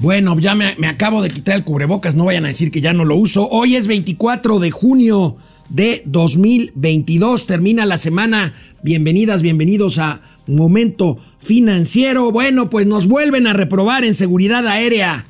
Bueno, 0.00 0.38
ya 0.38 0.54
me, 0.54 0.76
acabo 0.86 1.22
de 1.22 1.30
quitar 1.30 1.56
el 1.56 1.64
cubrebocas, 1.64 2.14
no 2.14 2.24
vayan 2.24 2.44
a 2.44 2.48
decir 2.48 2.70
que 2.70 2.80
ya 2.80 2.92
no 2.92 3.04
lo 3.04 3.16
uso. 3.16 3.48
Hoy 3.48 3.74
es 3.74 3.88
24 3.88 4.60
de 4.60 4.70
junio 4.70 5.36
de 5.70 6.02
2022, 6.06 7.46
termina 7.46 7.84
la 7.84 7.98
semana. 7.98 8.54
Bienvenidas, 8.84 9.42
bienvenidos 9.42 9.98
a 9.98 10.20
Momento 10.46 11.18
Financiero. 11.40 12.30
Bueno, 12.30 12.70
pues 12.70 12.86
nos 12.86 13.08
vuelven 13.08 13.48
a 13.48 13.54
reprobar 13.54 14.04
en 14.04 14.14
seguridad 14.14 14.68
aérea. 14.68 15.26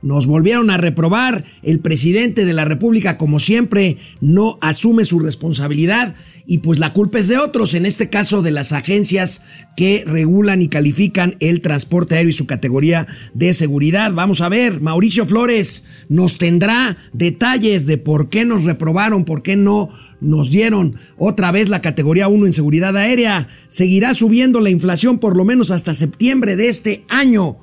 Nos 0.00 0.26
volvieron 0.26 0.70
a 0.70 0.78
reprobar. 0.78 1.44
El 1.62 1.80
presidente 1.80 2.46
de 2.46 2.54
la 2.54 2.64
República, 2.64 3.18
como 3.18 3.38
siempre, 3.38 3.98
no 4.22 4.56
asume 4.62 5.04
su 5.04 5.18
responsabilidad 5.18 6.14
y 6.50 6.58
pues 6.58 6.78
la 6.78 6.94
culpa 6.94 7.18
es 7.18 7.28
de 7.28 7.36
otros, 7.36 7.74
en 7.74 7.84
este 7.84 8.08
caso 8.08 8.40
de 8.40 8.50
las 8.50 8.72
agencias 8.72 9.42
que 9.76 10.02
regulan 10.06 10.62
y 10.62 10.68
califican 10.68 11.36
el 11.40 11.60
transporte 11.60 12.14
aéreo 12.14 12.30
y 12.30 12.32
su 12.32 12.46
categoría 12.46 13.06
de 13.34 13.52
seguridad. 13.52 14.14
Vamos 14.14 14.40
a 14.40 14.48
ver, 14.48 14.80
Mauricio 14.80 15.26
Flores 15.26 15.84
nos 16.08 16.38
tendrá 16.38 16.96
detalles 17.12 17.84
de 17.84 17.98
por 17.98 18.30
qué 18.30 18.46
nos 18.46 18.64
reprobaron, 18.64 19.26
por 19.26 19.42
qué 19.42 19.56
no 19.56 19.90
nos 20.22 20.50
dieron 20.50 20.96
otra 21.18 21.52
vez 21.52 21.68
la 21.68 21.82
categoría 21.82 22.28
1 22.28 22.46
en 22.46 22.52
seguridad 22.54 22.96
aérea. 22.96 23.48
Seguirá 23.68 24.14
subiendo 24.14 24.60
la 24.60 24.70
inflación 24.70 25.18
por 25.18 25.36
lo 25.36 25.44
menos 25.44 25.70
hasta 25.70 25.92
septiembre 25.92 26.56
de 26.56 26.70
este 26.70 27.04
año. 27.10 27.58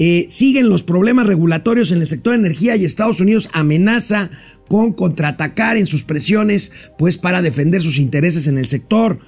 Eh, 0.00 0.26
siguen 0.28 0.68
los 0.68 0.84
problemas 0.84 1.26
regulatorios 1.26 1.90
en 1.90 2.00
el 2.00 2.08
sector 2.08 2.32
de 2.32 2.38
energía 2.38 2.76
y 2.76 2.84
Estados 2.84 3.20
Unidos 3.20 3.48
amenaza 3.52 4.30
con 4.68 4.92
contraatacar 4.92 5.76
en 5.76 5.86
sus 5.86 6.04
presiones, 6.04 6.72
pues 6.96 7.18
para 7.18 7.42
defender 7.42 7.82
sus 7.82 7.98
intereses 7.98 8.46
en 8.46 8.58
el 8.58 8.66
sector. 8.66 9.20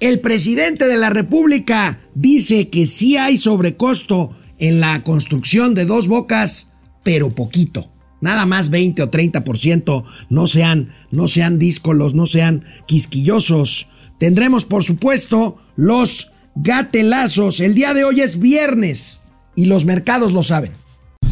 El 0.00 0.20
presidente 0.20 0.86
de 0.86 0.96
la 0.96 1.10
República 1.10 2.00
dice 2.14 2.68
que 2.68 2.86
sí 2.86 3.16
hay 3.16 3.36
sobrecosto 3.36 4.30
en 4.58 4.80
la 4.80 5.02
construcción 5.02 5.74
de 5.74 5.84
dos 5.84 6.08
bocas, 6.08 6.72
pero 7.02 7.34
poquito. 7.34 7.90
Nada 8.20 8.46
más 8.46 8.70
20 8.70 9.02
o 9.02 9.10
30%. 9.10 10.04
No 10.30 10.46
sean, 10.46 10.92
no 11.10 11.28
sean 11.28 11.58
díscolos, 11.58 12.14
no 12.14 12.26
sean 12.26 12.64
quisquillosos. 12.86 13.88
Tendremos, 14.18 14.64
por 14.64 14.84
supuesto, 14.84 15.58
los 15.76 16.30
gatelazos. 16.54 17.60
El 17.60 17.74
día 17.74 17.94
de 17.94 18.04
hoy 18.04 18.20
es 18.20 18.38
viernes 18.38 19.20
y 19.54 19.66
los 19.66 19.84
mercados 19.84 20.32
lo 20.32 20.42
saben. 20.42 20.72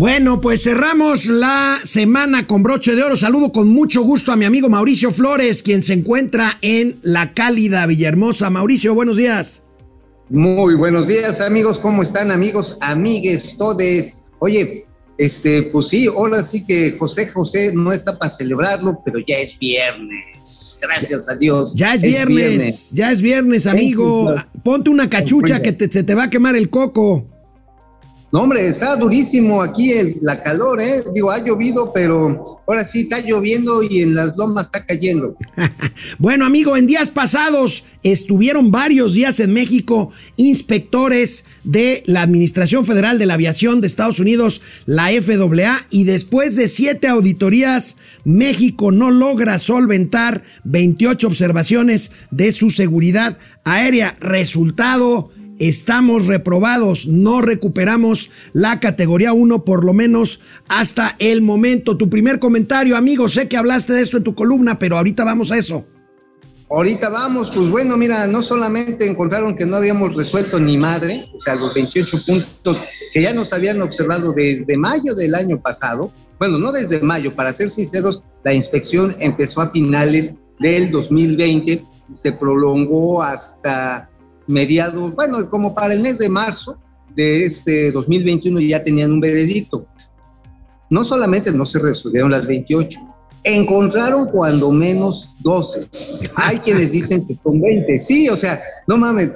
Bueno, 0.00 0.40
pues 0.40 0.62
cerramos 0.62 1.26
la 1.26 1.78
semana 1.84 2.46
con 2.46 2.62
broche 2.62 2.94
de 2.94 3.02
oro. 3.02 3.16
Saludo 3.16 3.52
con 3.52 3.68
mucho 3.68 4.00
gusto 4.00 4.32
a 4.32 4.36
mi 4.36 4.46
amigo 4.46 4.70
Mauricio 4.70 5.12
Flores, 5.12 5.62
quien 5.62 5.82
se 5.82 5.92
encuentra 5.92 6.56
en 6.62 6.98
la 7.02 7.34
cálida 7.34 7.84
Villahermosa. 7.84 8.48
Mauricio, 8.48 8.94
buenos 8.94 9.18
días. 9.18 9.62
Muy 10.30 10.74
buenos 10.74 11.06
días, 11.06 11.42
amigos. 11.42 11.78
¿Cómo 11.78 12.02
están, 12.02 12.30
amigos, 12.30 12.78
amigues, 12.80 13.58
todes? 13.58 14.30
Oye, 14.38 14.86
este, 15.18 15.64
pues 15.64 15.88
sí, 15.88 16.06
ahora 16.06 16.42
sí 16.44 16.64
que 16.64 16.96
José 16.98 17.28
José 17.28 17.72
no 17.74 17.92
está 17.92 18.18
para 18.18 18.32
celebrarlo, 18.32 19.02
pero 19.04 19.18
ya 19.28 19.36
es 19.36 19.58
viernes. 19.58 20.78
Gracias 20.80 21.28
a 21.28 21.34
Dios. 21.34 21.74
Ya 21.74 21.92
es, 21.92 22.00
viernes, 22.00 22.90
ya 22.92 23.12
es 23.12 23.20
viernes, 23.20 23.66
amigo. 23.66 24.34
Ponte 24.62 24.88
una 24.88 25.10
cachucha 25.10 25.60
que 25.60 25.76
se 25.90 26.02
te 26.04 26.14
va 26.14 26.22
a 26.22 26.30
quemar 26.30 26.56
el 26.56 26.70
coco. 26.70 27.26
No, 28.32 28.42
hombre, 28.42 28.68
está 28.68 28.94
durísimo 28.94 29.60
aquí 29.60 29.90
el, 29.90 30.16
la 30.22 30.40
calor, 30.40 30.80
¿eh? 30.80 31.02
Digo, 31.12 31.32
ha 31.32 31.42
llovido, 31.42 31.92
pero 31.92 32.62
ahora 32.68 32.84
sí 32.84 33.00
está 33.00 33.18
lloviendo 33.18 33.82
y 33.82 34.02
en 34.02 34.14
las 34.14 34.36
lomas 34.36 34.66
está 34.66 34.86
cayendo. 34.86 35.36
bueno, 36.18 36.44
amigo, 36.44 36.76
en 36.76 36.86
días 36.86 37.10
pasados 37.10 37.82
estuvieron 38.04 38.70
varios 38.70 39.14
días 39.14 39.40
en 39.40 39.52
México 39.52 40.10
inspectores 40.36 41.44
de 41.64 42.04
la 42.06 42.22
Administración 42.22 42.84
Federal 42.84 43.18
de 43.18 43.26
la 43.26 43.34
Aviación 43.34 43.80
de 43.80 43.88
Estados 43.88 44.20
Unidos, 44.20 44.60
la 44.86 45.08
FAA, 45.08 45.86
y 45.90 46.04
después 46.04 46.54
de 46.54 46.68
siete 46.68 47.08
auditorías, 47.08 47.96
México 48.24 48.92
no 48.92 49.10
logra 49.10 49.58
solventar 49.58 50.44
28 50.62 51.26
observaciones 51.26 52.12
de 52.30 52.52
su 52.52 52.70
seguridad 52.70 53.38
aérea. 53.64 54.16
Resultado 54.20 55.30
estamos 55.60 56.26
reprobados, 56.26 57.06
no 57.06 57.40
recuperamos 57.42 58.30
la 58.52 58.80
categoría 58.80 59.32
1 59.32 59.64
por 59.64 59.84
lo 59.84 59.92
menos 59.92 60.40
hasta 60.66 61.14
el 61.20 61.42
momento. 61.42 61.96
Tu 61.96 62.10
primer 62.10 62.40
comentario, 62.40 62.96
amigo, 62.96 63.28
sé 63.28 63.46
que 63.46 63.56
hablaste 63.56 63.92
de 63.92 64.02
esto 64.02 64.16
en 64.16 64.24
tu 64.24 64.34
columna, 64.34 64.78
pero 64.78 64.96
ahorita 64.96 65.22
vamos 65.22 65.52
a 65.52 65.58
eso. 65.58 65.86
Ahorita 66.70 67.08
vamos, 67.10 67.50
pues 67.50 67.68
bueno, 67.68 67.96
mira, 67.96 68.26
no 68.26 68.42
solamente 68.42 69.06
encontraron 69.06 69.56
que 69.56 69.66
no 69.66 69.76
habíamos 69.76 70.14
resuelto 70.14 70.58
ni 70.60 70.78
madre, 70.78 71.24
o 71.36 71.40
sea, 71.40 71.56
los 71.56 71.74
28 71.74 72.24
puntos 72.24 72.78
que 73.12 73.22
ya 73.22 73.34
nos 73.34 73.52
habían 73.52 73.82
observado 73.82 74.32
desde 74.32 74.76
mayo 74.76 75.14
del 75.14 75.34
año 75.34 75.60
pasado, 75.60 76.12
bueno, 76.38 76.58
no 76.58 76.70
desde 76.72 77.00
mayo, 77.00 77.34
para 77.34 77.52
ser 77.52 77.70
sinceros, 77.70 78.22
la 78.44 78.54
inspección 78.54 79.14
empezó 79.18 79.60
a 79.62 79.68
finales 79.68 80.30
del 80.60 80.90
2020 80.92 81.72
y 81.72 82.14
se 82.14 82.32
prolongó 82.32 83.22
hasta 83.22 84.09
mediados, 84.50 85.14
bueno, 85.14 85.48
como 85.48 85.74
para 85.74 85.94
el 85.94 86.00
mes 86.00 86.18
de 86.18 86.28
marzo 86.28 86.78
de 87.14 87.46
este 87.46 87.90
2021 87.92 88.60
ya 88.60 88.82
tenían 88.82 89.12
un 89.12 89.20
veredicto. 89.20 89.86
No 90.90 91.04
solamente 91.04 91.52
no 91.52 91.64
se 91.64 91.78
resolvieron 91.78 92.32
las 92.32 92.46
28, 92.46 92.98
encontraron 93.44 94.26
cuando 94.26 94.70
menos 94.70 95.30
12. 95.40 95.88
Hay 96.34 96.58
quienes 96.58 96.92
dicen 96.92 97.26
que 97.26 97.36
con 97.38 97.60
20. 97.60 97.96
Sí, 97.98 98.28
o 98.28 98.36
sea, 98.36 98.60
no 98.86 98.98
mames, 98.98 99.30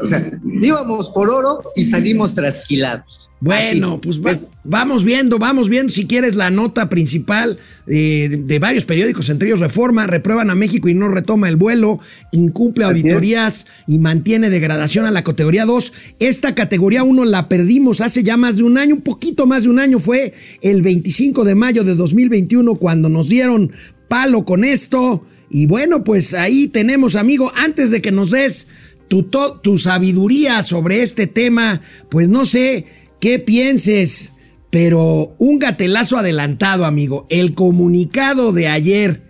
íbamos 0.60 1.08
por 1.10 1.30
oro 1.30 1.62
y 1.74 1.84
salimos 1.84 2.34
trasquilados. 2.34 3.30
Bueno, 3.44 4.00
pues 4.00 4.18
vamos 4.64 5.04
viendo, 5.04 5.38
vamos 5.38 5.68
viendo 5.68 5.92
si 5.92 6.06
quieres 6.06 6.34
la 6.34 6.48
nota 6.48 6.88
principal 6.88 7.58
eh, 7.86 8.40
de 8.42 8.58
varios 8.58 8.86
periódicos, 8.86 9.28
entre 9.28 9.48
ellos 9.48 9.60
Reforma, 9.60 10.06
reprueban 10.06 10.48
a 10.48 10.54
México 10.54 10.88
y 10.88 10.94
no 10.94 11.10
retoma 11.10 11.50
el 11.50 11.56
vuelo, 11.56 12.00
incumple 12.32 12.86
auditorías 12.86 13.66
y 13.86 13.98
mantiene 13.98 14.48
degradación 14.48 15.04
a 15.04 15.10
la 15.10 15.24
categoría 15.24 15.66
2. 15.66 15.92
Esta 16.20 16.54
categoría 16.54 17.02
1 17.02 17.26
la 17.26 17.50
perdimos 17.50 18.00
hace 18.00 18.22
ya 18.22 18.38
más 18.38 18.56
de 18.56 18.62
un 18.62 18.78
año, 18.78 18.94
un 18.94 19.02
poquito 19.02 19.46
más 19.46 19.64
de 19.64 19.68
un 19.68 19.78
año, 19.78 19.98
fue 19.98 20.32
el 20.62 20.80
25 20.80 21.44
de 21.44 21.54
mayo 21.54 21.84
de 21.84 21.96
2021 21.96 22.76
cuando 22.76 23.10
nos 23.10 23.28
dieron 23.28 23.72
palo 24.08 24.46
con 24.46 24.64
esto. 24.64 25.22
Y 25.50 25.66
bueno, 25.66 26.02
pues 26.02 26.32
ahí 26.32 26.68
tenemos, 26.68 27.14
amigo, 27.14 27.52
antes 27.56 27.90
de 27.90 28.00
que 28.00 28.10
nos 28.10 28.30
des 28.30 28.68
tu, 29.08 29.24
tu 29.24 29.76
sabiduría 29.76 30.62
sobre 30.62 31.02
este 31.02 31.26
tema, 31.26 31.82
pues 32.08 32.30
no 32.30 32.46
sé 32.46 33.03
qué 33.24 33.38
pienses, 33.38 34.34
pero 34.68 35.34
un 35.38 35.58
gatelazo 35.58 36.18
adelantado, 36.18 36.84
amigo. 36.84 37.26
El 37.30 37.54
comunicado 37.54 38.52
de 38.52 38.68
ayer 38.68 39.22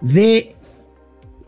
de 0.00 0.56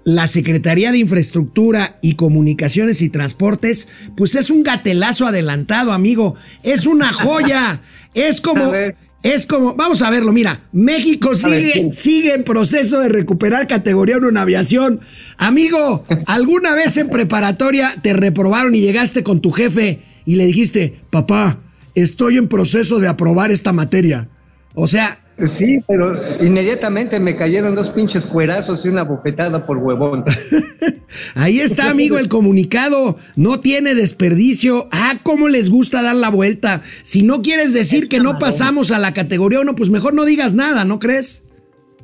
la 0.04 0.28
Secretaría 0.28 0.92
de 0.92 0.98
Infraestructura 0.98 1.98
y 2.00 2.14
Comunicaciones 2.14 3.02
y 3.02 3.08
Transportes, 3.08 3.88
pues 4.16 4.36
es 4.36 4.48
un 4.48 4.62
gatelazo 4.62 5.26
adelantado, 5.26 5.90
amigo. 5.90 6.36
Es 6.62 6.86
una 6.86 7.12
joya. 7.12 7.82
es 8.14 8.40
como... 8.40 8.72
Es 9.24 9.46
como, 9.46 9.74
vamos 9.74 10.00
a 10.02 10.10
verlo, 10.10 10.32
mira, 10.32 10.68
México 10.70 11.34
sigue, 11.34 11.90
sigue 11.92 12.34
en 12.34 12.44
proceso 12.44 13.00
de 13.00 13.08
recuperar 13.08 13.66
categoría 13.66 14.18
1 14.18 14.28
en 14.28 14.36
aviación. 14.36 15.00
Amigo, 15.38 16.04
¿alguna 16.26 16.76
vez 16.76 16.96
en 16.98 17.08
preparatoria 17.08 17.96
te 18.00 18.12
reprobaron 18.12 18.76
y 18.76 18.80
llegaste 18.80 19.24
con 19.24 19.40
tu 19.40 19.50
jefe 19.50 20.02
y 20.24 20.36
le 20.36 20.46
dijiste, 20.46 21.00
papá, 21.10 21.58
estoy 22.02 22.36
en 22.36 22.48
proceso 22.48 22.98
de 22.98 23.08
aprobar 23.08 23.50
esta 23.50 23.72
materia. 23.72 24.28
O 24.74 24.86
sea... 24.86 25.20
Sí, 25.38 25.78
pero 25.86 26.12
inmediatamente 26.40 27.20
me 27.20 27.36
cayeron 27.36 27.76
dos 27.76 27.90
pinches 27.90 28.26
cuerazos 28.26 28.84
y 28.84 28.88
una 28.88 29.04
bofetada 29.04 29.64
por 29.64 29.78
huevón. 29.78 30.24
Ahí 31.36 31.60
está, 31.60 31.90
amigo, 31.90 32.18
el 32.18 32.28
comunicado. 32.28 33.16
No 33.36 33.60
tiene 33.60 33.94
desperdicio. 33.94 34.88
Ah, 34.90 35.20
cómo 35.22 35.48
les 35.48 35.70
gusta 35.70 36.02
dar 36.02 36.16
la 36.16 36.28
vuelta. 36.28 36.82
Si 37.04 37.22
no 37.22 37.40
quieres 37.40 37.72
decir 37.72 38.08
que 38.08 38.18
no 38.18 38.38
pasamos 38.40 38.90
a 38.90 38.98
la 38.98 39.14
categoría 39.14 39.60
1, 39.60 39.76
pues 39.76 39.90
mejor 39.90 40.12
no 40.12 40.24
digas 40.24 40.54
nada, 40.54 40.84
¿no 40.84 40.98
crees? 40.98 41.44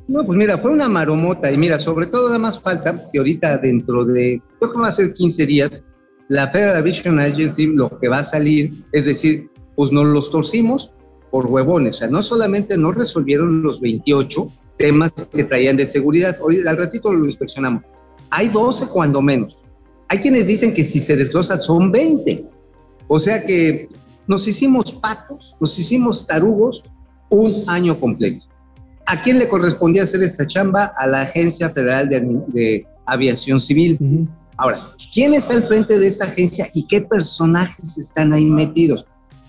No, 0.07 0.25
pues 0.25 0.37
mira, 0.37 0.57
fue 0.57 0.71
una 0.71 0.87
maromota. 0.87 1.51
Y 1.51 1.57
mira, 1.57 1.79
sobre 1.79 2.05
todo 2.05 2.27
nada 2.27 2.39
más 2.39 2.61
falta 2.61 2.97
que 3.11 3.17
ahorita 3.17 3.57
dentro 3.57 4.05
de, 4.05 4.41
creo 4.59 4.71
que 4.71 4.79
va 4.79 4.87
a 4.87 4.91
ser 4.91 5.13
15 5.13 5.45
días, 5.45 5.83
la 6.27 6.47
Federal 6.47 6.77
Aviation 6.77 7.19
Agency 7.19 7.67
lo 7.67 7.99
que 7.99 8.07
va 8.07 8.19
a 8.19 8.23
salir, 8.23 8.71
es 8.91 9.05
decir, 9.05 9.49
pues 9.75 9.91
nos 9.91 10.05
los 10.05 10.29
torcimos 10.29 10.91
por 11.31 11.47
huevones. 11.47 11.95
O 11.95 11.99
sea, 11.99 12.07
no 12.07 12.23
solamente 12.23 12.77
no 12.77 12.91
resolvieron 12.91 13.61
los 13.61 13.81
28 13.81 14.51
temas 14.77 15.11
que 15.11 15.43
traían 15.43 15.77
de 15.77 15.85
seguridad, 15.85 16.37
al 16.67 16.77
ratito 16.77 17.13
lo 17.13 17.25
inspeccionamos. 17.25 17.83
Hay 18.29 18.49
12 18.49 18.87
cuando 18.87 19.21
menos. 19.21 19.57
hay 20.07 20.19
quienes 20.19 20.47
dicen 20.47 20.73
que 20.73 20.83
si 20.83 20.99
se 20.99 21.15
desglosa 21.15 21.57
son 21.57 21.91
20. 21.91 22.45
O 23.07 23.19
sea 23.19 23.43
que 23.43 23.87
nos 24.27 24.47
hicimos 24.47 24.93
patos, 24.93 25.55
nos 25.59 25.77
hicimos 25.77 26.25
tarugos 26.25 26.83
un 27.29 27.63
año 27.67 27.99
completo. 27.99 28.45
¿A 29.07 29.21
quién 29.21 29.39
le 29.39 29.47
correspondía 29.47 30.03
hacer 30.03 30.23
esta 30.23 30.47
chamba? 30.47 30.91
A 30.97 31.07
la 31.07 31.21
Agencia 31.21 31.69
Federal 31.69 32.09
de, 32.09 32.21
de 32.47 32.87
Aviación 33.05 33.59
Civil. 33.59 34.27
Ahora, 34.57 34.79
¿quién 35.13 35.33
está 35.33 35.53
al 35.53 35.63
frente 35.63 35.99
de 35.99 36.07
esta 36.07 36.25
agencia 36.25 36.69
y 36.73 36.87
qué 36.87 37.01
personajes 37.01 37.97
están 37.97 38.33
ahí 38.33 38.45
metidos? 38.45 39.05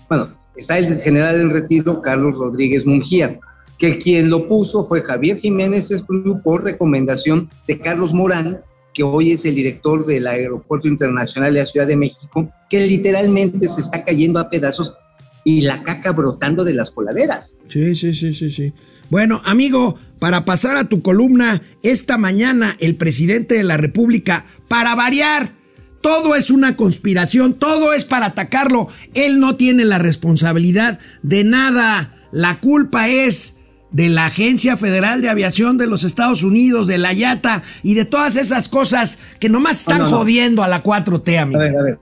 Bueno, 0.09 0.33
está 0.55 0.77
el 0.77 0.99
general 0.99 1.39
en 1.39 1.49
retiro, 1.49 2.01
Carlos 2.01 2.37
Rodríguez 2.37 2.85
Mungía, 2.85 3.39
que 3.77 3.97
quien 3.97 4.29
lo 4.29 4.47
puso 4.47 4.83
fue 4.83 5.01
Javier 5.01 5.37
Jiménez 5.37 5.91
Espriu 5.91 6.41
por 6.41 6.63
recomendación 6.63 7.49
de 7.67 7.79
Carlos 7.79 8.13
Morán, 8.13 8.61
que 8.93 9.03
hoy 9.03 9.31
es 9.31 9.45
el 9.45 9.55
director 9.55 10.05
del 10.05 10.25
Aeropuerto 10.25 10.87
Internacional 10.87 11.53
de 11.53 11.59
la 11.59 11.65
Ciudad 11.65 11.85
de 11.87 11.97
México, 11.97 12.51
que 12.69 12.87
literalmente 12.87 13.67
se 13.67 13.81
está 13.81 14.03
cayendo 14.03 14.39
a 14.39 14.49
pedazos 14.49 14.95
y 15.43 15.61
la 15.61 15.83
caca 15.83 16.11
brotando 16.11 16.63
de 16.63 16.73
las 16.73 16.91
coladeras. 16.91 17.57
Sí, 17.69 17.95
sí, 17.95 18.13
sí, 18.13 18.33
sí, 18.33 18.49
sí. 18.49 18.73
Bueno, 19.09 19.41
amigo, 19.45 19.95
para 20.19 20.43
pasar 20.43 20.75
a 20.75 20.89
tu 20.89 21.01
columna, 21.01 21.61
esta 21.83 22.17
mañana 22.17 22.75
el 22.79 22.95
presidente 22.95 23.55
de 23.55 23.63
la 23.63 23.77
República, 23.77 24.45
para 24.67 24.95
variar, 24.95 25.53
todo 26.01 26.35
es 26.35 26.49
una 26.51 26.75
conspiración, 26.75 27.53
todo 27.53 27.93
es 27.93 28.05
para 28.05 28.27
atacarlo. 28.27 28.87
Él 29.13 29.39
no 29.39 29.55
tiene 29.55 29.85
la 29.85 29.97
responsabilidad 29.97 30.99
de 31.23 31.43
nada. 31.43 32.15
La 32.31 32.59
culpa 32.59 33.09
es 33.09 33.55
de 33.91 34.09
la 34.09 34.25
Agencia 34.25 34.77
Federal 34.77 35.21
de 35.21 35.29
Aviación 35.29 35.77
de 35.77 35.87
los 35.87 36.03
Estados 36.03 36.43
Unidos, 36.43 36.87
de 36.87 36.97
la 36.97 37.13
IATA 37.13 37.63
y 37.83 37.93
de 37.93 38.05
todas 38.05 38.35
esas 38.35 38.67
cosas 38.69 39.19
que 39.39 39.49
nomás 39.49 39.79
están 39.79 39.99
No, 39.99 40.03
no, 40.05 40.11
no. 40.11 40.17
jodiendo 40.17 40.63
a 40.63 40.67
la 40.67 40.83
4T, 40.83 41.39
amigo. 41.41 41.59
A 41.61 41.63
ver, 41.63 41.77
a 41.77 41.83
ver. 41.83 41.99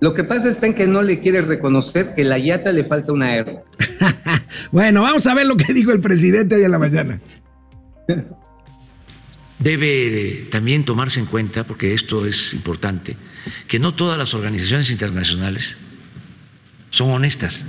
Lo 0.00 0.12
que 0.14 0.24
pasa 0.24 0.48
está 0.48 0.66
en 0.66 0.74
que 0.74 0.86
no 0.86 1.02
le 1.02 1.20
quiere 1.20 1.40
reconocer 1.42 2.14
que 2.14 2.22
la 2.22 2.38
yata 2.38 2.70
le 2.70 2.84
falta 2.84 3.12
una 3.12 3.34
R. 3.34 3.62
Bueno, 4.72 5.02
vamos 5.02 5.26
a 5.26 5.34
ver 5.34 5.46
lo 5.46 5.56
que 5.56 5.72
dijo 5.72 5.92
el 5.92 6.00
presidente 6.00 6.54
hoy 6.56 6.64
en 6.64 6.70
la 6.70 6.78
mañana. 6.78 7.20
Debe 9.66 10.46
también 10.48 10.84
tomarse 10.84 11.18
en 11.18 11.26
cuenta, 11.26 11.64
porque 11.64 11.92
esto 11.92 12.24
es 12.24 12.52
importante, 12.52 13.16
que 13.66 13.80
no 13.80 13.94
todas 13.94 14.16
las 14.16 14.32
organizaciones 14.32 14.90
internacionales 14.90 15.76
son 16.90 17.10
honestas, 17.10 17.64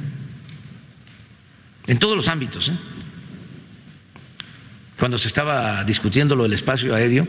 en 1.87 1.97
todos 1.97 2.15
los 2.15 2.27
ámbitos. 2.27 2.69
¿eh? 2.69 2.77
Cuando 4.99 5.17
se 5.17 5.27
estaba 5.27 5.83
discutiendo 5.85 6.35
lo 6.35 6.43
del 6.43 6.53
espacio 6.53 6.93
aéreo 6.93 7.27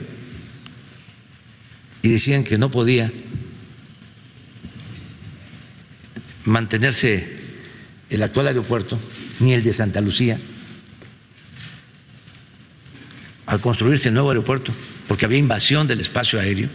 y 2.03 2.11
decían 2.11 2.45
que 2.45 2.59
no 2.59 2.71
podía 2.71 3.11
mantenerse 6.45 7.39
el 8.11 8.23
actual 8.23 8.49
aeropuerto, 8.49 8.99
ni 9.41 9.55
el 9.55 9.63
de 9.63 9.73
Santa 9.73 10.03
Lucía, 10.03 10.39
al 13.49 13.63
construirse 13.63 14.09
el 14.09 14.15
nuevo 14.15 14.29
aeropuerto, 14.29 14.75
porque 15.09 15.25
había 15.25 15.39
invasión 15.39 15.89
del 15.89 16.01
espacio 16.01 16.39
aéreo, 16.39 16.69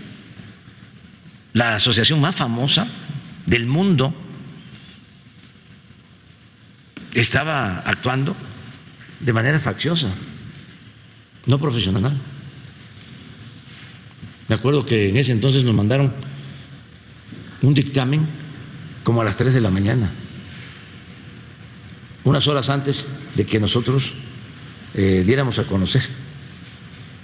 la 1.53 1.75
asociación 1.75 2.19
más 2.19 2.35
famosa 2.35 2.87
del 3.45 3.67
mundo 3.67 4.11
estaba 7.13 7.77
actuando 7.85 8.35
de 9.19 9.33
manera 9.33 9.59
facciosa, 9.59 10.07
no 11.45 11.59
profesional. 11.59 12.19
Me 14.47 14.55
acuerdo 14.55 14.83
que 14.83 15.09
en 15.09 15.17
ese 15.17 15.31
entonces 15.31 15.63
nos 15.63 15.75
mandaron 15.75 16.11
un 17.61 17.73
dictamen 17.75 18.27
como 19.03 19.21
a 19.21 19.25
las 19.25 19.37
3 19.37 19.53
de 19.53 19.61
la 19.61 19.69
mañana, 19.69 20.09
unas 22.23 22.47
horas 22.47 22.71
antes 22.71 23.07
de 23.35 23.45
que 23.45 23.59
nosotros 23.59 24.15
eh, 24.95 25.23
diéramos 25.23 25.59
a 25.59 25.65
conocer 25.65 26.22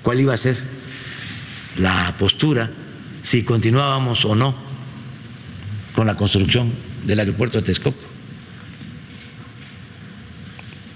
cuál 0.01 0.19
iba 0.19 0.33
a 0.33 0.37
ser 0.37 0.57
la 1.77 2.15
postura, 2.17 2.71
si 3.23 3.43
continuábamos 3.43 4.25
o 4.25 4.35
no 4.35 4.55
con 5.93 6.07
la 6.07 6.15
construcción 6.15 6.71
del 7.05 7.19
aeropuerto 7.19 7.57
de 7.59 7.65
Texcoco. 7.65 7.97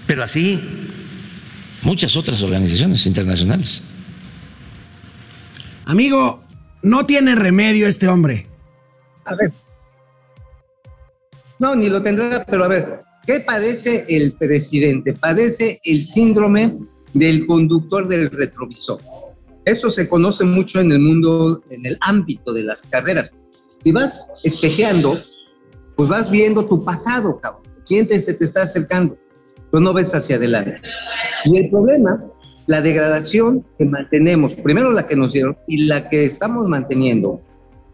Pero 0.06 0.22
así 0.22 0.60
muchas 1.82 2.16
otras 2.16 2.42
organizaciones 2.42 3.06
internacionales. 3.06 3.82
Amigo, 5.86 6.42
no 6.82 7.06
tiene 7.06 7.34
remedio 7.34 7.86
este 7.86 8.08
hombre. 8.08 8.46
A 9.26 9.34
ver. 9.34 9.52
No, 11.58 11.74
ni 11.74 11.88
lo 11.88 12.02
tendrá, 12.02 12.44
pero 12.44 12.64
a 12.64 12.68
ver, 12.68 13.02
¿qué 13.26 13.40
padece 13.40 14.04
el 14.08 14.32
presidente? 14.32 15.12
Padece 15.12 15.80
el 15.84 16.04
síndrome 16.04 16.78
del 17.14 17.46
conductor 17.46 18.06
del 18.08 18.30
retrovisor. 18.30 19.00
Eso 19.64 19.88
se 19.90 20.08
conoce 20.08 20.44
mucho 20.44 20.80
en 20.80 20.92
el 20.92 20.98
mundo, 20.98 21.62
en 21.70 21.86
el 21.86 21.96
ámbito 22.02 22.52
de 22.52 22.64
las 22.64 22.82
carreras. 22.82 23.32
Si 23.78 23.92
vas 23.92 24.28
espejeando, 24.42 25.18
pues 25.96 26.08
vas 26.08 26.30
viendo 26.30 26.66
tu 26.66 26.84
pasado, 26.84 27.40
cabrón. 27.40 27.62
¿Quién 27.86 28.06
te, 28.06 28.18
se 28.20 28.34
te 28.34 28.44
está 28.44 28.62
acercando? 28.62 29.16
Pues 29.70 29.82
no 29.82 29.92
ves 29.92 30.14
hacia 30.14 30.36
adelante. 30.36 30.80
Y 31.44 31.58
el 31.58 31.70
problema, 31.70 32.22
la 32.66 32.80
degradación 32.80 33.64
que 33.78 33.84
mantenemos, 33.84 34.54
primero 34.54 34.90
la 34.90 35.06
que 35.06 35.16
nos 35.16 35.32
dieron 35.32 35.56
y 35.66 35.84
la 35.84 36.08
que 36.08 36.24
estamos 36.24 36.68
manteniendo, 36.68 37.40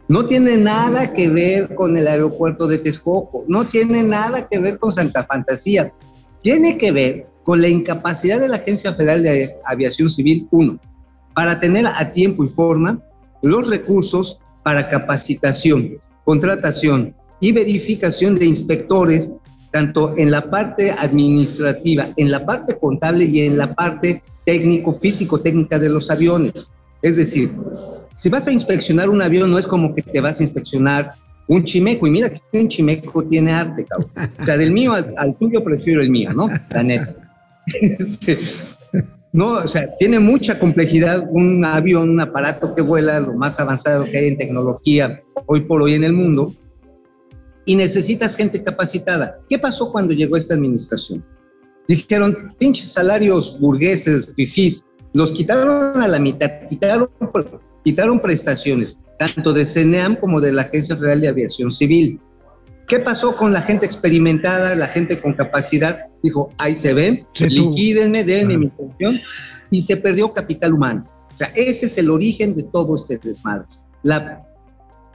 no 0.08 0.26
tiene 0.26 0.56
nada 0.58 1.12
que 1.12 1.28
ver 1.28 1.75
con 1.75 1.96
el 1.96 2.08
aeropuerto 2.08 2.67
de 2.67 2.78
Texcoco, 2.78 3.44
no 3.46 3.67
tiene 3.67 4.02
nada 4.02 4.49
que 4.49 4.58
ver 4.58 4.78
con 4.78 4.90
Santa 4.90 5.25
Fantasía, 5.25 5.93
tiene 6.40 6.78
que 6.78 6.90
ver 6.90 7.26
con 7.45 7.61
la 7.61 7.69
incapacidad 7.69 8.41
de 8.41 8.49
la 8.49 8.57
Agencia 8.57 8.93
Federal 8.93 9.23
de 9.23 9.57
Aviación 9.65 10.11
Civil, 10.11 10.47
uno, 10.51 10.79
para 11.35 11.61
tener 11.61 11.87
a 11.87 12.11
tiempo 12.11 12.45
y 12.45 12.49
forma 12.49 13.01
los 13.43 13.69
recursos 13.69 14.39
para 14.63 14.89
capacitación, 14.89 15.99
contratación 16.25 17.15
y 17.41 17.53
verificación 17.53 18.35
de 18.35 18.47
inspectores, 18.47 19.33
tanto 19.73 20.15
en 20.19 20.31
la 20.31 20.51
parte 20.51 20.91
administrativa, 20.91 22.09
en 22.17 22.31
la 22.31 22.45
parte 22.45 22.77
contable 22.79 23.25
y 23.25 23.41
en 23.41 23.57
la 23.57 23.75
parte 23.75 24.23
técnico, 24.45 24.93
físico-técnica 24.93 25.79
de 25.79 25.89
los 25.89 26.11
aviones. 26.11 26.67
Es 27.03 27.17
decir, 27.17 27.51
si 28.15 28.29
vas 28.29 28.47
a 28.47 28.53
inspeccionar 28.53 29.09
un 29.09 29.23
avión, 29.23 29.51
no 29.51 29.59
es 29.59 29.67
como 29.67 29.94
que 29.94 30.03
te 30.03 30.20
vas 30.20 30.41
a 30.41 30.43
inspeccionar 30.43 31.15
un 31.49 31.65
chimeco. 31.65 32.06
Y 32.06 32.11
mira 32.11 32.31
que 32.31 32.61
un 32.61 32.69
chimeco 32.69 33.25
tiene 33.25 33.53
arte, 33.53 33.85
cabrón. 33.85 34.11
O 34.41 34.44
sea, 34.44 34.56
del 34.56 34.73
mío 34.73 34.93
al, 34.93 35.15
al 35.17 35.37
tuyo 35.37 35.65
prefiero 35.65 36.03
el 36.03 36.11
mío, 36.11 36.32
¿no? 36.35 36.49
La 36.70 36.82
neta. 36.82 37.17
Este, 37.82 38.39
no, 39.32 39.53
o 39.53 39.67
sea, 39.67 39.94
tiene 39.96 40.19
mucha 40.19 40.58
complejidad 40.58 41.24
un 41.31 41.65
avión, 41.65 42.10
un 42.10 42.20
aparato 42.20 42.74
que 42.74 42.82
vuela, 42.82 43.20
lo 43.20 43.34
más 43.34 43.60
avanzado 43.60 44.05
que 44.05 44.19
hay 44.19 44.29
en 44.29 44.36
tecnología 44.36 45.22
hoy 45.46 45.60
por 45.62 45.82
hoy 45.82 45.94
en 45.94 46.05
el 46.05 46.12
mundo, 46.12 46.55
y 47.65 47.77
necesitas 47.77 48.36
gente 48.36 48.62
capacitada. 48.62 49.39
¿Qué 49.48 49.58
pasó 49.58 49.93
cuando 49.93 50.15
llegó 50.15 50.36
esta 50.36 50.55
administración? 50.55 51.24
Dijeron, 51.86 52.53
pinches 52.58 52.93
salarios 52.93 53.58
burgueses, 53.60 54.32
fifís, 54.34 54.84
los 55.12 55.32
quitaron 55.32 56.00
a 56.00 56.08
la 56.08 56.19
mitad, 56.19 56.50
quitaron, 56.69 57.08
quitaron 57.84 58.20
prestaciones, 58.20 58.96
tanto 59.19 59.53
de 59.53 59.65
CENEAM 59.65 60.17
como 60.17 60.41
de 60.41 60.53
la 60.53 60.62
Agencia 60.62 60.96
Federal 60.96 61.20
de 61.20 61.29
Aviación 61.29 61.70
Civil. 61.70 62.20
¿Qué 62.91 62.99
pasó 62.99 63.37
con 63.37 63.53
la 63.53 63.63
gente 63.63 63.87
experimentada, 63.87 64.75
la 64.75 64.89
gente 64.89 65.20
con 65.20 65.32
capacidad? 65.32 65.97
Dijo, 66.25 66.53
ahí 66.59 66.75
se 66.75 66.93
ven, 66.93 67.25
liquídenme, 67.69 68.25
denme 68.25 68.59
mi 68.59 68.69
pensión, 68.69 69.20
y 69.70 69.81
se 69.81 69.97
perdió 69.97 70.32
capital 70.32 70.75
humano. 70.75 71.09
O 71.32 71.39
sea, 71.39 71.53
ese 71.55 71.87
es 71.87 71.97
el 71.99 72.11
origen 72.11 72.56
de 72.56 72.65
todo 72.65 72.97
este 72.97 73.17
desmadre. 73.19 73.67
La, 74.03 74.43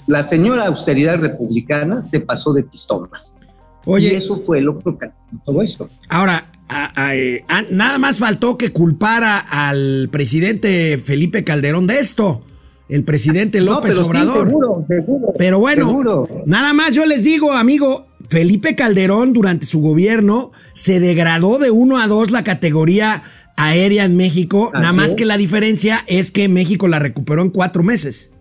la 0.08 0.24
señora 0.24 0.68
austeridad 0.68 1.20
republicana 1.20 2.02
se 2.02 2.22
pasó 2.22 2.54
de 2.54 2.64
pistolas. 2.64 3.38
Oye, 3.86 4.14
y 4.14 4.16
eso 4.16 4.38
fue 4.38 4.62
lo 4.62 4.80
que 4.80 5.12
todo 5.46 5.62
esto. 5.62 5.90
ahora, 6.10 6.50
a- 6.70 6.94
a- 7.08 7.16
eh, 7.16 7.44
a- 7.50 7.62
nada 7.70 7.98
más 8.00 8.18
faltó 8.20 8.58
que 8.58 8.72
culpara 8.72 9.38
al 9.38 10.08
presidente 10.12 10.98
Felipe 10.98 11.44
Calderón 11.44 11.86
de 11.88 12.00
esto. 12.00 12.42
El 12.88 13.04
presidente 13.04 13.62
López 13.62 13.92
pero 13.94 14.04
sí, 14.04 14.10
Obrador. 14.10 14.48
seguro, 14.48 14.86
seguro, 14.88 15.34
Pero 15.38 15.60
bueno, 15.60 15.88
seguro. 15.88 16.28
nada 16.46 16.74
más 16.74 16.94
yo 16.94 17.06
les 17.06 17.24
digo, 17.24 17.52
amigo, 17.54 18.06
Felipe 18.30 18.76
Calderón 18.76 19.34
durante 19.34 19.66
su 19.66 19.82
gobierno 19.82 20.52
se 20.74 21.00
degradó 21.00 21.58
de 21.58 21.72
1 21.72 21.98
a 22.00 22.08
2 22.08 22.32
la 22.32 22.44
categoría 22.44 23.24
aérea 23.58 24.06
en 24.06 24.16
México, 24.18 24.70
Así 24.74 24.82
nada 24.82 24.94
más 24.94 25.10
es. 25.12 25.16
que 25.16 25.26
la 25.26 25.38
diferencia 25.38 26.04
es 26.08 26.30
que 26.30 26.48
México 26.50 26.88
la 26.88 27.00
recuperó 27.00 27.42
en 27.42 27.50
cuatro 27.50 27.82
meses. 27.84 28.32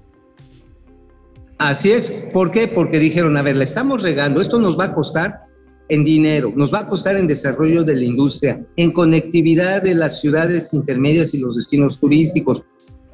Así 1.59 1.93
es. 1.93 2.11
¿Por 2.33 2.51
qué? 2.51 2.67
Porque 2.69 2.99
dijeron, 2.99 3.37
a 3.37 3.43
ver, 3.43 3.57
la 3.57 3.65
estamos 3.65 4.03
regando, 4.03 4.41
esto 4.41 4.59
nos 4.59 4.79
va 4.79 4.85
a 4.87 4.95
costar 4.95 5.41
en 5.89 6.03
dinero, 6.05 6.53
nos 6.57 6.73
va 6.73 6.81
a 6.81 6.87
costar 6.89 7.17
en 7.17 7.27
desarrollo 7.27 7.85
de 7.85 7.95
la 7.95 8.05
industria, 8.05 8.65
en 8.77 8.91
conectividad 8.91 9.83
de 9.83 9.95
las 9.95 10.21
ciudades 10.21 10.73
intermedias 10.75 11.33
y 11.35 11.39
los 11.39 11.57
destinos 11.57 11.99
turísticos, 12.01 12.63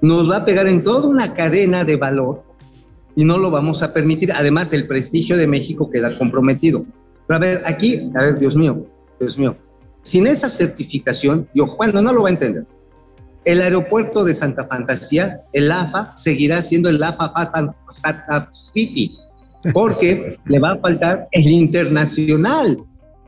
nos 0.03 0.31
va 0.31 0.39
a 0.39 0.45
pegar 0.45 0.67
en 0.67 0.83
toda 0.83 1.09
una 1.09 1.35
cadena 1.35 1.85
de 1.85 1.97
valor 1.97 2.45
y 3.17 3.25
no 3.25 3.39
lo 3.39 3.51
vamos 3.51 3.83
a 3.83 3.93
permitir. 3.93 4.33
Además, 4.33 4.73
el 4.73 4.87
prestigio 4.87 5.37
de 5.37 5.47
México 5.47 5.91
queda 5.91 6.17
comprometido. 6.17 6.85
Pero 7.27 7.37
a 7.37 7.41
ver, 7.41 7.63
aquí, 7.67 8.11
a 8.15 8.23
ver, 8.23 8.39
Dios 8.39 8.57
mío, 8.57 8.87
Dios 9.19 9.39
mío, 9.39 9.57
sin 10.03 10.27
esa 10.27 10.49
certificación, 10.49 11.49
yo, 11.55 11.67
bueno, 11.77 12.01
no 12.03 12.13
lo 12.13 12.23
va 12.23 12.29
a 12.29 12.33
entender. 12.33 12.67
El 13.45 13.63
aeropuerto 13.63 14.25
de 14.25 14.35
Santa 14.35 14.67
Fantasía, 14.67 15.43
el 15.53 15.71
AFA, 15.71 16.15
seguirá 16.15 16.61
siendo 16.61 16.89
el 16.89 17.03
AFA 17.03 17.31
Fifi, 18.75 19.17
porque 19.73 20.39
le 20.45 20.59
va 20.59 20.73
a 20.73 20.79
faltar 20.79 21.29
el 21.33 21.49
internacional. 21.49 22.79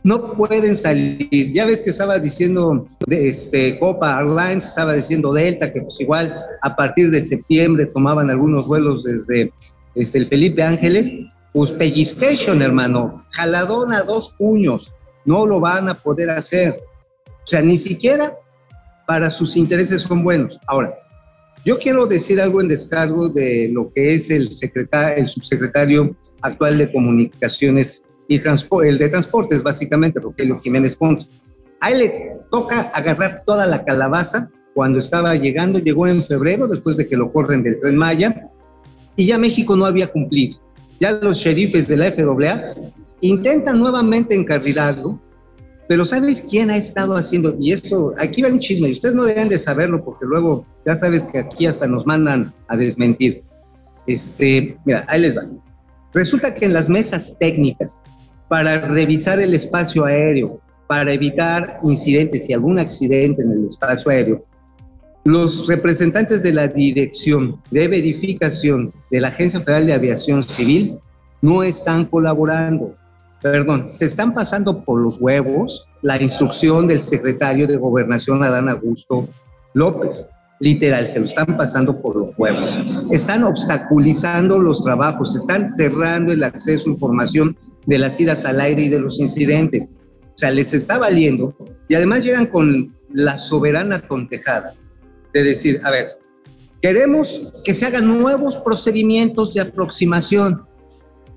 No 0.05 0.33
pueden 0.33 0.75
salir. 0.75 1.53
Ya 1.53 1.65
ves 1.65 1.83
que 1.83 1.91
estaba 1.91 2.19
diciendo 2.19 2.87
este, 3.09 3.79
Copa 3.79 4.19
Airlines, 4.19 4.67
estaba 4.67 4.95
diciendo 4.95 5.33
Delta, 5.33 5.73
que 5.73 5.81
pues 5.81 6.01
igual 6.01 6.35
a 6.63 6.75
partir 6.75 7.11
de 7.11 7.23
septiembre 7.23 7.87
tomaban 7.87 8.29
algunos 8.29 8.67
vuelos 8.67 9.05
desde 9.05 9.53
este, 9.95 10.19
el 10.19 10.27
Felipe 10.27 10.63
Ángeles. 10.63 11.13
Pues 11.53 11.71
pellizcation, 11.71 12.63
hermano, 12.63 13.25
jaladón 13.31 13.93
a 13.93 14.03
dos 14.03 14.35
puños. 14.39 14.93
No 15.25 15.47
lo 15.47 15.61
van 15.61 15.89
a 15.89 15.95
poder 15.95 16.31
hacer. 16.31 16.83
O 17.27 17.47
sea, 17.47 17.61
ni 17.61 17.79
siquiera 17.79 18.37
para 19.07 19.31
sus 19.31 19.57
intereses 19.57 20.03
son 20.03 20.25
buenos. 20.25 20.59
Ahora, 20.67 20.95
yo 21.65 21.79
quiero 21.79 22.07
decir 22.07 22.41
algo 22.41 22.61
en 22.61 22.69
descargo 22.69 23.29
de 23.29 23.69
lo 23.73 23.93
que 23.93 24.15
es 24.15 24.31
el, 24.31 24.51
secretario, 24.51 25.17
el 25.17 25.29
subsecretario 25.29 26.17
actual 26.41 26.79
de 26.79 26.91
Comunicaciones 26.91 28.03
y 28.29 28.41
el 28.85 28.99
de 28.99 29.09
Transportes, 29.09 29.63
básicamente, 29.63 30.21
Rogelio 30.21 30.59
Jiménez 30.59 30.97
Ponce. 30.97 31.27
A 31.81 31.91
él 31.91 31.99
le 31.99 32.37
toca 32.51 32.81
agarrar 32.95 33.43
toda 33.45 33.67
la 33.67 33.85
calabaza 33.85 34.51
cuando 34.75 34.99
estaba 34.99 35.35
llegando, 35.35 35.79
llegó 35.79 36.07
en 36.07 36.23
febrero, 36.23 36.67
después 36.67 36.97
de 36.97 37.07
que 37.07 37.17
lo 37.17 37.31
corren 37.33 37.63
del 37.63 37.79
Tren 37.81 37.97
Maya, 37.97 38.51
y 39.17 39.27
ya 39.27 39.39
México 39.39 39.77
no 39.77 39.85
había 39.85 40.07
cumplido. 40.07 40.59
Ya 41.01 41.13
los 41.13 41.37
sheriffes 41.37 41.89
de 41.89 41.97
la 41.97 42.13
FAA 42.13 42.75
intentan 43.21 43.81
nuevamente 43.81 44.35
encarrilarlo, 44.35 45.21
pero 45.89 46.07
¿sabes 46.07 46.47
quién 46.49 46.71
ha 46.71 46.77
estado 46.77 47.17
haciendo? 47.17 47.57
Y 47.61 47.73
esto, 47.73 48.15
aquí 48.19 48.41
va 48.41 48.49
un 48.49 48.59
chisme, 48.59 48.89
y 48.89 48.93
ustedes 48.93 49.15
no 49.15 49.25
deben 49.25 49.49
de 49.49 49.59
saberlo 49.59 50.05
porque 50.05 50.25
luego 50.25 50.65
ya 50.87 50.95
sabes 50.95 51.25
que 51.25 51.39
aquí 51.39 51.67
hasta 51.67 51.87
nos 51.87 52.07
mandan 52.07 52.53
a 52.69 52.77
desmentir. 52.77 53.43
Este, 54.07 54.79
mira, 54.85 55.05
ahí 55.09 55.21
les 55.21 55.37
va. 55.37 55.47
Resulta 56.13 56.55
que 56.55 56.67
en 56.67 56.73
las 56.73 56.89
mesas 56.89 57.37
técnicas 57.39 58.01
para 58.49 58.81
revisar 58.81 59.41
el 59.41 59.55
espacio 59.55 60.05
aéreo, 60.05 60.61
para 60.87 61.13
evitar 61.13 61.79
incidentes 61.85 62.49
y 62.49 62.53
algún 62.53 62.79
accidente 62.79 63.43
en 63.43 63.53
el 63.53 63.65
espacio 63.65 64.11
aéreo, 64.11 64.45
los 65.25 65.69
representantes 65.69 66.43
de 66.43 66.53
la 66.53 66.67
Dirección 66.67 67.61
de 67.71 67.89
Verificación 67.89 68.93
de 69.11 69.21
la 69.21 69.29
Agencia 69.29 69.61
Federal 69.61 69.87
de 69.87 69.95
Aviación 69.95 70.43
Civil 70.43 70.99
no 71.41 71.63
están 71.63 72.05
colaborando 72.07 72.95
perdón, 73.43 73.91
se 73.91 74.05
están 74.05 74.33
pasando 74.33 74.85
por 74.85 75.01
los 75.01 75.21
huevos 75.21 75.89
la 76.01 76.21
instrucción 76.23 76.87
del 76.87 77.01
secretario 77.01 77.67
de 77.67 77.77
Gobernación, 77.77 78.43
Adán 78.45 78.69
Augusto 78.69 79.29
López. 79.75 80.27
Literal, 80.63 81.05
se 81.09 81.19
lo 81.19 81.25
están 81.25 81.57
pasando 81.57 82.01
por 82.01 82.15
los 82.15 82.31
huevos. 82.39 82.73
Están 83.11 83.43
obstaculizando 83.43 84.61
los 84.61 84.85
trabajos, 84.85 85.35
están 85.35 85.69
cerrando 85.69 86.33
el 86.33 86.45
acceso 86.45 86.89
a 86.89 86.93
información 86.93 87.57
de 87.87 87.99
las 87.99 88.21
idas 88.21 88.45
al 88.45 88.61
aire 88.61 88.83
y 88.83 88.89
de 88.89 89.01
los 89.01 89.19
incidentes. 89.19 89.99
O 90.23 90.39
sea, 90.39 90.53
les 90.53 90.73
está 90.73 90.99
valiendo 90.99 91.53
y 91.89 91.97
además 91.97 92.23
llegan 92.23 92.47
con 92.47 92.97
la 93.13 93.37
soberana 93.37 93.99
tontejada 94.03 94.77
de 95.35 95.43
decir, 95.43 95.81
a 95.83 95.91
ver, 95.91 96.11
queremos 96.81 97.43
que 97.65 97.75
se 97.75 97.87
hagan 97.87 98.21
nuevos 98.21 98.57
procedimientos 98.59 99.55
de 99.55 99.63
aproximación. 99.63 100.63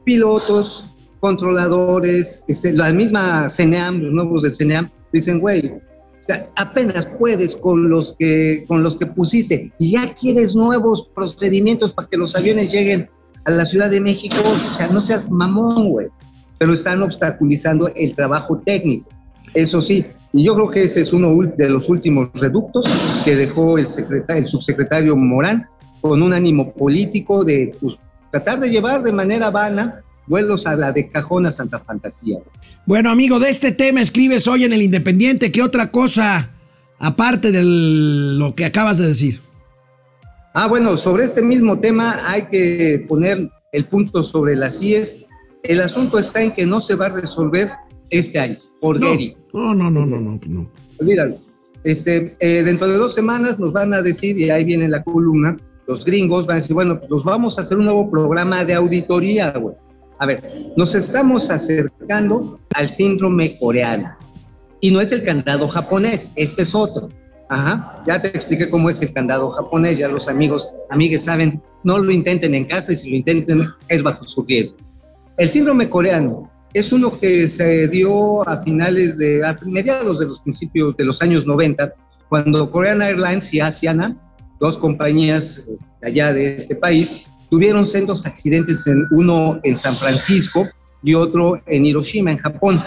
Pilotos, 0.04 0.88
controladores, 1.20 2.44
este, 2.48 2.74
la 2.74 2.94
misma 2.94 3.50
CNEAM, 3.50 4.02
los 4.02 4.14
nuevos 4.14 4.44
de 4.44 4.52
CNEAM, 4.52 4.92
dicen, 5.12 5.40
güey, 5.40 5.82
apenas 6.56 7.06
puedes 7.06 7.56
con 7.56 7.90
los 7.90 8.16
que 8.18 8.66
con 8.68 8.84
los 8.84 8.98
que 8.98 9.06
pusiste 9.06 9.72
y 9.78 9.92
ya 9.92 10.14
quieres 10.14 10.56
nuevos 10.56 11.10
procedimientos 11.16 11.94
para 11.94 12.08
que 12.08 12.18
los 12.18 12.36
aviones 12.36 12.72
lleguen 12.72 13.10
a 13.46 13.52
la 13.52 13.66
Ciudad 13.66 13.90
de 13.90 14.02
México, 14.02 14.36
o 14.44 14.76
sea, 14.76 14.88
no 14.88 15.00
seas 15.00 15.30
mamón, 15.30 15.90
güey. 15.90 16.08
Pero 16.58 16.74
están 16.74 17.04
obstaculizando 17.04 17.90
el 17.96 18.16
trabajo 18.16 18.60
técnico. 18.66 19.08
Eso 19.54 19.82
sí, 19.82 20.06
y 20.34 20.44
yo 20.44 20.56
creo 20.56 20.72
que 20.72 20.84
ese 20.84 21.02
es 21.02 21.14
uno 21.14 21.32
de 21.56 21.70
los 21.70 21.88
últimos 21.88 22.30
reductos 22.34 22.86
que 23.24 23.36
dejó 23.36 23.78
el, 23.78 23.86
secretario, 23.86 24.44
el 24.44 24.48
subsecretario 24.48 25.16
Morán 25.16 25.68
con 26.02 26.22
un 26.22 26.34
ánimo 26.34 26.74
político 26.74 27.44
de 27.46 27.76
pues, 27.80 27.98
tratar 28.32 28.60
de 28.60 28.70
llevar 28.70 29.02
de 29.04 29.14
manera 29.14 29.50
vana 29.50 30.04
vuelos 30.28 30.68
a 30.68 30.76
la 30.76 30.92
de 30.92 31.08
Cajón 31.08 31.46
a 31.46 31.52
Santa 31.52 31.80
Fantasía. 31.80 32.40
Bueno, 32.86 33.10
amigo, 33.10 33.40
de 33.40 33.50
este 33.50 33.72
tema 33.72 34.02
escribes 34.02 34.48
hoy 34.48 34.64
en 34.64 34.74
el 34.74 34.82
Independiente. 34.82 35.52
¿Qué 35.52 35.62
otra 35.62 35.92
cosa, 35.92 36.52
aparte 37.00 37.52
de 37.52 37.62
lo 37.64 38.56
que 38.56 38.66
acabas 38.66 38.98
de 38.98 39.08
decir? 39.08 39.42
Ah, 40.54 40.68
bueno, 40.68 40.96
sobre 40.98 41.26
este 41.26 41.42
mismo 41.42 41.80
tema 41.80 42.20
hay 42.28 42.44
que 42.44 43.06
poner 43.08 43.50
el 43.72 43.86
punto 43.86 44.24
sobre 44.24 44.56
las 44.56 44.80
CIES. 44.80 45.26
El 45.64 45.82
asunto 45.82 46.20
está 46.20 46.42
en 46.42 46.52
que 46.52 46.66
no 46.66 46.80
se 46.80 46.96
va 46.96 47.08
a 47.08 47.10
resolver 47.10 47.72
este 48.10 48.40
año, 48.40 48.58
por 48.80 49.00
no, 49.00 49.16
no, 49.54 49.74
no, 49.74 49.90
no, 49.90 50.06
no, 50.06 50.20
no, 50.20 50.40
no. 50.48 50.72
Olvídalo. 51.00 51.40
Este, 51.84 52.36
eh, 52.40 52.64
dentro 52.64 52.88
de 52.88 52.98
dos 52.98 53.14
semanas 53.14 53.60
nos 53.60 53.74
van 53.74 53.94
a 53.94 54.02
decir, 54.02 54.40
y 54.40 54.50
ahí 54.50 54.64
viene 54.64 54.88
la 54.88 55.04
columna, 55.04 55.58
los 55.88 56.04
gringos 56.04 56.48
van 56.48 56.58
a 56.58 56.60
decir, 56.62 56.74
bueno, 56.74 56.98
pues 56.98 57.10
nos 57.10 57.24
vamos 57.24 57.58
a 57.58 57.62
hacer 57.62 57.78
un 57.78 57.86
nuevo 57.86 58.10
programa 58.10 58.64
de 58.64 58.74
auditoría, 58.74 59.52
güey. 59.52 59.76
A 60.20 60.26
ver, 60.26 60.44
nos 60.78 60.96
estamos 60.96 61.50
acercando 61.50 62.60
al 62.74 62.90
síndrome 62.90 63.58
coreano. 63.60 64.16
Y 64.82 64.92
no 64.92 65.02
es 65.02 65.12
el 65.12 65.24
candado 65.24 65.68
japonés, 65.68 66.32
este 66.36 66.62
es 66.62 66.76
otro. 66.76 67.10
Ajá, 67.50 68.04
ya 68.08 68.22
te 68.22 68.30
expliqué 68.30 68.70
cómo 68.70 68.90
es 68.90 69.02
el 69.02 69.14
candado 69.14 69.52
japonés, 69.52 70.00
ya 70.00 70.08
los 70.08 70.28
amigos, 70.28 70.68
amigas 70.90 71.24
saben, 71.24 71.62
no 71.84 72.00
lo 72.00 72.12
intenten 72.12 72.56
en 72.56 72.66
casa 72.66 72.94
y 72.94 72.96
si 72.96 73.10
lo 73.12 73.18
intenten 73.18 73.68
es 73.90 74.02
bajo 74.02 74.24
su 74.24 74.44
riesgo. 74.44 74.76
El 75.38 75.50
síndrome 75.50 75.90
coreano 75.90 76.50
es 76.74 76.92
uno 76.92 77.18
que 77.20 77.48
se 77.48 77.88
dio 77.88 78.48
a 78.50 78.62
finales 78.62 79.18
de, 79.18 79.46
a 79.46 79.58
mediados 79.66 80.20
de 80.20 80.26
los 80.26 80.40
principios 80.42 80.98
de 80.98 81.06
los 81.06 81.22
años 81.22 81.46
90, 81.46 81.94
cuando 82.30 82.70
Korean 82.72 83.02
Airlines 83.02 83.54
y 83.54 83.60
Asiana, 83.60 84.16
dos 84.60 84.78
compañías 84.78 85.62
allá 86.02 86.34
de 86.34 86.56
este 86.56 86.76
país, 86.76 87.32
tuvieron 87.56 87.86
sendos 87.86 88.26
accidentes, 88.26 88.86
en, 88.86 89.08
uno 89.12 89.62
en 89.64 89.78
San 89.78 89.96
Francisco 89.96 90.68
y 91.02 91.14
otro 91.14 91.62
en 91.68 91.86
Hiroshima, 91.86 92.30
en 92.32 92.38
Japón. 92.38 92.84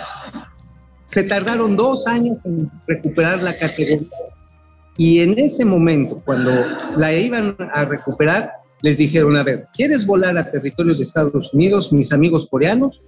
Se 1.06 1.22
tardaron 1.22 1.74
dos 1.74 2.06
años 2.06 2.36
en 2.44 2.70
recuperar 2.86 3.42
la 3.42 3.58
categoría 3.58 4.06
y 4.98 5.20
en 5.20 5.38
ese 5.38 5.64
momento, 5.64 6.20
cuando 6.22 6.52
la 6.98 7.14
iban 7.14 7.56
a 7.72 7.86
recuperar, 7.86 8.52
les 8.82 8.98
dijeron, 8.98 9.38
a 9.38 9.42
ver, 9.42 9.64
¿quieres 9.74 10.04
volar 10.04 10.36
a 10.36 10.50
territorios 10.50 10.98
de 10.98 11.04
Estados 11.04 11.54
Unidos, 11.54 11.90
mis 11.90 12.12
amigos 12.12 12.46
coreanos? 12.50 13.02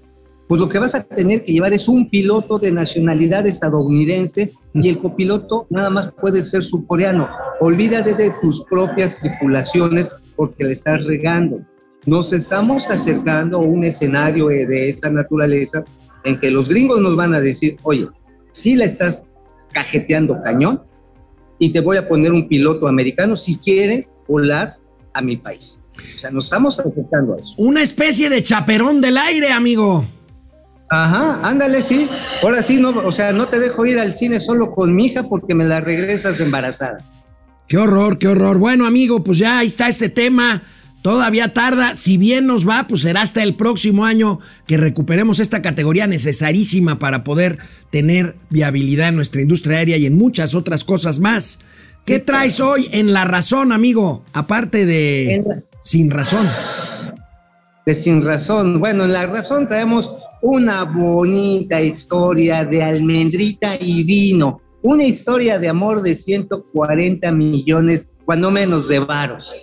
Pues 0.49 0.63
lo 0.63 0.69
que 0.69 0.79
vas 0.79 0.95
a 0.95 1.03
tener 1.03 1.45
que 1.45 1.53
llevar 1.53 1.75
es 1.75 1.89
un 1.89 2.09
piloto 2.09 2.59
de 2.59 2.73
nacionalidad 2.73 3.47
estadounidense 3.47 4.55
y 4.73 4.89
el 4.89 4.99
copiloto 4.99 5.67
nada 5.69 5.91
más 5.91 6.11
puede 6.23 6.41
ser 6.41 6.63
surcoreano. 6.63 7.29
Olvídate 7.61 8.15
de 8.15 8.33
tus 8.41 8.65
propias 8.65 9.19
tripulaciones 9.19 10.11
porque 10.41 10.65
le 10.65 10.73
estás 10.73 11.05
regando. 11.05 11.61
Nos 12.07 12.33
estamos 12.33 12.89
acercando 12.89 13.59
a 13.59 13.61
un 13.61 13.85
escenario 13.85 14.47
de 14.47 14.89
esa 14.89 15.11
naturaleza 15.11 15.85
en 16.25 16.41
que 16.41 16.51
los 16.51 16.67
gringos 16.67 16.99
nos 16.99 17.15
van 17.15 17.35
a 17.35 17.43
decir, 17.43 17.77
oye, 17.83 18.09
si 18.51 18.75
la 18.75 18.87
estás 18.87 19.23
cajeteando 19.71 20.41
cañón 20.43 20.83
y 21.59 21.75
te 21.75 21.81
voy 21.81 21.99
a 21.99 22.09
poner 22.09 22.33
un 22.33 22.49
piloto 22.49 22.89
americano 22.89 23.37
si 23.37 23.59
quieres 23.59 24.17
volar 24.27 24.77
a 25.13 25.21
mi 25.21 25.37
país. 25.37 25.83
O 26.15 26.17
sea, 26.17 26.31
nos 26.31 26.45
estamos 26.45 26.81
acercando 26.81 27.35
a 27.35 27.37
eso. 27.37 27.53
Una 27.59 27.83
especie 27.83 28.31
de 28.31 28.43
chaperón 28.43 29.03
del 29.03 29.19
aire, 29.19 29.53
amigo. 29.53 30.07
Ajá, 30.89 31.47
ándale, 31.47 31.83
sí. 31.83 32.09
Ahora 32.43 32.63
sí, 32.63 32.81
no, 32.81 32.89
o 32.89 33.13
sea, 33.13 33.35
no 33.35 33.47
te 33.47 33.59
dejo 33.59 33.85
ir 33.85 33.99
al 33.99 34.11
cine 34.11 34.41
solo 34.41 34.71
con 34.71 34.95
mi 34.95 35.05
hija 35.05 35.23
porque 35.23 35.55
me 35.55 35.67
la 35.67 35.83
regresas 35.83 36.41
embarazada. 36.41 37.05
Qué 37.71 37.79
horror, 37.79 38.19
qué 38.19 38.27
horror. 38.27 38.59
Bueno, 38.59 38.85
amigo, 38.85 39.23
pues 39.23 39.39
ya 39.39 39.61
ahí 39.61 39.69
está 39.69 39.87
este 39.87 40.09
tema. 40.09 40.65
Todavía 41.03 41.53
tarda. 41.53 41.95
Si 41.95 42.19
bien 42.19 42.45
nos 42.45 42.69
va, 42.69 42.89
pues 42.89 43.03
será 43.03 43.23
hasta 43.23 43.45
el 43.45 43.55
próximo 43.55 44.05
año 44.05 44.41
que 44.67 44.77
recuperemos 44.77 45.39
esta 45.39 45.63
categoría 45.63 46.09
necesarísima 46.09 46.99
para 46.99 47.23
poder 47.23 47.59
tener 47.93 48.35
viabilidad 48.51 49.11
en 49.11 49.15
nuestra 49.15 49.41
industria 49.41 49.79
aérea 49.79 49.99
y 49.99 50.07
en 50.07 50.19
muchas 50.19 50.57
otras 50.57 50.83
cosas 50.83 51.21
más. 51.21 51.61
¿Qué 52.05 52.19
traes 52.19 52.59
hoy 52.59 52.89
en 52.91 53.13
La 53.13 53.25
Razón, 53.25 53.71
amigo? 53.71 54.25
Aparte 54.33 54.85
de 54.85 55.63
Sin 55.85 56.11
Razón. 56.11 56.49
De 57.87 57.95
Sin 57.95 58.25
Razón. 58.25 58.81
Bueno, 58.81 59.05
en 59.05 59.13
La 59.13 59.27
Razón 59.27 59.69
traemos 59.69 60.11
una 60.43 60.83
bonita 60.83 61.81
historia 61.81 62.65
de 62.65 62.83
almendrita 62.83 63.77
y 63.81 64.03
vino 64.03 64.61
una 64.83 65.05
historia 65.05 65.59
de 65.59 65.69
amor 65.69 66.03
de 66.03 66.15
140 66.15 67.33
millones, 67.33 68.09
cuando 68.25 68.51
menos 68.51 68.89
de 68.89 69.01
varos. 69.01 69.55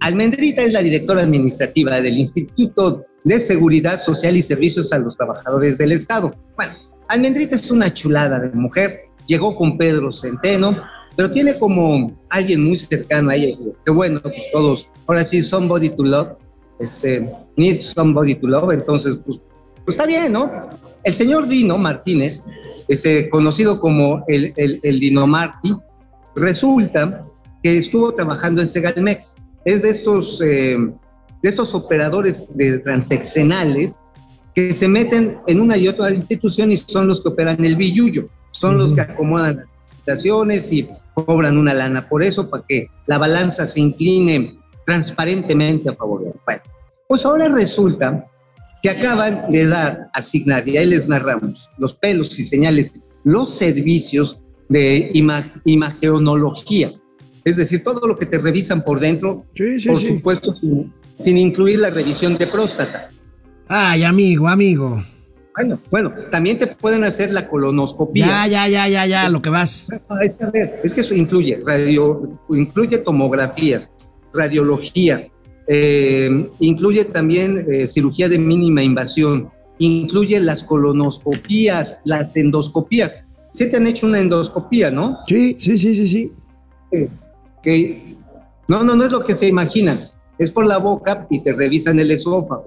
Almendrita 0.00 0.62
es 0.62 0.72
la 0.72 0.80
directora 0.80 1.22
administrativa 1.22 2.00
del 2.00 2.18
Instituto 2.18 3.04
de 3.24 3.38
Seguridad 3.38 4.00
Social 4.00 4.36
y 4.36 4.42
Servicios 4.42 4.92
a 4.92 4.98
los 4.98 5.16
Trabajadores 5.16 5.78
del 5.78 5.92
Estado. 5.92 6.34
Bueno, 6.56 6.72
Almendrita 7.08 7.54
es 7.56 7.70
una 7.70 7.92
chulada 7.92 8.38
de 8.38 8.48
mujer, 8.50 9.02
llegó 9.26 9.54
con 9.54 9.76
Pedro 9.78 10.10
Centeno, 10.12 10.82
pero 11.14 11.30
tiene 11.30 11.58
como 11.58 12.14
alguien 12.30 12.64
muy 12.64 12.76
cercano 12.76 13.30
a 13.30 13.36
ella, 13.36 13.56
que 13.84 13.90
bueno, 13.90 14.20
pues 14.22 14.34
todos, 14.52 14.90
ahora 15.06 15.24
sí, 15.24 15.42
somebody 15.42 15.88
to 15.88 16.04
love, 16.04 16.28
este, 16.78 17.30
need 17.56 17.76
somebody 17.76 18.34
to 18.34 18.46
love, 18.46 18.72
entonces, 18.72 19.16
pues, 19.24 19.40
pues 19.84 19.96
está 19.96 20.06
bien, 20.06 20.32
¿no? 20.32 20.50
El 21.04 21.14
señor 21.14 21.46
Dino 21.46 21.78
Martínez, 21.78 22.42
este, 22.88 23.28
conocido 23.30 23.80
como 23.80 24.24
el, 24.28 24.52
el, 24.56 24.80
el 24.82 25.00
Dino 25.00 25.26
Martí, 25.26 25.74
resulta 26.34 27.26
que 27.62 27.78
estuvo 27.78 28.12
trabajando 28.12 28.62
en 28.62 28.68
Segalmex. 28.68 29.34
Es 29.64 29.82
de 29.82 29.90
estos, 29.90 30.40
eh, 30.40 30.76
de 31.42 31.48
estos 31.48 31.74
operadores 31.74 32.44
de 32.54 32.78
transeccionales 32.78 34.00
que 34.54 34.72
se 34.72 34.88
meten 34.88 35.38
en 35.46 35.60
una 35.60 35.76
y 35.76 35.88
otra 35.88 36.10
institución 36.10 36.72
y 36.72 36.76
son 36.76 37.08
los 37.08 37.20
que 37.20 37.28
operan 37.28 37.62
el 37.64 37.76
billuyo, 37.76 38.28
son 38.52 38.78
los 38.78 38.92
que 38.92 39.02
acomodan 39.02 39.56
las 39.56 39.66
licitaciones 39.90 40.72
y 40.72 40.88
cobran 41.14 41.58
una 41.58 41.74
lana 41.74 42.08
por 42.08 42.22
eso, 42.22 42.48
para 42.48 42.64
que 42.66 42.88
la 43.06 43.18
balanza 43.18 43.66
se 43.66 43.80
incline 43.80 44.58
transparentemente 44.86 45.90
a 45.90 45.94
favor 45.94 46.24
de 46.24 46.32
Bueno, 46.46 46.62
pues 47.08 47.26
ahora 47.26 47.48
resulta 47.48 48.26
que 48.86 48.90
acaban 48.90 49.50
de 49.50 49.66
dar, 49.66 50.08
asignar, 50.14 50.68
y 50.68 50.76
ahí 50.76 50.86
les 50.86 51.08
narramos, 51.08 51.68
los 51.76 51.92
pelos 51.94 52.38
y 52.38 52.44
señales, 52.44 52.92
los 53.24 53.52
servicios 53.52 54.38
de 54.68 55.10
ima 55.12 55.42
imagenología. 55.64 56.92
Es 57.44 57.56
decir, 57.56 57.82
todo 57.82 58.06
lo 58.06 58.16
que 58.16 58.26
te 58.26 58.38
revisan 58.38 58.84
por 58.84 59.00
dentro, 59.00 59.44
Sí, 59.54 59.80
sí, 59.80 59.88
por 59.88 59.98
sí. 59.98 60.08
supuesto, 60.08 60.54
sin, 60.60 60.92
sin 61.18 61.36
incluir 61.36 61.80
la 61.80 61.90
revisión 61.90 62.38
de 62.38 62.46
próstata. 62.46 63.08
Ay, 63.66 64.04
amigo, 64.04 64.46
amigo. 64.46 65.02
Bueno, 65.56 65.80
bueno, 65.90 66.12
también 66.30 66.56
te 66.58 66.68
pueden 66.68 67.02
hacer 67.02 67.32
la 67.32 67.48
colonoscopía. 67.48 68.26
Ya, 68.26 68.46
ya, 68.46 68.68
ya, 68.68 68.88
ya, 68.88 69.06
ya, 69.06 69.28
lo 69.28 69.42
que 69.42 69.50
vas. 69.50 69.88
Es 70.84 70.92
que 70.92 71.00
eso 71.00 71.14
incluye 71.14 71.58
radio, 71.66 72.38
incluye 72.50 72.98
tomografías, 72.98 73.90
radiología, 74.32 75.26
eh, 75.68 76.50
incluye 76.60 77.04
también 77.04 77.64
eh, 77.70 77.86
cirugía 77.86 78.28
de 78.28 78.38
mínima 78.38 78.82
invasión, 78.82 79.50
incluye 79.78 80.40
las 80.40 80.62
colonoscopías, 80.62 82.00
las 82.04 82.36
endoscopías. 82.36 83.18
Sí 83.52 83.70
te 83.70 83.76
han 83.76 83.86
hecho 83.86 84.06
una 84.06 84.20
endoscopía, 84.20 84.90
¿no? 84.90 85.18
Sí, 85.26 85.56
sí, 85.58 85.78
sí, 85.78 85.94
sí, 85.94 86.08
sí. 86.08 86.32
Que 87.62 88.16
no, 88.68 88.84
no, 88.84 88.96
no 88.96 89.04
es 89.04 89.12
lo 89.12 89.20
que 89.20 89.34
se 89.34 89.48
imaginan. 89.48 89.98
Es 90.38 90.50
por 90.50 90.66
la 90.66 90.78
boca 90.78 91.26
y 91.30 91.40
te 91.40 91.52
revisan 91.52 91.98
el 91.98 92.10
esófago. 92.10 92.66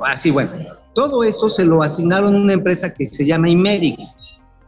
Así, 0.00 0.30
bueno. 0.30 0.52
Todo 0.94 1.24
esto 1.24 1.48
se 1.48 1.64
lo 1.64 1.82
asignaron 1.82 2.34
a 2.34 2.40
una 2.40 2.52
empresa 2.52 2.92
que 2.94 3.06
se 3.06 3.26
llama 3.26 3.50
Imedic. 3.50 3.98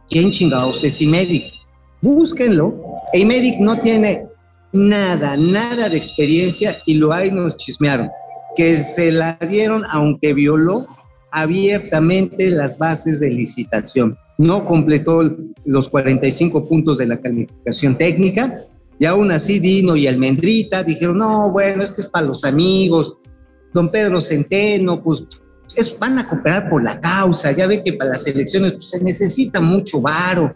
¿Quién 0.09 0.31
chingados 0.31 0.83
es 0.83 1.01
Imedic? 1.01 1.53
Búsquenlo. 2.01 2.75
Imedic 3.13 3.59
no 3.59 3.77
tiene 3.77 4.26
nada, 4.71 5.37
nada 5.37 5.89
de 5.89 5.97
experiencia 5.97 6.77
y 6.85 6.95
lo 6.95 7.13
hay 7.13 7.31
nos 7.31 7.57
chismearon. 7.57 8.09
Que 8.55 8.79
se 8.79 9.11
la 9.11 9.37
dieron 9.49 9.83
aunque 9.91 10.33
violó 10.33 10.87
abiertamente 11.31 12.49
las 12.49 12.77
bases 12.77 13.19
de 13.19 13.29
licitación. 13.29 14.17
No 14.37 14.65
completó 14.65 15.21
los 15.65 15.89
45 15.89 16.67
puntos 16.67 16.97
de 16.97 17.07
la 17.07 17.19
calificación 17.19 17.97
técnica 17.97 18.63
y 18.99 19.05
aún 19.05 19.31
así 19.31 19.59
Dino 19.59 19.95
y 19.95 20.07
Almendrita 20.07 20.83
dijeron, 20.83 21.19
no, 21.19 21.51
bueno, 21.51 21.83
es 21.83 21.91
que 21.91 22.01
es 22.01 22.07
para 22.07 22.25
los 22.25 22.43
amigos. 22.43 23.15
Don 23.73 23.91
Pedro 23.91 24.21
Centeno, 24.21 25.03
pues 25.03 25.25
es, 25.75 25.97
van 25.99 26.17
a 26.19 26.27
cooperar 26.27 26.69
por 26.69 26.83
la 26.83 26.99
causa. 26.99 27.51
Ya 27.51 27.67
ve 27.67 27.83
que 27.83 27.93
para 27.93 28.11
las 28.11 28.25
elecciones 28.25 28.73
pues, 28.73 28.89
se 28.89 29.03
necesita 29.03 29.59
mucho 29.59 30.01
varo. 30.01 30.51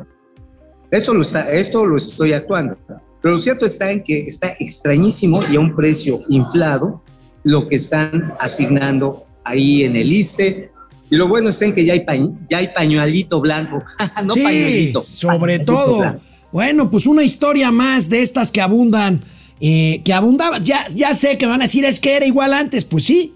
Esto 0.90 1.14
lo, 1.14 1.22
está, 1.22 1.52
esto 1.52 1.86
lo 1.86 1.98
estoy 1.98 2.34
actuando. 2.34 2.76
Pero 3.22 3.36
lo 3.36 3.40
cierto 3.40 3.66
está 3.66 3.92
en 3.92 4.04
que 4.04 4.20
está 4.22 4.56
extrañísimo 4.60 5.42
y 5.52 5.56
a 5.56 5.60
un 5.60 5.76
precio 5.76 6.20
inflado 6.30 7.02
lo 7.44 7.68
que 7.68 7.76
están 7.76 8.34
asignando 8.40 9.24
ahí 9.44 9.84
en 9.84 9.96
el 9.96 10.12
ISTE. 10.12 10.70
Y 11.10 11.16
lo 11.16 11.28
bueno 11.28 11.50
está 11.50 11.66
en 11.66 11.76
que 11.76 11.86
ya 11.86 11.94
hay, 11.94 12.02
pañ, 12.02 12.36
ya 12.50 12.60
hay 12.60 12.70
pañuelito 12.70 13.42
blanco, 13.42 13.84
no 14.26 14.34
sí, 14.34 14.42
pañuelito. 14.42 15.04
Sobre 15.04 15.60
pañuelito 15.60 15.74
todo. 15.74 15.98
blanco. 16.00 16.22
Bueno, 16.52 16.90
pues 16.90 17.06
una 17.06 17.24
historia 17.24 17.72
más 17.72 18.10
de 18.10 18.22
estas 18.22 18.52
que 18.52 18.62
abundan, 18.62 19.22
eh, 19.60 20.02
que 20.04 20.14
abundaban. 20.14 20.64
Ya, 20.64 20.88
ya 20.94 21.16
sé 21.16 21.38
que 21.38 21.46
van 21.46 21.62
a 21.62 21.66
decir 21.66 21.86
es 21.86 22.00
que 22.00 22.18
era 22.18 22.26
igual 22.26 22.54
antes. 22.54 22.84
Pues 22.84 23.06
sí. 23.06 23.34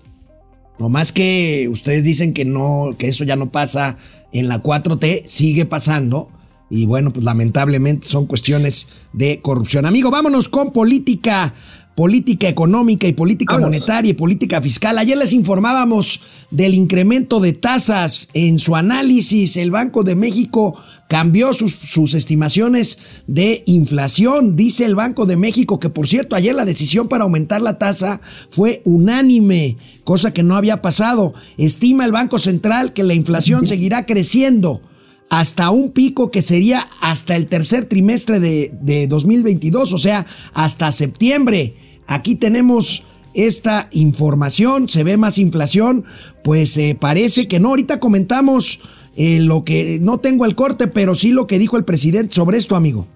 No 0.77 0.89
más 0.89 1.13
que 1.13 1.69
ustedes 1.71 2.03
dicen 2.03 2.33
que 2.33 2.43
no, 2.43 2.95
que 2.97 3.07
eso 3.07 3.23
ya 3.23 3.37
no 3.37 3.49
pasa 3.49 3.97
en 4.33 4.49
la 4.49 4.61
4T, 4.61 5.23
sigue 5.25 5.65
pasando. 5.65 6.29
Y 6.69 6.85
bueno, 6.85 7.13
pues 7.13 7.23
lamentablemente 7.23 8.07
son 8.07 8.25
cuestiones 8.25 8.87
de 9.13 9.39
corrupción. 9.41 9.85
Amigo, 9.85 10.09
vámonos 10.09 10.49
con 10.49 10.73
política, 10.73 11.53
política 11.95 12.49
económica 12.49 13.07
y 13.07 13.13
política 13.13 13.59
monetaria 13.59 14.11
y 14.11 14.15
política 14.15 14.59
fiscal. 14.61 14.97
Ayer 14.97 15.15
les 15.15 15.31
informábamos 15.31 16.21
del 16.49 16.73
incremento 16.73 17.39
de 17.39 17.53
tasas 17.53 18.29
en 18.33 18.57
su 18.57 18.75
análisis. 18.75 19.57
El 19.57 19.69
Banco 19.69 20.03
de 20.03 20.15
México 20.15 20.75
cambió 21.07 21.53
sus, 21.53 21.73
sus 21.73 22.15
estimaciones 22.15 22.97
de 23.27 23.61
inflación. 23.67 24.55
Dice 24.55 24.85
el 24.85 24.95
Banco 24.95 25.27
de 25.27 25.37
México 25.37 25.79
que, 25.79 25.89
por 25.89 26.07
cierto, 26.07 26.35
ayer 26.35 26.55
la 26.55 26.65
decisión 26.65 27.07
para 27.07 27.25
aumentar 27.25 27.61
la 27.61 27.77
tasa 27.77 28.21
fue 28.49 28.81
unánime, 28.85 29.77
cosa 30.03 30.33
que 30.33 30.41
no 30.41 30.55
había 30.55 30.81
pasado. 30.81 31.35
Estima 31.57 32.05
el 32.05 32.11
Banco 32.11 32.39
Central 32.39 32.93
que 32.93 33.03
la 33.03 33.13
inflación 33.13 33.67
seguirá 33.67 34.07
creciendo 34.07 34.81
hasta 35.29 35.69
un 35.69 35.91
pico 35.91 36.31
que 36.31 36.41
sería 36.41 36.87
hasta 37.01 37.35
el 37.35 37.47
tercer 37.47 37.85
trimestre 37.85 38.39
de, 38.39 38.71
de 38.81 39.07
2022, 39.07 39.93
o 39.93 39.97
sea, 39.97 40.25
hasta 40.53 40.91
septiembre. 40.91 42.01
Aquí 42.07 42.35
tenemos 42.35 43.03
esta 43.33 43.89
información, 43.91 44.87
se 44.87 45.03
ve 45.03 45.17
más 45.17 45.37
inflación, 45.37 46.05
pues 46.43 46.77
eh, 46.77 46.97
parece 46.99 47.47
que 47.47 47.59
no. 47.59 47.69
Ahorita 47.69 47.99
comentamos 47.99 48.79
eh, 49.15 49.39
lo 49.41 49.63
que 49.63 49.99
no 50.01 50.19
tengo 50.19 50.45
el 50.45 50.55
corte, 50.55 50.87
pero 50.87 51.15
sí 51.15 51.31
lo 51.31 51.47
que 51.47 51.59
dijo 51.59 51.77
el 51.77 51.83
presidente 51.83 52.35
sobre 52.35 52.57
esto, 52.57 52.75
amigo. 52.75 53.07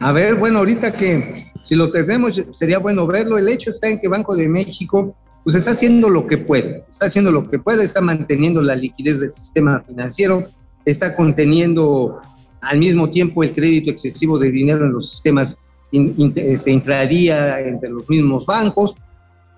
A 0.00 0.12
ver, 0.12 0.36
bueno, 0.36 0.58
ahorita 0.58 0.92
que 0.92 1.34
si 1.62 1.76
lo 1.76 1.90
tenemos 1.90 2.42
sería 2.52 2.78
bueno 2.78 3.06
verlo. 3.06 3.38
El 3.38 3.48
hecho 3.48 3.70
está 3.70 3.88
en 3.88 4.00
que 4.00 4.08
Banco 4.08 4.34
de 4.34 4.48
México 4.48 5.14
pues 5.44 5.56
está 5.56 5.70
haciendo 5.70 6.10
lo 6.10 6.26
que 6.26 6.36
puede, 6.36 6.84
está 6.86 7.06
haciendo 7.06 7.32
lo 7.32 7.48
que 7.48 7.58
puede, 7.58 7.84
está 7.84 8.00
manteniendo 8.00 8.60
la 8.60 8.76
liquidez 8.76 9.20
del 9.20 9.30
sistema 9.30 9.80
financiero, 9.80 10.44
está 10.90 11.14
conteniendo 11.14 12.20
al 12.62 12.78
mismo 12.78 13.08
tiempo 13.08 13.42
el 13.42 13.52
crédito 13.52 13.90
excesivo 13.90 14.38
de 14.38 14.50
dinero 14.50 14.84
en 14.84 14.92
los 14.92 15.10
sistemas 15.10 15.56
in, 15.92 16.14
in, 16.16 16.32
este, 16.36 16.70
intradía 16.70 17.60
entre 17.60 17.90
los 17.90 18.08
mismos 18.08 18.46
bancos, 18.46 18.94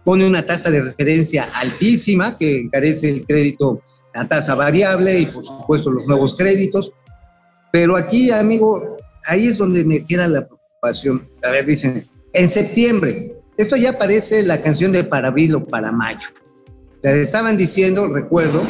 pone 0.04 0.26
una 0.26 0.44
tasa 0.44 0.70
de 0.70 0.82
referencia 0.82 1.48
altísima 1.54 2.36
que 2.38 2.60
encarece 2.60 3.08
el 3.08 3.26
crédito 3.26 3.82
a 4.14 4.26
tasa 4.26 4.54
variable 4.54 5.20
y 5.20 5.26
por 5.26 5.42
supuesto 5.42 5.90
los 5.90 6.06
nuevos 6.06 6.34
créditos. 6.34 6.92
Pero 7.72 7.96
aquí, 7.96 8.30
amigo, 8.30 8.96
ahí 9.26 9.46
es 9.46 9.58
donde 9.58 9.84
me 9.84 10.04
queda 10.04 10.28
la 10.28 10.46
preocupación. 10.46 11.28
A 11.44 11.50
ver, 11.50 11.64
dicen, 11.64 12.06
en 12.34 12.48
septiembre, 12.48 13.34
esto 13.56 13.76
ya 13.76 13.98
parece 13.98 14.42
la 14.42 14.60
canción 14.62 14.92
de 14.92 15.04
para 15.04 15.28
abril 15.28 15.54
o 15.54 15.64
para 15.64 15.92
mayo. 15.92 16.28
Les 17.02 17.16
estaban 17.16 17.56
diciendo, 17.56 18.06
recuerdo, 18.06 18.62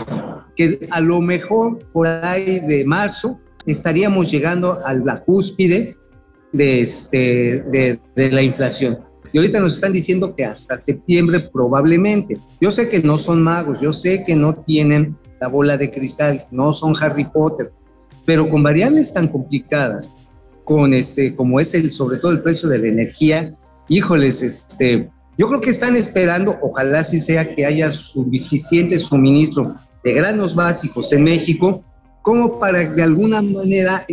que 0.56 0.86
a 0.90 1.00
lo 1.00 1.20
mejor 1.20 1.78
por 1.92 2.06
ahí 2.06 2.60
de 2.60 2.84
marzo 2.84 3.40
estaríamos 3.66 4.30
llegando 4.30 4.78
a 4.84 4.94
la 4.94 5.22
cúspide 5.22 5.96
de, 6.52 6.80
este, 6.80 7.64
de, 7.70 8.30
la 8.30 8.42
inflación. 8.42 8.98
Y 9.32 9.38
ahorita 9.38 9.60
nos 9.60 9.74
están 9.74 9.92
diciendo 9.92 10.34
que 10.36 10.44
hasta 10.44 10.76
septiembre 10.76 11.40
probablemente. 11.40 12.38
Yo 12.60 12.70
sé 12.70 12.88
que 12.88 13.00
no 13.00 13.16
son 13.16 13.42
magos, 13.42 13.80
yo 13.80 13.92
sé 13.92 14.22
que 14.26 14.36
no 14.36 14.54
tienen 14.54 15.16
la 15.40 15.48
bola 15.48 15.76
de 15.76 15.90
cristal, 15.90 16.44
no 16.50 16.72
son 16.72 16.94
Harry 17.00 17.24
Potter, 17.24 17.72
pero 18.26 18.48
con 18.48 18.62
variables 18.62 19.12
tan 19.12 19.28
complicadas, 19.28 20.08
con 20.64 20.92
este, 20.92 21.34
como 21.34 21.58
es 21.60 21.74
el, 21.74 21.90
sobre 21.90 22.18
todo 22.18 22.32
el 22.32 22.42
precio 22.42 22.68
de 22.68 22.78
la 22.78 22.88
energía, 22.88 23.56
híjoles, 23.88 24.42
este, 24.42 25.10
yo 25.38 25.48
creo 25.48 25.60
que 25.60 25.70
están 25.70 25.96
esperando, 25.96 26.58
ojalá 26.62 27.02
sí 27.02 27.18
sea 27.18 27.54
que 27.54 27.64
haya 27.64 27.90
suficiente 27.90 28.98
suministro 28.98 29.74
de 30.04 30.12
granos 30.12 30.54
básicos 30.54 31.12
en 31.12 31.24
México, 31.24 31.84
como 32.22 32.58
para 32.58 32.84
de 32.84 33.02
alguna 33.02 33.42
manera 33.42 34.04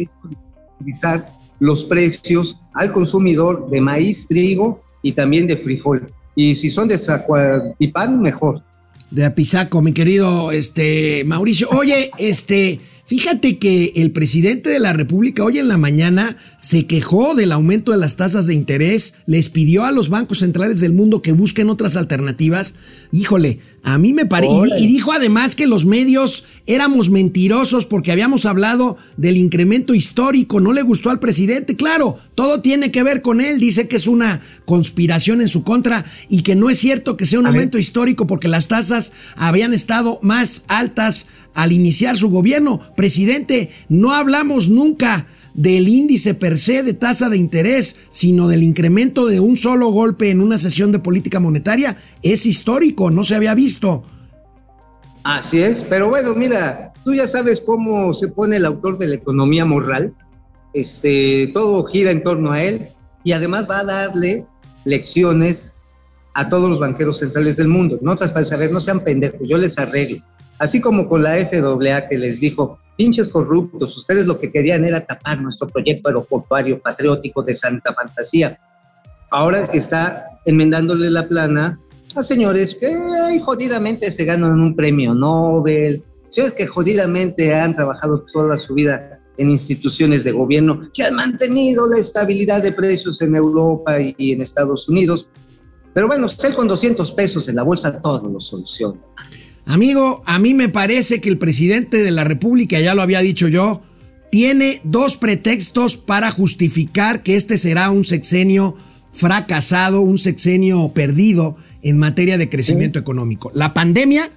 utilizar 0.78 1.30
los 1.60 1.84
precios 1.86 2.58
al 2.74 2.92
consumidor 2.92 3.70
de 3.70 3.82
maíz, 3.82 4.28
trigo 4.28 4.82
y 5.02 5.12
también 5.12 5.48
de 5.48 5.58
frijol. 5.58 6.12
Y 6.36 6.56
si 6.56 6.70
son 6.70 6.88
de 6.88 6.98
Zacualtipán, 6.98 8.22
mejor. 8.22 8.64
De 9.12 9.26
Apizaco, 9.26 9.82
mi 9.82 9.94
querido 9.94 10.52
este, 10.52 11.24
Mauricio. 11.26 11.70
Oye, 11.70 12.12
este, 12.18 12.80
Fíjate 13.10 13.58
que 13.58 13.94
el 13.96 14.12
presidente 14.12 14.70
de 14.70 14.78
la 14.78 14.94
República 14.94 15.44
hoy 15.44 15.58
en 15.58 15.68
la 15.68 15.80
mañana 15.80 16.38
se 16.60 16.86
quejó 16.86 17.34
del 17.34 17.52
aumento 17.52 17.92
de 17.92 17.98
las 17.98 18.18
tasas 18.18 18.46
de 18.46 18.54
interés, 18.54 19.16
les 19.26 19.50
pidió 19.50 19.84
a 19.84 19.92
los 19.92 20.10
bancos 20.10 20.38
centrales 20.38 20.80
del 20.80 20.94
mundo 20.94 21.24
que 21.24 21.32
busquen 21.32 21.72
otras 21.72 21.96
alternativas. 21.96 22.76
Híjole, 23.12 23.62
a 23.84 23.98
mí 23.98 24.14
me 24.14 24.26
parece. 24.26 24.54
Y, 24.78 24.84
y, 24.84 24.88
dijo 24.88 25.12
además 25.12 25.56
que 25.56 25.68
los 25.68 25.86
medios 25.86 26.46
éramos 26.66 27.10
mentirosos 27.10 27.86
porque 27.86 28.12
habíamos 28.12 28.46
hablado 28.46 28.98
del 29.18 29.38
incremento 29.38 29.94
histórico. 29.94 30.60
No 30.60 30.74
le 30.74 30.82
gustó 30.82 31.10
al 31.10 31.20
presidente. 31.20 31.76
Claro, 31.76 32.20
todo 32.36 32.62
tiene 32.62 32.92
que 32.92 33.04
ver 33.04 33.22
con 33.22 33.42
él. 33.42 33.60
Dice 33.60 33.88
que 33.88 33.96
es 33.96 34.08
una 34.08 34.42
conspiración 34.66 35.42
en 35.42 35.48
su 35.48 35.64
contra 35.64 36.06
y 36.28 36.44
que 36.44 36.56
no 36.56 36.70
es 36.70 36.80
cierto 36.80 37.18
que 37.18 37.26
sea 37.26 37.40
un 37.40 37.48
aumento 37.48 37.78
histórico 37.78 38.28
porque 38.28 38.48
las 38.48 38.68
tasas 38.68 39.14
habían 39.36 39.74
estado 39.74 40.20
más 40.22 40.64
altas 40.68 41.28
al 41.54 41.72
iniciar 41.72 42.18
su 42.18 42.30
gobierno. 42.30 42.82
Presidente, 42.96 43.72
no 43.88 44.14
hablamos 44.14 44.70
nunca 44.70 45.28
del 45.60 45.90
índice 45.90 46.36
per 46.36 46.58
se 46.58 46.84
de 46.84 46.94
tasa 46.94 47.28
de 47.28 47.36
interés, 47.36 47.98
sino 48.10 48.48
del 48.48 48.64
incremento 48.64 49.26
de 49.26 49.42
un 49.42 49.58
solo 49.58 49.90
golpe 49.90 50.32
en 50.32 50.40
una 50.40 50.58
sesión 50.58 50.94
de 50.94 51.00
política 51.00 51.42
monetaria. 51.42 51.98
Es 52.24 52.46
histórico, 52.46 53.12
no 53.12 53.26
se 53.26 53.36
había 53.36 53.54
visto. 53.56 54.04
Así 55.26 55.62
es, 55.62 55.84
pero 55.84 56.08
bueno, 56.08 56.34
mira, 56.34 56.94
tú 57.04 57.14
ya 57.14 57.28
sabes 57.28 57.60
cómo 57.60 58.14
se 58.14 58.30
pone 58.30 58.56
el 58.56 58.66
autor 58.66 58.98
de 58.98 59.10
la 59.10 59.16
economía 59.16 59.66
moral. 59.66 60.14
Este, 60.74 61.52
todo 61.54 61.84
gira 61.84 62.12
en 62.12 62.24
torno 62.24 62.54
a 62.54 62.64
él 62.64 62.88
y 63.26 63.34
además 63.34 63.68
va 63.70 63.80
a 63.80 63.84
darle 63.84 64.46
lecciones 64.86 65.76
a 66.36 66.48
todos 66.48 66.70
los 66.70 66.80
banqueros 66.80 67.18
centrales 67.18 67.58
del 67.58 67.68
mundo. 67.68 68.00
Notas 68.02 68.32
para 68.32 68.46
saber, 68.46 68.72
no 68.72 68.80
sean 68.80 69.02
pendejos, 69.02 69.46
yo 69.50 69.58
les 69.58 69.78
arreglo. 69.78 70.20
Así 70.58 70.80
como 70.80 71.10
con 71.10 71.22
la 71.22 71.36
FAA 71.36 72.08
que 72.08 72.18
les 72.18 72.40
dijo, 72.40 72.80
pinches 73.00 73.30
corruptos, 73.30 73.96
ustedes 73.96 74.28
lo 74.28 74.38
que 74.38 74.52
querían 74.52 74.84
era 74.84 75.06
tapar 75.06 75.42
nuestro 75.42 75.70
proyecto 75.70 76.10
aeroportuario 76.10 76.82
patriótico 76.82 77.42
de 77.42 77.54
Santa 77.54 77.94
Fantasía. 77.94 78.60
Ahora 79.32 79.70
está 79.72 80.28
enmendándole 80.46 81.10
la 81.10 81.26
plana 81.26 81.80
a 82.14 82.22
señores 82.22 82.76
que 82.76 82.88
ay, 83.24 83.40
jodidamente 83.40 84.12
se 84.12 84.26
ganan 84.26 84.60
un 84.60 84.76
premio 84.76 85.16
Nobel, 85.16 86.04
señores 86.28 86.54
que 86.54 86.68
jodidamente 86.68 87.56
han 87.56 87.74
trabajado 87.74 88.26
toda 88.34 88.58
su 88.58 88.74
vida 88.74 89.18
en 89.38 89.50
instituciones 89.50 90.26
de 90.26 90.34
gobierno 90.34 90.82
que 90.94 91.04
han 91.04 91.16
mantenido 91.16 91.88
la 91.88 92.00
estabilidad 92.00 92.62
de 92.62 92.74
precios 92.74 93.22
en 93.22 93.34
Europa 93.34 93.96
y 94.02 94.34
en 94.34 94.42
Estados 94.42 94.90
Unidos. 94.90 95.30
Pero 95.94 96.08
bueno, 96.08 96.26
usted 96.26 96.54
con 96.54 96.68
200 96.68 97.14
pesos 97.14 97.48
en 97.48 97.56
la 97.56 97.64
bolsa 97.64 98.02
todo 98.02 98.30
lo 98.30 98.42
soluciona. 98.42 99.00
Amigo, 99.70 100.24
a 100.26 100.40
mí 100.40 100.56
me 100.56 100.68
parece 100.68 101.22
que 101.22 101.30
el 101.30 101.38
presidente 101.38 102.02
de 102.02 102.10
la 102.10 102.24
República, 102.24 102.80
ya 102.80 102.96
lo 102.96 103.04
había 103.04 103.20
dicho 103.20 103.48
yo, 103.48 103.84
tiene 104.32 104.82
dos 104.84 105.16
pretextos 105.16 105.96
para 105.96 106.32
justificar 106.32 107.22
que 107.22 107.36
este 107.36 107.56
será 107.56 107.92
un 107.92 108.04
sexenio 108.04 108.76
fracasado, 109.12 110.02
un 110.02 110.18
sexenio 110.18 110.90
perdido 110.96 111.56
en 111.84 112.00
materia 112.00 112.40
de 112.40 112.50
crecimiento 112.50 112.98
económico. 112.98 113.52
La 113.54 113.76
pandemia 113.76 114.32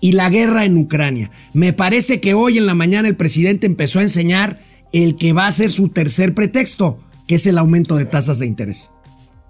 y 0.00 0.12
la 0.12 0.28
guerra 0.28 0.64
en 0.64 0.76
Ucrania. 0.76 1.30
Me 1.52 1.72
parece 1.72 2.20
que 2.20 2.34
hoy 2.34 2.58
en 2.58 2.66
la 2.66 2.74
mañana 2.74 3.06
el 3.06 3.14
presidente 3.14 3.64
empezó 3.64 4.00
a 4.00 4.02
enseñar 4.02 4.58
el 4.92 5.14
que 5.14 5.32
va 5.32 5.46
a 5.46 5.52
ser 5.52 5.70
su 5.70 5.90
tercer 5.90 6.34
pretexto, 6.34 6.98
que 7.28 7.36
es 7.36 7.46
el 7.46 7.58
aumento 7.58 7.94
de 7.94 8.06
tasas 8.06 8.40
de 8.40 8.46
interés. 8.46 8.90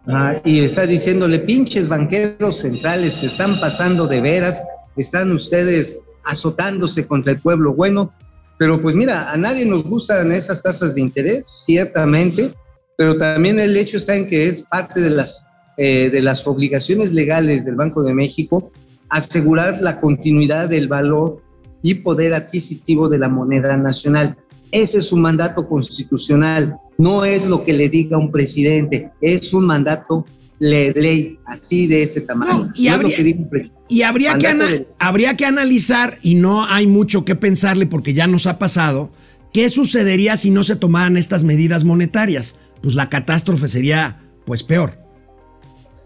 Ah, 0.06 0.34
y 0.44 0.60
está 0.60 0.86
diciéndole, 0.86 1.38
pinches 1.38 1.88
banqueros 1.88 2.58
centrales, 2.58 3.14
se 3.14 3.26
están 3.26 3.58
pasando 3.58 4.06
de 4.06 4.20
veras, 4.20 4.62
están 5.02 5.32
ustedes 5.32 6.00
azotándose 6.24 7.06
contra 7.06 7.32
el 7.32 7.40
pueblo 7.40 7.74
bueno, 7.74 8.12
pero 8.58 8.80
pues 8.80 8.94
mira, 8.94 9.32
a 9.32 9.36
nadie 9.36 9.64
nos 9.64 9.84
gustan 9.84 10.32
esas 10.32 10.62
tasas 10.62 10.94
de 10.94 11.00
interés, 11.00 11.46
ciertamente, 11.64 12.52
pero 12.96 13.16
también 13.16 13.60
el 13.60 13.76
hecho 13.76 13.96
está 13.96 14.16
en 14.16 14.26
que 14.26 14.48
es 14.48 14.62
parte 14.62 15.00
de 15.00 15.10
las, 15.10 15.46
eh, 15.76 16.10
de 16.10 16.20
las 16.20 16.46
obligaciones 16.46 17.12
legales 17.12 17.64
del 17.64 17.76
Banco 17.76 18.02
de 18.02 18.14
México 18.14 18.72
asegurar 19.10 19.80
la 19.80 20.00
continuidad 20.00 20.68
del 20.68 20.88
valor 20.88 21.42
y 21.82 21.94
poder 21.94 22.34
adquisitivo 22.34 23.08
de 23.08 23.18
la 23.18 23.28
moneda 23.28 23.76
nacional. 23.76 24.36
Ese 24.70 24.98
es 24.98 25.06
su 25.06 25.16
mandato 25.16 25.68
constitucional, 25.68 26.76
no 26.98 27.24
es 27.24 27.46
lo 27.46 27.64
que 27.64 27.72
le 27.72 27.88
diga 27.88 28.18
un 28.18 28.30
presidente, 28.30 29.10
es 29.20 29.54
un 29.54 29.66
mandato 29.66 30.26
ley, 30.58 31.38
así 31.46 31.86
de 31.86 32.02
ese 32.02 32.20
tamaño. 32.22 32.72
y, 32.74 32.88
habría, 32.88 33.16
que, 33.16 33.70
y 33.88 34.02
habría, 34.02 34.38
que 34.38 34.86
habría 34.98 35.36
que 35.36 35.46
analizar, 35.46 36.18
y 36.22 36.34
no 36.34 36.64
hay 36.64 36.86
mucho 36.86 37.24
que 37.24 37.36
pensarle 37.36 37.86
porque 37.86 38.14
ya 38.14 38.26
nos 38.26 38.46
ha 38.46 38.58
pasado, 38.58 39.10
¿qué 39.52 39.70
sucedería 39.70 40.36
si 40.36 40.50
no 40.50 40.62
se 40.62 40.76
tomaran 40.76 41.16
estas 41.16 41.44
medidas 41.44 41.84
monetarias? 41.84 42.56
Pues 42.82 42.94
la 42.94 43.08
catástrofe 43.08 43.68
sería 43.68 44.20
pues 44.44 44.62
peor. 44.62 44.98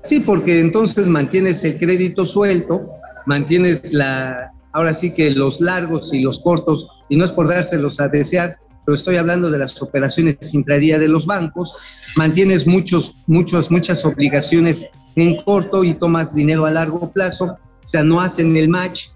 Sí, 0.03 0.21
porque 0.21 0.61
entonces 0.61 1.09
mantienes 1.09 1.63
el 1.65 1.79
crédito 1.79 2.27
suelto, 2.27 2.89
mantienes 3.27 3.93
la, 3.93 4.53
ahora 4.73 4.93
sí 4.95 5.15
que 5.15 5.31
los 5.31 5.61
largos 5.61 6.13
y 6.13 6.21
los 6.21 6.41
cortos, 6.41 6.89
y 7.09 7.17
no 7.17 7.25
es 7.25 7.33
por 7.33 7.49
dárselos 7.49 8.01
a 8.01 8.09
desear, 8.09 8.57
pero 8.85 8.95
estoy 8.95 9.17
hablando 9.17 9.51
de 9.51 9.59
las 9.59 9.81
operaciones 9.81 10.55
intradía 10.55 10.99
de 10.99 11.09
los 11.09 11.27
bancos, 11.27 11.75
mantienes 12.17 12.67
muchos, 12.67 13.15
muchos, 13.27 13.71
muchas 13.71 14.05
obligaciones 14.05 14.87
en 15.17 15.37
corto 15.43 15.85
y 15.85 15.95
tomas 15.95 16.35
dinero 16.35 16.67
a 16.67 16.71
largo 16.71 17.13
plazo, 17.13 17.57
o 17.85 17.89
sea, 17.89 18.03
no 18.03 18.21
hacen 18.21 18.57
el 18.57 18.69
match. 18.69 19.09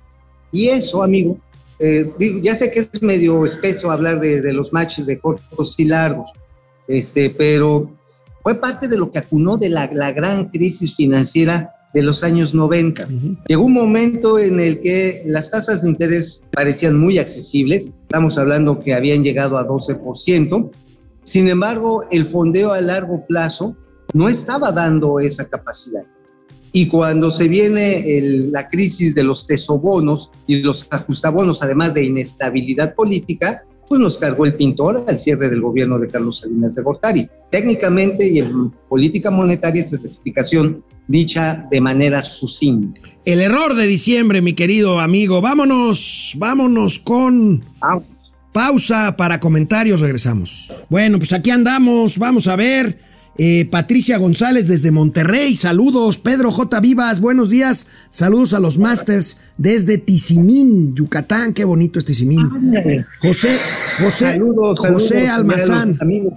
Y 0.53 0.69
eso, 0.69 1.03
amigo, 1.03 1.39
eh, 1.79 2.11
ya 2.43 2.55
sé 2.55 2.71
que 2.71 2.81
es 2.81 3.03
medio 3.03 3.45
espeso 3.45 3.91
hablar 3.91 4.21
de, 4.21 4.41
de, 4.41 4.53
los 4.53 4.73
matches 4.73 5.07
de 5.07 5.19
cortos 5.19 5.75
y 5.79 5.87
largos, 5.87 6.33
este, 6.89 7.31
pero 7.31 7.93
fue 8.43 8.55
parte 8.55 8.89
de 8.89 8.97
lo 8.97 9.11
que 9.11 9.19
acunó 9.19 9.57
de 9.57 9.69
la, 9.69 9.91
la 9.93 10.13
gran 10.13 10.51
crisis 10.51 10.97
financiera 10.97 11.76
de 11.97 12.03
los 12.03 12.23
años 12.23 12.55
90. 12.55 13.09
Llegó 13.49 13.65
un 13.65 13.73
momento 13.73 14.39
en 14.39 14.61
el 14.61 14.83
que 14.83 15.23
las 15.25 15.51
tasas 15.51 15.81
de 15.81 15.89
interés 15.89 16.45
parecían 16.53 16.99
muy 16.99 17.19
accesibles, 17.19 17.91
estamos 18.03 18.37
hablando 18.37 18.81
que 18.81 18.93
habían 18.93 19.25
llegado 19.25 19.57
a 19.57 19.67
12%, 19.67 20.71
sin 21.23 21.49
embargo, 21.49 22.05
el 22.11 22.27
fondeo 22.27 22.75
a 22.75 22.83
largo 22.83 23.25
plazo 23.27 23.79
no 24.13 24.29
estaba 24.29 24.73
dando 24.73 25.21
esa 25.21 25.47
capacidad. 25.47 26.05
Y 26.71 26.87
cuando 26.89 27.31
se 27.31 27.49
viene 27.49 28.19
el, 28.19 28.53
la 28.53 28.69
crisis 28.69 29.15
de 29.15 29.23
los 29.23 29.47
tesobonos 29.47 30.31
y 30.47 30.59
los 30.59 30.89
ajustabonos, 30.91 31.63
además 31.63 31.95
de 31.95 32.05
inestabilidad 32.05 32.95
política, 32.95 33.65
pues 33.89 34.01
nos 34.01 34.19
cargó 34.19 34.45
el 34.45 34.55
pintor 34.55 35.03
al 35.09 35.17
cierre 35.17 35.49
del 35.49 35.63
gobierno 35.63 35.99
de 35.99 36.09
Carlos 36.09 36.41
Salinas 36.41 36.75
de 36.75 36.83
Gortari. 36.83 37.31
Técnicamente 37.51 38.29
y 38.29 38.41
en 38.41 38.71
política 38.89 39.31
monetaria 39.31 39.81
esa 39.81 39.97
es 39.97 40.03
la 40.03 40.09
explicación 40.09 40.85
dicha 41.09 41.67
de 41.71 41.81
manera 41.81 42.23
sucinta. 42.23 43.01
El 43.25 43.41
error 43.41 43.75
de 43.75 43.87
diciembre, 43.87 44.41
mi 44.43 44.55
querido 44.55 45.01
amigo. 45.01 45.41
Vámonos, 45.41 46.35
vámonos 46.37 46.99
con 46.99 47.65
pausa 48.53 49.17
para 49.17 49.41
comentarios, 49.41 50.01
regresamos. 50.01 50.73
Bueno, 50.89 51.19
pues 51.19 51.33
aquí 51.33 51.51
andamos, 51.51 52.19
vamos 52.19 52.47
a 52.47 52.57
ver. 52.57 52.99
Eh, 53.39 53.67
Patricia 53.71 54.17
González 54.17 54.67
desde 54.67 54.91
Monterrey, 54.91 55.57
saludos. 55.57 56.17
Pedro 56.19 56.51
J. 56.51 56.81
Vivas, 56.81 57.21
buenos 57.21 57.51
días. 57.51 58.07
Saludos 58.09 58.55
a 58.55 58.61
los 58.61 58.79
Masters 58.79 59.53
desde 59.59 59.99
Tizimín, 59.99 60.95
Yucatán. 60.95 61.53
Qué 61.53 61.65
bonito 61.65 61.99
es 61.99 62.07
Tizimín. 62.07 62.49
José, 63.21 63.59
José, 63.99 64.35
saludos, 64.37 64.79
José 64.79 65.27
saludos, 65.27 65.31
Almazán. 65.31 65.99
amigos. 66.01 66.33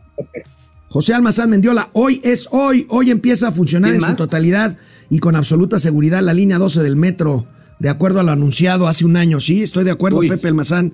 José 0.89 1.13
Almazán 1.13 1.52
Mendiola, 1.52 1.91
hoy 1.93 2.19
es 2.23 2.49
hoy, 2.52 2.88
hoy 2.89 3.12
empieza 3.12 3.49
a 3.49 3.52
funcionar 3.52 3.93
en 3.93 4.02
su 4.02 4.15
totalidad 4.15 4.75
y 5.10 5.19
con 5.19 5.36
absoluta 5.36 5.78
seguridad 5.78 6.23
la 6.23 6.34
línea 6.34 6.58
12 6.58 6.82
del 6.82 6.95
metro, 6.95 7.47
de 7.78 7.89
acuerdo 7.89 8.19
a 8.19 8.23
lo 8.23 8.32
anunciado 8.32 8.88
hace 8.88 9.06
un 9.06 9.15
año. 9.15 9.39
Sí, 9.39 9.62
estoy 9.62 9.84
de 9.84 9.91
acuerdo, 9.91 10.17
Uy. 10.17 10.30
Pepe 10.30 10.47
Almazán. 10.47 10.93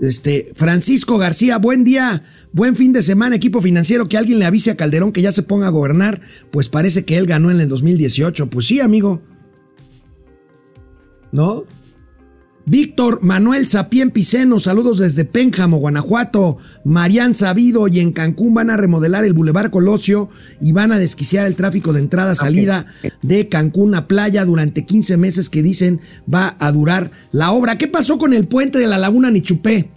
Este, 0.00 0.52
Francisco 0.54 1.18
García, 1.18 1.58
buen 1.58 1.82
día, 1.82 2.22
buen 2.52 2.76
fin 2.76 2.92
de 2.92 3.02
semana, 3.02 3.34
equipo 3.34 3.60
financiero, 3.60 4.08
que 4.08 4.16
alguien 4.16 4.38
le 4.38 4.44
avise 4.44 4.70
a 4.70 4.76
Calderón 4.76 5.12
que 5.12 5.22
ya 5.22 5.32
se 5.32 5.42
ponga 5.42 5.66
a 5.66 5.70
gobernar, 5.70 6.20
pues 6.52 6.68
parece 6.68 7.04
que 7.04 7.18
él 7.18 7.26
ganó 7.26 7.50
en 7.50 7.60
el 7.60 7.68
2018. 7.68 8.48
Pues 8.48 8.66
sí, 8.66 8.78
amigo. 8.78 9.20
¿No? 11.32 11.64
Víctor 12.70 13.18
Manuel 13.20 13.66
Sapien 13.66 14.12
Piceno, 14.12 14.60
saludos 14.60 14.98
desde 14.98 15.24
Pénjamo, 15.24 15.78
Guanajuato. 15.78 16.56
Marián 16.84 17.34
Sabido 17.34 17.88
y 17.88 17.98
en 17.98 18.12
Cancún 18.12 18.54
van 18.54 18.70
a 18.70 18.76
remodelar 18.76 19.24
el 19.24 19.32
Boulevard 19.32 19.72
Colosio 19.72 20.28
y 20.60 20.70
van 20.70 20.92
a 20.92 21.00
desquiciar 21.00 21.48
el 21.48 21.56
tráfico 21.56 21.92
de 21.92 21.98
entrada-salida 21.98 22.86
de 23.22 23.48
Cancún 23.48 23.96
a 23.96 24.06
playa 24.06 24.44
durante 24.44 24.84
15 24.84 25.16
meses 25.16 25.50
que 25.50 25.64
dicen 25.64 26.00
va 26.32 26.54
a 26.60 26.70
durar 26.70 27.10
la 27.32 27.50
obra. 27.50 27.76
¿Qué 27.76 27.88
pasó 27.88 28.18
con 28.18 28.32
el 28.34 28.46
puente 28.46 28.78
de 28.78 28.86
la 28.86 28.98
Laguna 28.98 29.32
Nichupé? 29.32 29.90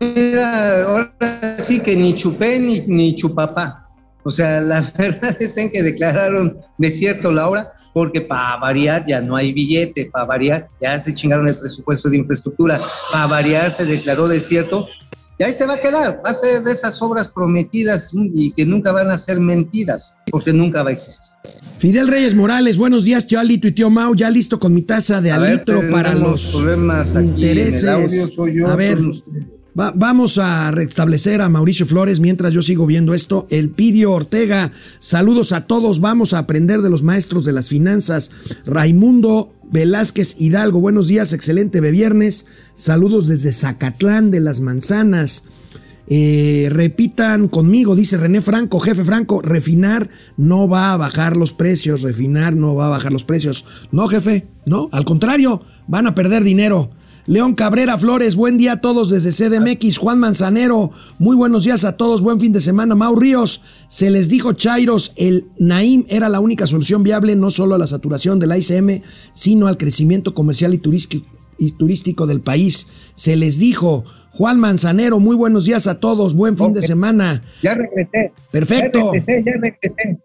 Mira, 0.00 0.84
ahora 0.86 1.12
sí 1.58 1.80
que 1.80 1.94
ni 1.94 2.14
chupé 2.14 2.58
ni, 2.58 2.80
ni 2.86 3.14
chupapá. 3.14 3.89
O 4.24 4.30
sea, 4.30 4.60
la 4.60 4.80
verdad 4.98 5.36
es 5.40 5.56
en 5.56 5.70
que 5.70 5.82
declararon 5.82 6.56
desierto 6.78 7.32
la 7.32 7.48
obra. 7.48 7.72
porque 7.92 8.20
para 8.20 8.56
variar 8.58 9.04
ya 9.06 9.20
no 9.20 9.34
hay 9.34 9.52
billete, 9.52 10.08
para 10.12 10.24
variar 10.24 10.68
ya 10.80 10.98
se 11.00 11.12
chingaron 11.12 11.48
el 11.48 11.56
presupuesto 11.56 12.08
de 12.08 12.18
infraestructura, 12.18 12.80
para 13.10 13.26
variar 13.26 13.70
se 13.70 13.84
declaró 13.84 14.28
desierto 14.28 14.86
y 15.38 15.42
ahí 15.42 15.52
se 15.52 15.66
va 15.66 15.74
a 15.74 15.80
quedar, 15.80 16.20
va 16.24 16.30
a 16.30 16.34
ser 16.34 16.62
de 16.62 16.70
esas 16.70 17.00
obras 17.00 17.28
prometidas 17.30 18.12
y 18.34 18.52
que 18.52 18.66
nunca 18.66 18.92
van 18.92 19.10
a 19.10 19.16
ser 19.16 19.40
mentiras, 19.40 20.18
porque 20.30 20.52
nunca 20.52 20.82
va 20.82 20.90
a 20.90 20.92
existir. 20.92 21.32
Fidel 21.78 22.08
Reyes 22.08 22.34
Morales, 22.34 22.76
buenos 22.76 23.04
días, 23.04 23.26
tío 23.26 23.40
Alito 23.40 23.66
y 23.66 23.72
tío 23.72 23.88
Mau, 23.88 24.14
ya 24.14 24.30
listo 24.30 24.60
con 24.60 24.74
mi 24.74 24.82
taza 24.82 25.20
de 25.22 25.32
A 25.32 25.38
ver, 25.38 25.52
alitro 25.52 25.80
para 25.90 26.14
los 26.14 26.52
problemas 26.52 27.16
aquí 27.16 27.26
en 27.26 27.32
el 27.32 27.38
intereses. 27.40 27.88
audio, 27.88 28.26
soy 28.28 28.58
yo, 28.58 28.68
a 28.68 28.76
ver, 28.76 28.98
son. 28.98 29.59
Va- 29.80 29.92
vamos 29.94 30.38
a 30.38 30.70
restablecer 30.70 31.40
a 31.40 31.48
Mauricio 31.48 31.86
Flores 31.86 32.20
mientras 32.20 32.52
yo 32.52 32.62
sigo 32.62 32.86
viendo 32.86 33.14
esto. 33.14 33.46
El 33.50 33.70
Pidio 33.70 34.12
Ortega, 34.12 34.70
saludos 34.98 35.52
a 35.52 35.66
todos, 35.66 36.00
vamos 36.00 36.32
a 36.34 36.38
aprender 36.38 36.82
de 36.82 36.90
los 36.90 37.02
maestros 37.02 37.44
de 37.44 37.52
las 37.52 37.68
finanzas. 37.68 38.30
Raimundo 38.66 39.52
Velázquez 39.72 40.36
Hidalgo, 40.38 40.80
buenos 40.80 41.08
días, 41.08 41.32
excelente 41.32 41.80
viernes. 41.80 42.46
Saludos 42.74 43.26
desde 43.28 43.52
Zacatlán 43.52 44.30
de 44.30 44.40
las 44.40 44.60
Manzanas. 44.60 45.44
Eh, 46.12 46.66
repitan 46.72 47.46
conmigo, 47.46 47.94
dice 47.94 48.16
René 48.16 48.40
Franco, 48.40 48.80
jefe 48.80 49.04
Franco, 49.04 49.42
refinar 49.42 50.08
no 50.36 50.68
va 50.68 50.92
a 50.92 50.96
bajar 50.96 51.36
los 51.36 51.52
precios, 51.52 52.02
refinar 52.02 52.56
no 52.56 52.74
va 52.74 52.86
a 52.86 52.88
bajar 52.88 53.12
los 53.12 53.22
precios. 53.22 53.64
No, 53.92 54.08
jefe, 54.08 54.48
no, 54.66 54.88
al 54.90 55.04
contrario, 55.04 55.62
van 55.86 56.08
a 56.08 56.14
perder 56.16 56.42
dinero. 56.42 56.90
León 57.26 57.54
Cabrera 57.54 57.98
Flores, 57.98 58.34
buen 58.34 58.56
día 58.56 58.72
a 58.72 58.80
todos 58.80 59.10
desde 59.10 59.30
CDMX. 59.30 59.98
Juan 59.98 60.18
Manzanero, 60.18 60.90
muy 61.18 61.36
buenos 61.36 61.64
días 61.64 61.84
a 61.84 61.96
todos, 61.96 62.22
buen 62.22 62.40
fin 62.40 62.52
de 62.52 62.60
semana. 62.60 62.94
Mau 62.94 63.14
Ríos, 63.14 63.60
se 63.88 64.10
les 64.10 64.28
dijo 64.28 64.54
Chairos, 64.54 65.12
el 65.16 65.46
Naim 65.58 66.06
era 66.08 66.28
la 66.28 66.40
única 66.40 66.66
solución 66.66 67.02
viable 67.02 67.36
no 67.36 67.50
solo 67.50 67.74
a 67.74 67.78
la 67.78 67.86
saturación 67.86 68.38
de 68.38 68.46
la 68.46 68.58
ICM, 68.58 69.02
sino 69.32 69.66
al 69.66 69.76
crecimiento 69.76 70.34
comercial 70.34 70.72
y 70.74 70.78
turístico, 70.78 71.26
y 71.58 71.72
turístico 71.72 72.26
del 72.26 72.40
país. 72.40 72.88
Se 73.14 73.36
les 73.36 73.58
dijo, 73.58 74.04
Juan 74.32 74.58
Manzanero, 74.58 75.20
muy 75.20 75.36
buenos 75.36 75.66
días 75.66 75.86
a 75.86 76.00
todos, 76.00 76.34
buen 76.34 76.56
fin 76.56 76.72
de 76.72 76.82
semana. 76.82 77.42
Ya 77.62 77.74
regresé. 77.74 78.32
Perfecto. 78.50 78.98
Ya 78.98 79.20
regresé, 79.20 79.44
ya 79.44 79.52
regresé. 79.60 80.18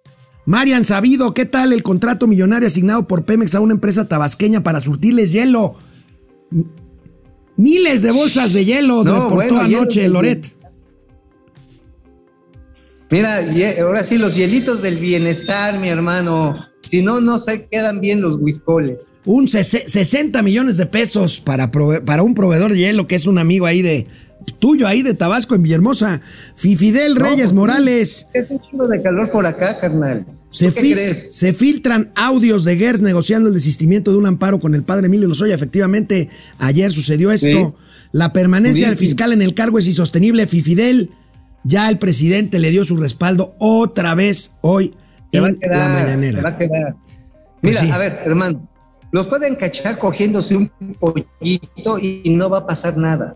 Marian 0.46 0.86
Sabido, 0.86 1.34
¿qué 1.34 1.46
tal 1.46 1.74
el 1.74 1.82
contrato 1.82 2.28
millonario 2.28 2.68
asignado 2.68 3.08
por 3.08 3.26
Pemex 3.26 3.56
a 3.56 3.60
una 3.60 3.74
empresa 3.74 4.08
tabasqueña 4.08 4.62
para 4.62 4.80
surtirles 4.80 5.32
hielo? 5.32 5.76
Miles 7.58 8.02
de 8.02 8.12
bolsas 8.12 8.54
de 8.54 8.66
hielo 8.66 9.04
No, 9.04 9.14
reportó 9.30 9.36
bueno, 9.56 9.68
hielo 9.68 9.82
anoche 9.82 10.02
del- 10.02 10.14
Loret. 10.14 10.46
Mira, 13.12 13.42
y 13.54 13.64
ahora 13.80 14.04
sí, 14.04 14.18
los 14.18 14.36
hielitos 14.36 14.82
del 14.82 14.98
bienestar, 14.98 15.80
mi 15.80 15.90
hermano. 15.90 16.56
Si 16.82 17.02
no, 17.02 17.22
no 17.22 17.40
se 17.40 17.68
quedan 17.68 18.00
bien 18.02 18.22
los 18.22 18.38
whiskoles. 18.40 19.16
Un 19.26 19.48
sese- 19.48 19.88
60 19.88 20.42
millones 20.42 20.78
de 20.78 20.86
pesos 20.86 21.40
para, 21.40 21.72
para 21.72 22.24
un 22.24 22.34
proveedor 22.36 22.72
de 22.74 22.78
hielo 22.80 23.08
que 23.08 23.16
es 23.16 23.26
un 23.26 23.38
amigo 23.38 23.66
ahí 23.66 23.82
de 23.82 24.06
tuyo, 24.60 24.88
ahí 24.88 25.02
de 25.02 25.14
Tabasco, 25.14 25.56
en 25.56 25.64
Villahermosa. 25.64 26.22
Fidel 26.56 27.16
Reyes 27.16 27.38
pues, 27.48 27.54
Morales. 27.54 28.28
Es 28.34 28.50
un 28.50 28.60
chingo 28.62 28.88
de 28.88 29.02
calor 29.02 29.30
por 29.32 29.46
acá, 29.46 29.78
carnal. 29.80 30.26
Se, 30.50 30.70
¿Tú 30.70 30.76
¿Qué 30.76 30.82
fil- 30.82 30.94
crees? 30.94 31.28
se 31.36 31.54
filtran 31.54 32.12
audios 32.16 32.64
de 32.64 32.78
Gers 32.78 33.02
negociando 33.02 33.50
el 33.50 33.56
desistimiento 33.56 34.12
de 34.12 34.18
un 34.18 34.26
amparo 34.26 34.60
con 34.60 34.74
el 34.76 34.84
padre 34.84 35.08
Emilio 35.08 35.28
Lozoya. 35.28 35.56
Efectivamente, 35.56 36.30
ayer 36.60 36.92
sucedió 36.92 37.32
esto. 37.32 37.48
Sí. 37.48 37.74
La 38.12 38.32
permanencia 38.32 38.88
del 38.88 38.98
fiscal 38.98 39.34
en 39.34 39.42
el 39.42 39.54
cargo 39.56 39.80
es 39.80 39.88
insostenible. 39.88 40.48
Fifidel, 40.48 41.10
ya 41.66 41.90
el 41.90 42.00
presidente 42.00 42.60
le 42.60 42.72
dio 42.72 42.86
su 42.86 42.96
respaldo 42.96 43.56
otra 43.60 44.16
vez 44.16 44.54
hoy 44.62 44.94
a 45.34 45.38
en 45.38 45.44
la. 45.44 45.50
Se 45.60 45.68
va 45.70 45.90
mañanera. 45.90 46.50
a 46.50 46.58
quedar. 46.58 46.96
Pues 47.62 47.74
Mira, 47.74 47.82
sí. 47.82 47.92
a 47.92 47.98
ver, 47.98 48.20
hermano. 48.26 48.70
Los 49.12 49.28
pueden 49.28 49.56
cachar 49.56 49.98
cogiéndose 49.98 50.56
un 50.56 50.70
pollito 51.00 52.00
y 52.00 52.24
no 52.30 52.50
va 52.50 52.60
a 52.60 52.68
pasar 52.68 52.96
nada. 52.98 53.36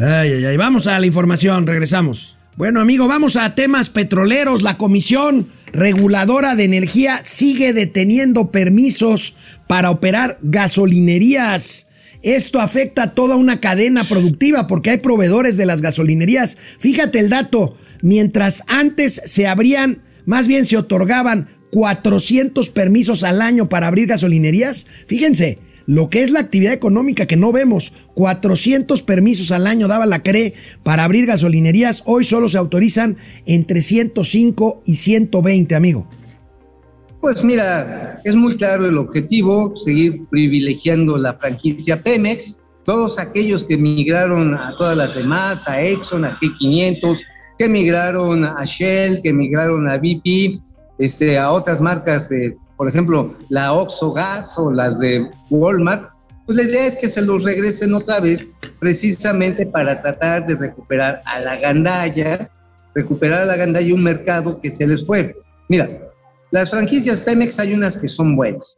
Ay, 0.00 0.32
ay, 0.32 0.44
ay. 0.44 0.56
Vamos 0.56 0.86
a 0.86 1.00
la 1.00 1.06
información, 1.06 1.66
regresamos. 1.66 2.36
Bueno, 2.56 2.80
amigo, 2.80 3.08
vamos 3.08 3.34
a 3.34 3.56
temas 3.56 3.90
petroleros. 3.90 4.62
La 4.62 4.78
Comisión 4.78 5.48
Reguladora 5.72 6.54
de 6.54 6.64
Energía 6.64 7.22
sigue 7.24 7.72
deteniendo 7.72 8.52
permisos 8.52 9.34
para 9.66 9.90
operar 9.90 10.38
gasolinerías. 10.40 11.88
Esto 12.22 12.60
afecta 12.60 13.02
a 13.02 13.14
toda 13.14 13.34
una 13.34 13.60
cadena 13.60 14.04
productiva 14.04 14.68
porque 14.68 14.90
hay 14.90 14.98
proveedores 14.98 15.56
de 15.56 15.66
las 15.66 15.82
gasolinerías. 15.82 16.56
Fíjate 16.78 17.18
el 17.18 17.28
dato, 17.28 17.76
mientras 18.00 18.62
antes 18.68 19.20
se 19.24 19.48
abrían, 19.48 20.02
más 20.26 20.46
bien 20.46 20.64
se 20.64 20.76
otorgaban 20.76 21.48
400 21.72 22.70
permisos 22.70 23.24
al 23.24 23.42
año 23.42 23.68
para 23.68 23.88
abrir 23.88 24.06
gasolinerías, 24.06 24.86
fíjense, 25.06 25.58
lo 25.88 26.10
que 26.10 26.22
es 26.22 26.30
la 26.30 26.40
actividad 26.40 26.74
económica 26.74 27.24
que 27.24 27.38
no 27.38 27.50
vemos, 27.50 27.94
400 28.12 29.02
permisos 29.04 29.50
al 29.52 29.66
año 29.66 29.88
daba 29.88 30.04
la 30.04 30.22
CRE 30.22 30.52
para 30.82 31.02
abrir 31.02 31.24
gasolinerías, 31.24 32.02
hoy 32.04 32.26
solo 32.26 32.46
se 32.48 32.58
autorizan 32.58 33.16
entre 33.46 33.80
105 33.80 34.82
y 34.84 34.96
120, 34.96 35.74
amigo. 35.74 36.06
Pues 37.22 37.42
mira, 37.42 38.20
es 38.24 38.36
muy 38.36 38.58
claro 38.58 38.84
el 38.84 38.98
objetivo, 38.98 39.74
seguir 39.76 40.26
privilegiando 40.26 41.16
la 41.16 41.32
franquicia 41.32 42.02
Pemex. 42.02 42.58
Todos 42.84 43.18
aquellos 43.18 43.64
que 43.64 43.78
migraron 43.78 44.54
a 44.54 44.76
todas 44.76 44.94
las 44.94 45.14
demás, 45.14 45.66
a 45.66 45.82
Exxon, 45.82 46.26
a 46.26 46.36
G500, 46.36 47.18
que 47.58 47.66
migraron 47.66 48.44
a 48.44 48.62
Shell, 48.62 49.22
que 49.22 49.32
migraron 49.32 49.88
a 49.88 49.96
BP, 49.96 50.60
este, 50.98 51.38
a 51.38 51.50
otras 51.50 51.80
marcas 51.80 52.28
de, 52.28 52.58
por 52.78 52.88
ejemplo, 52.88 53.34
la 53.50 53.72
Oxo 53.74 54.12
Gas 54.12 54.56
o 54.58 54.72
las 54.72 54.98
de 55.00 55.28
Walmart, 55.50 56.10
pues 56.46 56.56
la 56.56 56.64
idea 56.64 56.86
es 56.86 56.94
que 56.94 57.08
se 57.08 57.20
los 57.20 57.42
regresen 57.44 57.92
otra 57.92 58.20
vez 58.20 58.46
precisamente 58.78 59.66
para 59.66 60.00
tratar 60.00 60.46
de 60.46 60.54
recuperar 60.54 61.20
a 61.26 61.40
la 61.40 61.56
gandalla, 61.56 62.50
recuperar 62.94 63.42
a 63.42 63.44
la 63.44 63.56
gandalla 63.56 63.94
un 63.94 64.02
mercado 64.04 64.58
que 64.60 64.70
se 64.70 64.86
les 64.86 65.04
fue. 65.04 65.36
Mira, 65.68 65.90
las 66.52 66.70
franquicias 66.70 67.20
Pemex 67.20 67.58
hay 67.58 67.74
unas 67.74 67.96
que 67.96 68.08
son 68.08 68.34
buenas, 68.36 68.74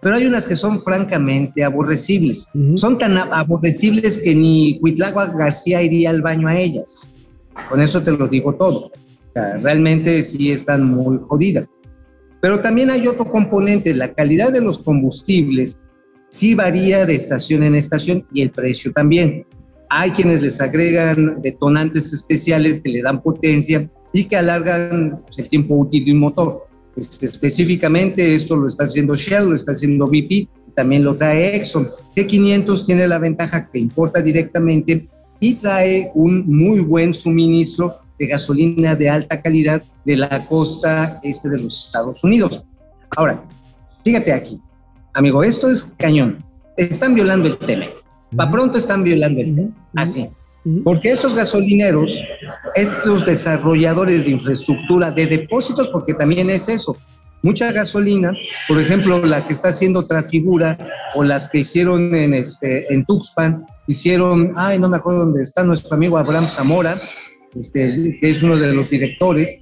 pero 0.00 0.16
hay 0.16 0.26
unas 0.26 0.46
que 0.46 0.56
son 0.56 0.82
francamente 0.82 1.62
aborrecibles. 1.62 2.48
Ujú. 2.54 2.76
Son 2.78 2.98
tan 2.98 3.16
ab- 3.16 3.28
aborrecibles 3.32 4.18
que 4.18 4.34
ni 4.34 4.80
Huitlagua 4.82 5.26
García 5.26 5.82
iría 5.82 6.10
al 6.10 6.22
baño 6.22 6.48
a 6.48 6.58
ellas. 6.58 7.02
Con 7.68 7.80
eso 7.80 8.02
te 8.02 8.12
lo 8.12 8.26
digo 8.28 8.54
todo. 8.54 8.86
O 8.86 8.92
sea, 9.34 9.56
realmente 9.58 10.22
sí 10.22 10.50
están 10.50 10.84
muy 10.84 11.18
jodidas. 11.28 11.68
Pero 12.40 12.60
también 12.60 12.90
hay 12.90 13.06
otro 13.06 13.30
componente, 13.30 13.94
la 13.94 14.12
calidad 14.12 14.52
de 14.52 14.60
los 14.60 14.78
combustibles 14.78 15.78
sí 16.28 16.54
varía 16.54 17.06
de 17.06 17.14
estación 17.14 17.62
en 17.62 17.74
estación 17.74 18.26
y 18.32 18.42
el 18.42 18.50
precio 18.50 18.92
también. 18.92 19.46
Hay 19.88 20.10
quienes 20.10 20.42
les 20.42 20.60
agregan 20.60 21.40
detonantes 21.42 22.12
especiales 22.12 22.82
que 22.82 22.90
le 22.90 23.02
dan 23.02 23.22
potencia 23.22 23.88
y 24.12 24.24
que 24.24 24.36
alargan 24.36 25.22
pues, 25.24 25.38
el 25.38 25.48
tiempo 25.48 25.76
útil 25.76 26.04
de 26.04 26.12
un 26.12 26.18
motor. 26.18 26.66
Este, 26.96 27.26
específicamente 27.26 28.34
esto 28.34 28.56
lo 28.56 28.66
está 28.66 28.84
haciendo 28.84 29.14
Shell, 29.14 29.50
lo 29.50 29.54
está 29.54 29.72
haciendo 29.72 30.06
BP, 30.08 30.48
también 30.74 31.04
lo 31.04 31.16
trae 31.16 31.56
Exxon. 31.56 31.90
G500 32.14 32.84
tiene 32.84 33.06
la 33.06 33.18
ventaja 33.18 33.68
que 33.70 33.78
importa 33.78 34.20
directamente 34.20 35.08
y 35.40 35.54
trae 35.54 36.10
un 36.14 36.46
muy 36.46 36.80
buen 36.80 37.12
suministro 37.12 38.00
de 38.18 38.26
gasolina 38.26 38.94
de 38.94 39.10
alta 39.10 39.40
calidad 39.42 39.82
de 40.04 40.16
la 40.16 40.46
costa 40.46 41.20
este 41.22 41.48
de 41.48 41.58
los 41.58 41.86
Estados 41.86 42.22
Unidos. 42.24 42.64
Ahora, 43.16 43.42
fíjate 44.04 44.32
aquí, 44.32 44.60
amigo, 45.14 45.42
esto 45.42 45.70
es 45.70 45.92
cañón. 45.98 46.38
Están 46.76 47.14
violando 47.14 47.48
el 47.48 47.58
TEMEC. 47.58 47.94
Pa' 48.36 48.50
pronto 48.50 48.78
están 48.78 49.04
violando 49.04 49.40
el 49.40 49.54
TEMEC. 49.54 49.74
Así. 49.96 50.28
Porque 50.84 51.12
estos 51.12 51.34
gasolineros, 51.34 52.20
estos 52.74 53.24
desarrolladores 53.24 54.24
de 54.24 54.32
infraestructura, 54.32 55.12
de 55.12 55.26
depósitos, 55.26 55.88
porque 55.90 56.12
también 56.12 56.50
es 56.50 56.68
eso, 56.68 56.96
mucha 57.42 57.70
gasolina, 57.70 58.32
por 58.66 58.78
ejemplo, 58.80 59.24
la 59.24 59.46
que 59.46 59.54
está 59.54 59.68
haciendo 59.68 60.04
Transfigura 60.04 60.76
o 61.14 61.22
las 61.22 61.48
que 61.48 61.58
hicieron 61.58 62.12
en, 62.16 62.34
este, 62.34 62.92
en 62.92 63.04
Tuxpan, 63.04 63.64
hicieron, 63.86 64.50
ay, 64.56 64.80
no 64.80 64.88
me 64.88 64.96
acuerdo 64.96 65.20
dónde 65.20 65.42
está 65.42 65.62
nuestro 65.62 65.94
amigo 65.94 66.18
Abraham 66.18 66.48
Zamora, 66.48 67.00
este, 67.58 68.18
que 68.20 68.30
es 68.30 68.42
uno 68.42 68.56
de 68.56 68.72
los 68.72 68.90
directores, 68.90 69.56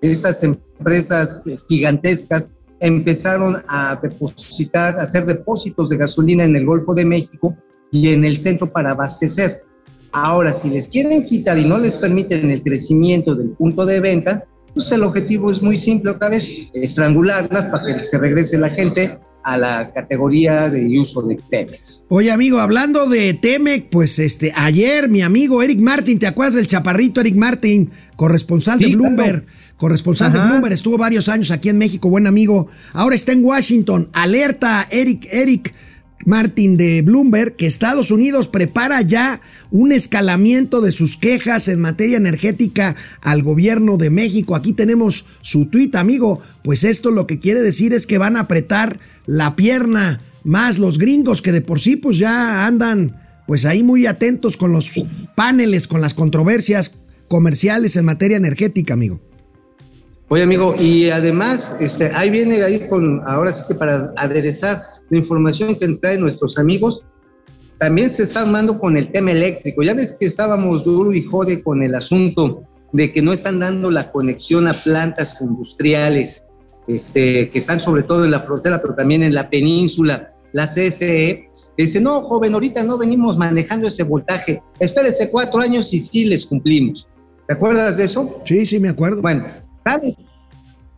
estas 0.00 0.42
empresas 0.44 1.44
gigantescas 1.68 2.52
empezaron 2.80 3.62
a 3.68 3.98
depositar, 4.02 4.98
a 4.98 5.02
hacer 5.02 5.24
depósitos 5.26 5.88
de 5.88 5.96
gasolina 5.96 6.44
en 6.44 6.56
el 6.56 6.66
Golfo 6.66 6.94
de 6.94 7.04
México 7.04 7.56
y 7.90 8.08
en 8.08 8.24
el 8.24 8.36
centro 8.36 8.70
para 8.70 8.90
abastecer. 8.90 9.62
Ahora, 10.12 10.52
si 10.52 10.70
les 10.70 10.88
quieren 10.88 11.24
quitar 11.24 11.58
y 11.58 11.64
no 11.64 11.78
les 11.78 11.96
permiten 11.96 12.50
el 12.50 12.62
crecimiento 12.62 13.34
del 13.34 13.50
punto 13.50 13.86
de 13.86 14.00
venta, 14.00 14.44
pues 14.74 14.90
el 14.92 15.02
objetivo 15.02 15.50
es 15.50 15.62
muy 15.62 15.76
simple 15.76 16.12
otra 16.12 16.28
vez, 16.28 16.48
estrangularlas 16.72 17.66
para 17.66 17.96
que 17.96 18.04
se 18.04 18.18
regrese 18.18 18.58
la 18.58 18.68
gente 18.68 19.18
a 19.44 19.58
la 19.58 19.92
categoría 19.92 20.70
de 20.70 20.98
uso 20.98 21.22
de 21.22 21.36
Pemex. 21.48 22.06
Oye, 22.08 22.30
amigo, 22.30 22.58
hablando 22.58 23.08
de 23.08 23.34
Temec, 23.34 23.88
pues 23.90 24.18
este, 24.18 24.52
ayer 24.56 25.08
mi 25.08 25.22
amigo 25.22 25.62
Eric 25.62 25.80
Martin, 25.80 26.18
¿te 26.18 26.26
acuerdas 26.26 26.54
del 26.54 26.66
chaparrito 26.66 27.20
Eric 27.20 27.36
Martin, 27.36 27.90
corresponsal 28.16 28.78
de 28.78 28.94
Bloomberg? 28.94 29.44
claro. 29.44 29.64
Corresponsal 29.76 30.32
de. 30.32 30.38
Bloomberg, 30.38 30.72
estuvo 30.72 30.96
varios 30.96 31.28
años 31.28 31.50
aquí 31.50 31.68
en 31.68 31.78
México, 31.78 32.08
buen 32.08 32.26
amigo. 32.26 32.68
Ahora 32.92 33.16
está 33.16 33.32
en 33.32 33.44
Washington. 33.44 34.08
Alerta 34.12 34.86
Eric, 34.88 35.26
Eric 35.30 35.74
Martin 36.24 36.76
de 36.76 37.02
Bloomberg 37.02 37.56
que 37.56 37.66
Estados 37.66 38.10
Unidos 38.10 38.48
prepara 38.48 39.02
ya 39.02 39.40
un 39.70 39.92
escalamiento 39.92 40.80
de 40.80 40.92
sus 40.92 41.16
quejas 41.16 41.68
en 41.68 41.80
materia 41.80 42.16
energética 42.16 42.96
al 43.20 43.42
gobierno 43.42 43.96
de 43.96 44.10
México. 44.10 44.54
Aquí 44.54 44.72
tenemos 44.72 45.26
su 45.42 45.66
tuit, 45.66 45.94
amigo. 45.96 46.40
Pues 46.62 46.84
esto 46.84 47.10
lo 47.10 47.26
que 47.26 47.38
quiere 47.38 47.60
decir 47.60 47.92
es 47.92 48.06
que 48.06 48.18
van 48.18 48.36
a 48.36 48.40
apretar 48.40 48.98
la 49.26 49.56
pierna 49.56 50.20
más 50.44 50.78
los 50.78 50.98
gringos 50.98 51.40
que 51.40 51.52
de 51.52 51.62
por 51.62 51.80
sí 51.80 51.96
pues 51.96 52.18
ya 52.18 52.66
andan 52.66 53.20
pues 53.46 53.64
ahí 53.64 53.82
muy 53.82 54.06
atentos 54.06 54.56
con 54.56 54.72
los 54.72 54.92
paneles, 55.34 55.88
con 55.88 56.00
las 56.00 56.14
controversias 56.14 56.96
comerciales 57.28 57.96
en 57.96 58.04
materia 58.04 58.36
energética, 58.36 58.94
amigo. 58.94 59.20
Oye, 60.28 60.42
amigo, 60.42 60.74
y 60.78 61.10
además, 61.10 61.76
este, 61.80 62.10
ahí 62.14 62.30
viene 62.30 62.62
ahí 62.62 62.88
con, 62.88 63.20
ahora 63.26 63.52
sí 63.52 63.62
que 63.68 63.74
para 63.74 64.12
aderezar 64.16 64.80
la 65.10 65.18
información 65.18 65.76
que 65.76 65.88
traen 65.96 66.20
nuestros 66.20 66.58
amigos, 66.58 67.02
también 67.78 68.10
se 68.10 68.22
está 68.22 68.42
armando 68.42 68.78
con 68.78 68.96
el 68.96 69.10
tema 69.10 69.32
eléctrico. 69.32 69.82
Ya 69.82 69.94
ves 69.94 70.16
que 70.18 70.26
estábamos 70.26 70.84
duro 70.84 71.12
y 71.12 71.22
jode 71.22 71.62
con 71.62 71.82
el 71.82 71.94
asunto 71.94 72.62
de 72.92 73.12
que 73.12 73.22
no 73.22 73.32
están 73.32 73.58
dando 73.58 73.90
la 73.90 74.12
conexión 74.12 74.68
a 74.68 74.72
plantas 74.72 75.40
industriales, 75.40 76.44
este, 76.86 77.50
que 77.50 77.58
están 77.58 77.80
sobre 77.80 78.04
todo 78.04 78.24
en 78.24 78.30
la 78.30 78.40
frontera, 78.40 78.80
pero 78.80 78.94
también 78.94 79.22
en 79.22 79.34
la 79.34 79.48
península. 79.48 80.28
La 80.52 80.66
CFE 80.66 81.50
dice, 81.76 82.00
no, 82.00 82.20
joven, 82.20 82.54
ahorita 82.54 82.84
no 82.84 82.96
venimos 82.96 83.36
manejando 83.36 83.88
ese 83.88 84.04
voltaje. 84.04 84.62
Espérese 84.78 85.28
cuatro 85.30 85.60
años 85.60 85.92
y 85.92 85.98
sí 85.98 86.26
les 86.26 86.46
cumplimos. 86.46 87.08
¿Te 87.48 87.54
acuerdas 87.54 87.96
de 87.96 88.04
eso? 88.04 88.40
Sí, 88.44 88.64
sí, 88.64 88.78
me 88.78 88.90
acuerdo. 88.90 89.20
Bueno, 89.20 89.44
¿sabes? 89.82 90.14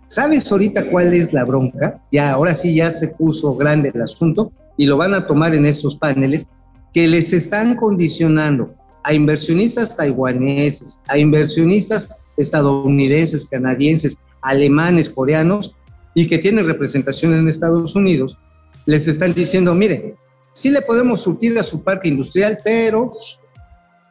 ¿Sabes 0.07 0.51
ahorita 0.51 0.88
cuál 0.90 1.14
es 1.14 1.33
la 1.33 1.45
bronca? 1.45 2.01
Ya, 2.12 2.33
ahora 2.33 2.55
sí 2.55 2.75
ya 2.75 2.90
se 2.90 3.09
puso 3.09 3.55
grande 3.57 3.90
el 3.92 4.03
asunto 4.03 4.53
y 4.77 4.87
lo 4.87 4.97
van 4.97 5.14
a 5.14 5.27
tomar 5.27 5.55
en 5.55 5.66
estos 5.66 5.97
paneles 5.97 6.47
que 6.95 7.09
les 7.09 7.33
están 7.33 7.77
condicionando 7.77 8.75
a 9.03 9.12
inversionistas 9.12 9.97
taiwaneses, 9.97 11.01
a 11.09 11.19
inversionistas 11.19 12.23
estadounidenses, 12.37 13.47
canadienses, 13.47 14.16
alemanes, 14.42 15.09
coreanos 15.09 15.75
y 16.14 16.27
que 16.27 16.38
tienen 16.38 16.66
representación 16.66 17.35
en 17.35 17.49
Estados 17.49 17.95
Unidos, 17.95 18.38
les 18.87 19.09
están 19.09 19.35
diciendo, 19.35 19.75
mire, 19.75 20.14
sí 20.53 20.71
le 20.71 20.83
podemos 20.83 21.21
surtir 21.21 21.59
a 21.59 21.62
su 21.62 21.83
parque 21.83 22.09
industrial, 22.09 22.61
pero 22.64 23.11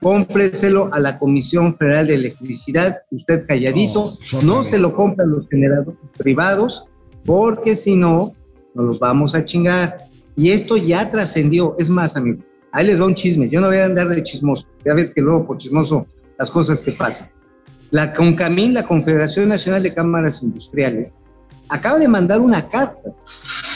cómpreselo 0.02 0.94
a 0.94 1.00
la 1.00 1.18
Comisión 1.18 1.74
Federal 1.74 2.08
de 2.08 2.16
Electricidad, 2.16 2.98
usted 3.12 3.46
calladito, 3.48 4.14
Oh, 4.34 4.42
no 4.44 4.64
se 4.64 4.78
lo 4.78 4.96
compran 4.96 5.32
los 5.32 5.48
generadores 5.50 6.00
privados, 6.18 6.86
porque 7.26 7.76
si 7.76 7.96
no, 7.96 8.34
nos 8.74 8.86
los 8.86 9.00
vamos 9.00 9.36
a 9.36 9.46
chingar. 9.46 9.98
Y 10.36 10.52
esto 10.52 10.78
ya 10.78 11.10
trascendió, 11.12 11.76
es 11.80 11.90
más, 11.90 12.16
amigo, 12.16 12.44
ahí 12.72 12.86
les 12.86 13.00
va 13.00 13.06
un 13.06 13.16
chisme, 13.16 13.50
yo 13.50 13.62
no 13.62 13.68
voy 13.68 13.78
a 13.78 13.86
andar 13.86 14.08
de 14.10 14.22
chismoso, 14.22 14.68
ya 14.86 14.94
ves 14.94 15.10
que 15.10 15.22
luego 15.22 15.48
por 15.48 15.58
chismoso 15.58 16.06
las 16.38 16.52
cosas 16.52 16.82
que 16.82 16.92
pasan. 16.92 17.30
La 17.92 18.12
CONCAMIN, 18.14 18.74
la 18.74 18.86
Confederación 18.86 19.50
Nacional 19.50 19.82
de 19.84 19.94
Cámaras 19.94 20.44
Industriales, 20.44 21.16
acaba 21.70 21.98
de 21.98 22.08
mandar 22.08 22.42
una 22.42 22.68
carta 22.70 23.12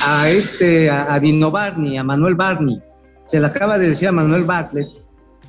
a 0.02 0.30
este, 0.30 0.90
a, 0.90 1.14
a 1.14 1.20
Dino 1.20 1.50
Barney, 1.50 1.98
a 1.98 2.04
Manuel 2.04 2.36
Barney, 2.36 2.80
se 3.26 3.40
la 3.40 3.50
acaba 3.50 3.78
de 3.78 3.90
decir 3.90 4.08
a 4.08 4.12
Manuel 4.12 4.44
Bartlett, 4.44 4.88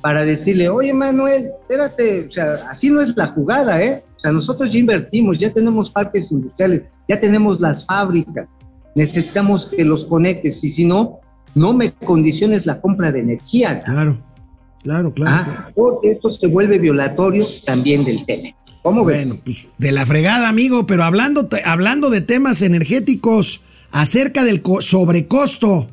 para 0.01 0.25
decirle, 0.25 0.67
oye 0.69 0.93
Manuel, 0.93 1.49
espérate, 1.61 2.27
o 2.27 2.31
sea, 2.31 2.55
así 2.69 2.89
no 2.89 3.01
es 3.01 3.15
la 3.15 3.27
jugada, 3.27 3.81
¿eh? 3.81 4.03
O 4.17 4.19
sea, 4.19 4.31
nosotros 4.31 4.71
ya 4.71 4.79
invertimos, 4.79 5.37
ya 5.37 5.51
tenemos 5.51 5.89
parques 5.89 6.31
industriales, 6.31 6.83
ya 7.07 7.19
tenemos 7.19 7.59
las 7.59 7.85
fábricas, 7.85 8.49
necesitamos 8.95 9.67
que 9.67 9.83
los 9.85 10.05
conectes 10.05 10.63
y 10.63 10.69
si 10.69 10.85
no, 10.85 11.19
no 11.55 11.73
me 11.73 11.91
condiciones 11.93 12.65
la 12.65 12.79
compra 12.81 13.11
de 13.11 13.19
energía. 13.19 13.79
Claro, 13.81 14.17
claro, 14.83 15.13
claro. 15.13 15.31
Ah, 15.47 15.69
porque 15.75 16.11
esto 16.11 16.29
se 16.29 16.47
vuelve 16.47 16.77
violatorio 16.79 17.45
también 17.65 18.03
del 18.03 18.25
tema. 18.25 18.49
¿Cómo 18.83 19.05
ves? 19.05 19.27
Bueno, 19.27 19.41
pues 19.45 19.69
de 19.77 19.91
la 19.91 20.05
fregada, 20.05 20.47
amigo, 20.49 20.87
pero 20.87 21.03
hablando, 21.03 21.47
hablando 21.65 22.09
de 22.09 22.21
temas 22.21 22.61
energéticos, 22.61 23.61
acerca 23.91 24.43
del 24.43 24.61
co- 24.61 24.81
sobrecosto 24.81 25.87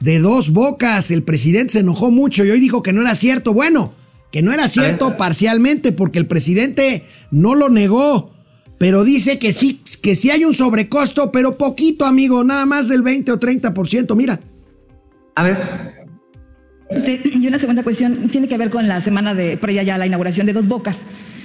de 0.00 0.18
dos 0.20 0.50
bocas, 0.50 1.10
el 1.10 1.22
presidente 1.22 1.74
se 1.74 1.78
enojó 1.80 2.10
mucho 2.10 2.44
y 2.44 2.50
hoy 2.50 2.60
dijo 2.60 2.82
que 2.82 2.92
no 2.92 3.00
era 3.00 3.14
cierto. 3.14 3.52
Bueno, 3.52 3.92
que 4.30 4.42
no 4.42 4.52
era 4.52 4.68
cierto 4.68 5.16
parcialmente 5.16 5.92
porque 5.92 6.18
el 6.18 6.26
presidente 6.26 7.04
no 7.30 7.54
lo 7.54 7.68
negó, 7.68 8.32
pero 8.78 9.04
dice 9.04 9.38
que 9.38 9.52
sí, 9.52 9.80
que 10.02 10.14
sí 10.14 10.30
hay 10.30 10.44
un 10.44 10.54
sobrecosto, 10.54 11.32
pero 11.32 11.56
poquito, 11.56 12.04
amigo, 12.04 12.44
nada 12.44 12.66
más 12.66 12.88
del 12.88 13.02
20 13.02 13.32
o 13.32 13.40
30%. 13.40 14.14
Mira, 14.14 14.40
A 15.34 15.42
ver, 15.42 15.56
Y 17.24 17.46
una 17.46 17.58
segunda 17.58 17.82
cuestión 17.82 18.28
tiene 18.30 18.48
que 18.48 18.56
ver 18.56 18.70
con 18.70 18.86
la 18.88 19.00
semana 19.00 19.34
de 19.34 19.56
previa 19.56 19.82
ya 19.82 19.96
a 19.96 19.98
la 19.98 20.06
inauguración 20.06 20.46
de 20.46 20.52
Dos 20.52 20.68
Bocas. 20.68 20.98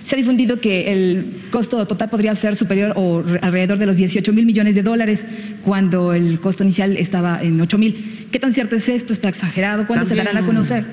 Se 0.04 0.16
ha 0.16 0.18
difundido 0.18 0.60
que 0.60 0.92
el 0.92 1.44
costo 1.52 1.86
total 1.88 2.10
podría 2.10 2.36
ser 2.36 2.56
superior 2.56 2.94
o 2.96 3.22
re- 3.22 3.39
alrededor 3.42 3.78
de 3.78 3.86
los 3.86 3.96
18 3.96 4.34
mil 4.34 4.46
millones 4.46 4.76
de 4.76 4.84
dólares 4.84 5.26
cuando 5.63 6.13
el 6.13 6.39
costo 6.42 6.63
inicial 6.63 6.98
estaba 6.98 7.42
en 7.42 7.60
8 7.62 7.78
mil. 7.78 8.28
¿Qué 8.32 8.39
tan 8.39 8.54
cierto 8.54 8.76
es 8.76 8.89
esto? 8.89 9.13
¿Está 9.13 9.30
exagerado? 9.30 9.88
¿Cuándo 9.88 10.06
se 10.06 10.16
darán 10.16 10.36
a 10.38 10.39
También 10.42 10.56
conocer? 10.58 10.86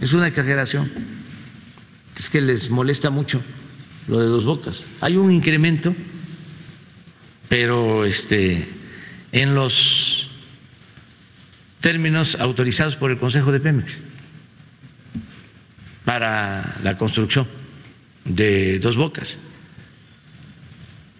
Es 0.00 0.12
una 0.12 0.28
exageración. 0.28 0.90
Es 2.16 2.30
que 2.30 2.40
les 2.40 2.70
molesta 2.70 3.10
mucho 3.10 3.42
lo 4.06 4.20
de 4.20 4.26
dos 4.26 4.44
bocas. 4.44 4.84
Hay 5.00 5.16
un 5.16 5.32
incremento, 5.32 5.94
pero 7.48 8.04
este, 8.04 8.66
en 9.32 9.54
los 9.54 10.28
términos 11.80 12.36
autorizados 12.38 12.94
por 12.96 13.10
el 13.10 13.18
Consejo 13.18 13.50
de 13.50 13.58
Pemex 13.60 13.98
para 16.04 16.76
la 16.82 16.96
construcción 16.98 17.46
de 18.24 18.78
dos 18.78 18.96
bocas. 18.96 19.38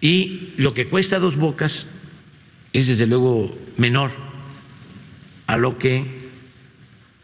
Y 0.01 0.53
lo 0.57 0.73
que 0.73 0.87
cuesta 0.87 1.19
dos 1.19 1.37
bocas 1.37 1.87
es 2.73 2.87
desde 2.87 3.07
luego 3.07 3.57
menor 3.77 4.11
a 5.47 5.57
lo 5.57 5.77
que 5.77 6.05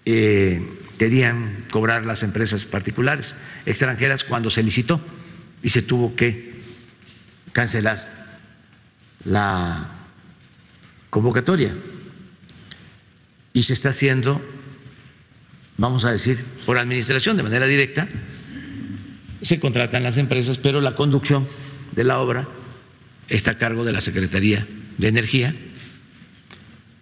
eh, 0.06 0.62
querían 0.98 1.65
cobrar 1.72 2.06
las 2.06 2.24
empresas 2.24 2.65
particulares 2.65 3.36
extranjeras 3.65 4.24
cuando 4.24 4.50
se 4.50 4.63
licitó 4.63 5.02
y 5.62 5.70
se 5.70 5.82
tuvo 5.82 6.15
que 6.15 6.62
cancelar 7.52 8.20
la 9.26 9.89
convocatoria. 11.10 11.76
Y 13.54 13.63
se 13.63 13.74
está 13.74 13.89
haciendo, 13.89 14.42
vamos 15.78 16.06
a 16.06 16.12
decir, 16.12 16.44
por 16.65 16.78
administración 16.78 17.36
de 17.36 17.44
manera 17.44 17.65
directa. 17.65 18.08
Se 19.41 19.60
contratan 19.60 20.04
las 20.04 20.17
empresas, 20.17 20.58
pero 20.58 20.82
la 20.82 20.95
conducción 20.95 21.47
de 21.95 22.04
la 22.04 22.19
obra 22.19 22.47
está 23.28 23.52
a 23.52 23.58
cargo 23.58 23.84
de 23.84 23.93
la 23.93 24.02
Secretaría 24.02 24.67
de 24.97 25.08
Energía 25.08 25.56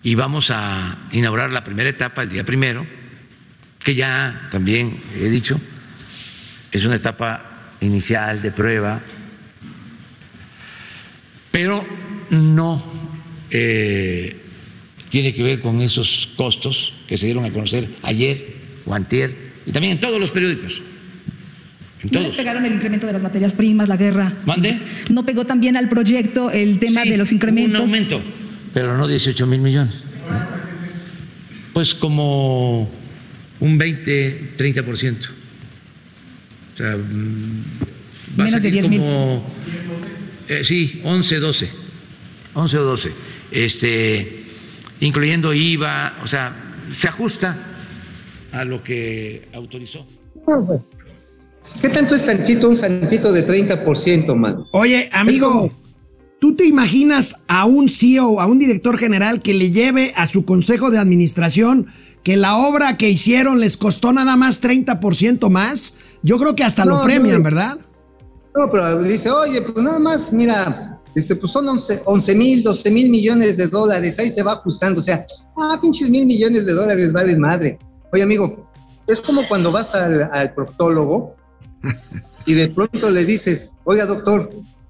y 0.03 0.15
vamos 0.15 0.51
a 0.51 0.97
inaugurar 1.11 1.51
la 1.51 1.63
primera 1.63 1.89
etapa 1.89 2.23
el 2.23 2.29
día 2.29 2.45
primero, 2.45 2.85
que 3.83 3.95
ya 3.95 4.47
también 4.51 4.99
he 5.19 5.29
dicho, 5.29 5.59
es 6.71 6.85
una 6.85 6.95
etapa 6.95 7.73
inicial 7.81 8.41
de 8.41 8.51
prueba, 8.51 9.01
pero 11.51 11.85
no 12.29 12.83
eh, 13.49 14.35
tiene 15.09 15.33
que 15.33 15.43
ver 15.43 15.61
con 15.61 15.81
esos 15.81 16.29
costos 16.35 16.93
que 17.07 17.17
se 17.17 17.25
dieron 17.25 17.45
a 17.45 17.51
conocer 17.51 17.89
ayer 18.03 18.57
o 18.85 18.97
y 18.97 19.71
también 19.71 19.93
en 19.93 19.99
todos 19.99 20.19
los 20.19 20.31
periódicos. 20.31 20.81
En 22.03 22.09
¿No 22.11 22.19
les 22.21 22.33
pegaron 22.35 22.63
el 22.65 22.73
incremento 22.73 23.07
de 23.07 23.13
las 23.13 23.23
materias 23.23 23.53
primas, 23.53 23.89
la 23.89 23.97
guerra? 23.97 24.31
¿Mande? 24.45 24.79
¿No 25.09 25.25
pegó 25.25 25.45
también 25.45 25.75
al 25.77 25.89
proyecto 25.89 26.51
el 26.51 26.77
tema 26.79 27.03
Sí, 27.03 27.09
de 27.09 27.17
los 27.17 27.31
incrementos? 27.31 27.79
Un 27.81 27.87
aumento, 27.87 28.21
pero 28.73 28.95
no 28.97 29.07
18 29.07 29.47
mil 29.47 29.61
millones. 29.61 30.03
¿no? 30.29 30.57
Pues 31.73 31.95
como 31.95 32.89
un 33.59 33.77
20, 33.77 34.55
30%. 34.57 35.29
O 36.73 36.77
sea, 36.77 36.95
mm, 36.95 37.63
va 38.39 38.43
Menos 38.45 38.53
a 38.53 38.57
de 38.59 38.69
salir 38.69 38.73
10,000. 38.73 38.99
como. 38.99 39.43
eh, 40.49 40.63
sí, 40.63 41.01
11, 41.03 41.39
12. 41.39 41.69
11 42.53 42.77
o 42.77 42.83
12. 42.83 43.11
Este, 43.51 44.43
incluyendo 44.99 45.51
IVA, 45.53 46.19
o 46.21 46.27
sea, 46.27 46.55
se 46.95 47.07
ajusta 47.07 47.57
a 48.51 48.63
lo 48.65 48.83
que 48.83 49.47
autorizó. 49.53 50.07
¿Qué 51.81 51.89
tanto 51.89 52.15
es 52.15 52.25
tantito 52.25 52.69
un 52.69 52.75
santito 52.75 53.31
de 53.31 53.45
30%, 53.45 54.35
man? 54.35 54.63
Oye, 54.71 55.09
amigo, 55.11 55.71
¿Tú 56.39 56.55
te 56.55 56.65
imaginas 56.65 57.37
a 57.47 57.65
un 57.65 57.89
CEO, 57.89 58.39
a 58.39 58.45
un 58.45 58.59
director 58.59 58.97
general 58.97 59.41
que 59.41 59.55
le 59.55 59.71
lleve 59.71 60.13
a 60.15 60.27
su 60.27 60.45
consejo 60.45 60.91
de 60.91 60.99
administración 60.99 61.87
que 62.23 62.37
la 62.37 62.57
obra 62.57 62.95
que 62.95 63.09
hicieron 63.09 63.59
les 63.59 63.75
costó 63.75 64.13
nada 64.13 64.35
más 64.35 64.61
30% 64.61 65.49
más? 65.49 65.95
Yo 66.21 66.37
creo 66.37 66.55
que 66.55 66.63
hasta 66.63 66.85
No, 66.85 66.97
lo 66.97 67.03
premian, 67.03 67.39
no. 67.39 67.43
¿verdad? 67.43 67.77
No, 68.55 68.71
pero 68.71 69.01
dice, 69.01 69.31
oye, 69.31 69.61
pues 69.63 69.83
nada 69.83 69.97
más, 69.97 70.31
mira, 70.31 70.99
este, 71.15 71.35
pues 71.35 71.51
son 71.51 71.65
11 71.67 72.35
mil, 72.35 72.61
12 72.61 72.91
mil 72.91 73.09
millones 73.09 73.57
de 73.57 73.67
dólares, 73.67 74.19
ahí 74.19 74.29
se 74.29 74.43
va 74.43 74.53
ajustando, 74.53 74.99
o 74.99 75.03
sea, 75.03 75.25
ah, 75.57 75.79
pinches 75.81 76.09
mil 76.09 76.27
millones 76.27 76.67
de 76.67 76.73
dólares, 76.73 77.13
vale 77.13 77.35
madre. 77.35 77.79
Oye, 78.13 78.21
amigo, 78.21 78.69
es 79.07 79.21
como 79.21 79.47
cuando 79.47 79.71
vas 79.71 79.95
al, 79.95 80.29
al 80.31 80.53
proctólogo 80.53 81.36
y 82.45 82.53
de 82.53 82.67
pronto 82.69 83.09
le 83.09 83.25
dices, 83.25 83.71
oiga, 83.83 84.05
doctor, 84.05 84.49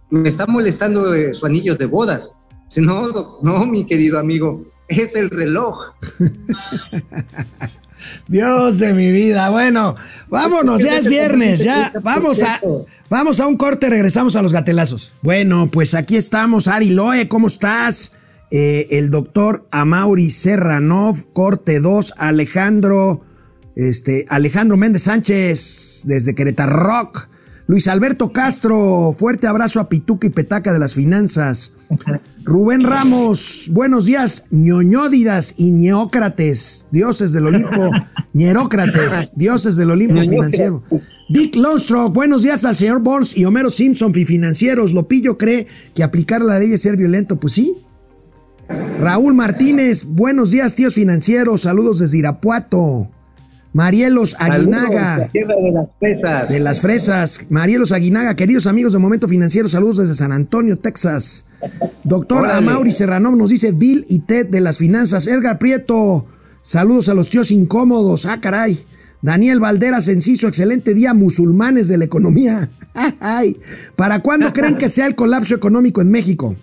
me 0.09 0.29
está 0.29 0.45
molestando 0.47 1.13
eh, 1.13 1.33
su 1.33 1.45
anillo 1.45 1.75
de 1.75 1.85
bodas. 1.85 2.31
Dice, 2.65 2.81
no, 2.81 3.03
no, 3.41 3.65
mi 3.65 3.85
querido 3.85 4.19
amigo, 4.19 4.65
es 4.87 5.15
el 5.15 5.29
reloj. 5.29 5.93
Dios 8.27 8.79
de 8.79 8.93
mi 8.93 9.11
vida. 9.11 9.49
Bueno, 9.49 9.95
vámonos, 10.27 10.81
ya 10.83 10.97
es 10.97 11.07
viernes, 11.07 11.59
ya. 11.59 11.91
Vamos 12.01 12.41
a, 12.43 12.59
vamos 13.09 13.39
a 13.39 13.47
un 13.47 13.57
corte, 13.57 13.89
regresamos 13.89 14.35
a 14.35 14.41
los 14.41 14.53
gatelazos. 14.53 15.11
Bueno, 15.21 15.69
pues 15.71 15.93
aquí 15.93 16.15
estamos, 16.15 16.67
Ari 16.67 16.91
Loe, 16.91 17.27
¿cómo 17.27 17.47
estás? 17.47 18.13
Eh, 18.49 18.87
el 18.91 19.09
doctor 19.09 19.67
Amauri 19.71 20.31
Serranov, 20.31 21.33
corte 21.33 21.79
2, 21.79 22.13
Alejandro, 22.17 23.21
este, 23.77 24.25
Alejandro 24.29 24.75
Méndez 24.75 25.03
Sánchez, 25.03 26.01
desde 26.05 26.33
Querétaro 26.33 26.75
Rock. 26.75 27.29
Luis 27.67 27.87
Alberto 27.87 28.31
Castro, 28.31 29.13
fuerte 29.15 29.45
abrazo 29.45 29.81
a 29.81 29.89
Pituca 29.89 30.25
y 30.25 30.29
Petaca 30.29 30.73
de 30.73 30.79
las 30.79 30.95
Finanzas. 30.95 31.73
Rubén 32.43 32.81
Ramos, 32.81 33.69
buenos 33.71 34.05
días, 34.05 34.45
ñoñódidas 34.51 35.53
y 35.57 35.71
ñeócrates, 35.71 36.87
dioses 36.91 37.33
del 37.33 37.47
Olimpo, 37.47 37.91
ñerócrates, 38.33 39.31
dioses 39.35 39.75
del 39.75 39.91
Olimpo 39.91 40.21
financiero. 40.21 40.81
Dick 41.29 41.57
Lostrock, 41.57 42.13
buenos 42.13 42.41
días 42.41 42.63
al 42.63 42.75
señor 42.75 43.01
Burns 43.01 43.37
y 43.37 43.43
Homero 43.43 43.69
Simpson, 43.69 44.13
financieros. 44.13 44.93
Lopillo 44.93 45.37
cree 45.37 45.67
que 45.93 46.03
aplicar 46.03 46.41
la 46.41 46.57
ley 46.57 46.71
es 46.71 46.81
ser 46.81 46.95
violento, 46.95 47.37
pues 47.37 47.53
sí. 47.53 47.75
Raúl 48.99 49.33
Martínez, 49.33 50.05
buenos 50.05 50.51
días, 50.51 50.73
tíos 50.73 50.95
financieros, 50.95 51.61
saludos 51.61 51.99
desde 51.99 52.17
Irapuato. 52.17 53.11
Marielos 53.77 54.35
Aguinaga. 54.39 55.29
Tierra 55.31 55.53
de 55.61 55.71
las 55.71 55.87
pesas. 55.99 56.49
De 56.49 56.59
las 56.59 56.81
fresas. 56.81 57.45
Marielos 57.51 57.91
Aguinaga, 57.91 58.35
queridos 58.35 58.65
amigos 58.65 58.93
de 58.93 58.97
Momento 58.97 59.27
Financiero, 59.27 59.67
saludos 59.67 59.97
desde 59.97 60.15
San 60.15 60.31
Antonio, 60.31 60.79
Texas. 60.79 61.45
Doctor 62.03 62.39
Órale. 62.39 62.57
Amauri 62.57 62.91
Serrano 62.91 63.35
nos 63.35 63.51
dice 63.51 63.73
Bill 63.73 64.03
y 64.09 64.21
Ted 64.21 64.47
de 64.47 64.61
las 64.61 64.79
finanzas. 64.79 65.27
Edgar 65.27 65.59
Prieto, 65.59 66.25
saludos 66.63 67.07
a 67.07 67.13
los 67.13 67.29
tíos 67.29 67.51
incómodos. 67.51 68.25
Ah, 68.25 68.41
caray. 68.41 68.79
Daniel 69.21 69.59
Valderas 69.59 70.07
Enciso, 70.07 70.47
excelente 70.47 70.95
día, 70.95 71.13
musulmanes 71.13 71.87
de 71.87 71.99
la 71.99 72.05
economía. 72.05 72.71
Ay, 73.19 73.59
¿Para 73.95 74.23
cuándo 74.23 74.51
creen 74.53 74.79
que 74.79 74.89
sea 74.89 75.05
el 75.05 75.13
colapso 75.13 75.53
económico 75.53 76.01
en 76.01 76.09
México? 76.09 76.55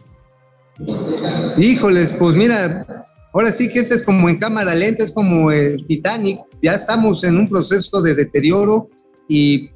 Híjoles, 1.59 2.12
pues 2.19 2.35
mira, 2.35 2.85
ahora 3.33 3.53
sí 3.53 3.69
que 3.69 3.79
este 3.79 3.95
es 3.95 4.03
como 4.03 4.29
en 4.29 4.39
cámara 4.39 4.75
lenta, 4.75 5.05
es 5.05 5.12
como 5.12 5.53
el 5.53 5.87
Titanic, 5.87 6.41
ya 6.65 6.73
estamos 6.73 7.23
en 7.25 7.37
un 7.37 7.49
proceso 7.49 8.01
de 8.01 8.15
deterioro 8.15 8.89
y 9.29 9.69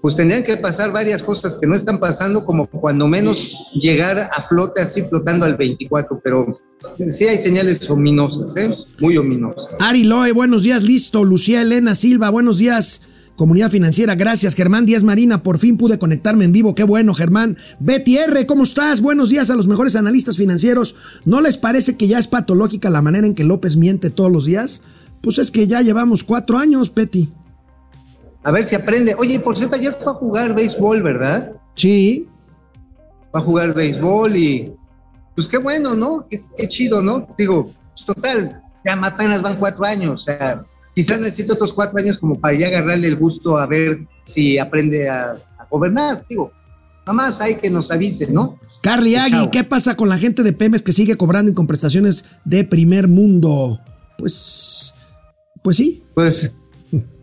pues 0.00 0.14
tendrían 0.14 0.44
que 0.44 0.56
pasar 0.56 0.92
varias 0.92 1.20
cosas 1.20 1.56
que 1.56 1.66
no 1.66 1.74
están 1.74 1.98
pasando, 1.98 2.44
como 2.44 2.68
cuando 2.68 3.08
menos 3.08 3.58
llegar 3.74 4.16
a 4.18 4.42
flote 4.42 4.80
así 4.80 5.02
flotando 5.02 5.44
al 5.44 5.56
24, 5.56 6.20
pero 6.22 6.60
sí 7.08 7.26
hay 7.26 7.38
señales 7.38 7.90
ominosas, 7.90 8.56
¿eh? 8.56 8.72
muy 9.00 9.16
ominosas. 9.16 9.80
Ari 9.80 10.04
Loe, 10.04 10.30
buenos 10.30 10.62
días, 10.62 10.84
listo. 10.84 11.24
Lucía 11.24 11.62
Elena 11.62 11.96
Silva, 11.96 12.30
buenos 12.30 12.58
días. 12.58 13.02
Comunidad 13.34 13.70
Financiera, 13.70 14.16
gracias. 14.16 14.54
Germán 14.54 14.84
Díaz 14.84 15.04
Marina, 15.04 15.44
por 15.44 15.58
fin 15.58 15.76
pude 15.76 15.98
conectarme 15.98 16.44
en 16.44 16.50
vivo. 16.50 16.74
Qué 16.74 16.82
bueno, 16.82 17.14
Germán. 17.14 17.56
Betty 17.78 18.16
R, 18.16 18.46
¿cómo 18.46 18.64
estás? 18.64 19.00
Buenos 19.00 19.30
días 19.30 19.48
a 19.50 19.54
los 19.54 19.68
mejores 19.68 19.94
analistas 19.94 20.36
financieros. 20.36 20.96
¿No 21.24 21.40
les 21.40 21.56
parece 21.56 21.96
que 21.96 22.08
ya 22.08 22.18
es 22.18 22.26
patológica 22.26 22.90
la 22.90 23.02
manera 23.02 23.28
en 23.28 23.34
que 23.34 23.44
López 23.44 23.76
miente 23.76 24.10
todos 24.10 24.32
los 24.32 24.44
días? 24.44 24.82
Pues 25.20 25.38
es 25.38 25.50
que 25.50 25.66
ya 25.66 25.82
llevamos 25.82 26.24
cuatro 26.24 26.58
años, 26.58 26.92
Betty. 26.94 27.32
A 28.44 28.50
ver 28.50 28.64
si 28.64 28.74
aprende. 28.74 29.14
Oye, 29.18 29.40
por 29.40 29.56
cierto, 29.56 29.76
ayer 29.76 29.92
fue 29.92 30.12
a 30.12 30.16
jugar 30.16 30.54
béisbol, 30.54 31.02
¿verdad? 31.02 31.52
Sí. 31.74 32.28
Va 33.34 33.40
a 33.40 33.42
jugar 33.42 33.74
béisbol 33.74 34.36
y 34.36 34.72
pues 35.34 35.46
qué 35.46 35.58
bueno, 35.58 35.94
¿no? 35.94 36.26
Qué, 36.30 36.38
qué 36.56 36.66
chido, 36.66 37.02
¿no? 37.02 37.28
Digo, 37.36 37.72
pues 37.92 38.04
total, 38.04 38.62
ya 38.84 38.94
apenas 38.94 39.42
van 39.42 39.58
cuatro 39.58 39.84
años, 39.84 40.22
o 40.22 40.24
sea, 40.24 40.62
quizás 40.94 41.20
necesito 41.20 41.54
otros 41.54 41.72
cuatro 41.72 41.98
años 41.98 42.18
como 42.18 42.34
para 42.34 42.54
ya 42.54 42.68
agarrarle 42.68 43.08
el 43.08 43.16
gusto 43.16 43.58
a 43.58 43.66
ver 43.66 44.06
si 44.24 44.58
aprende 44.58 45.08
a, 45.08 45.32
a 45.58 45.66
gobernar. 45.70 46.24
Digo, 46.28 46.50
nada 47.00 47.12
más 47.12 47.40
hay 47.40 47.56
que 47.56 47.70
nos 47.70 47.90
avise, 47.90 48.26
¿no? 48.28 48.58
Carly. 48.82 49.16
Agui, 49.16 49.50
¿qué 49.50 49.64
pasa 49.64 49.96
con 49.96 50.08
la 50.08 50.18
gente 50.18 50.42
de 50.42 50.52
Pemex 50.52 50.82
que 50.82 50.92
sigue 50.92 51.16
cobrando 51.16 51.48
en 51.48 51.54
compensaciones 51.54 52.24
de 52.44 52.64
primer 52.64 53.08
mundo? 53.08 53.80
Pues, 54.16 54.94
pues 55.68 55.76
sí. 55.76 56.02
Pues, 56.14 56.50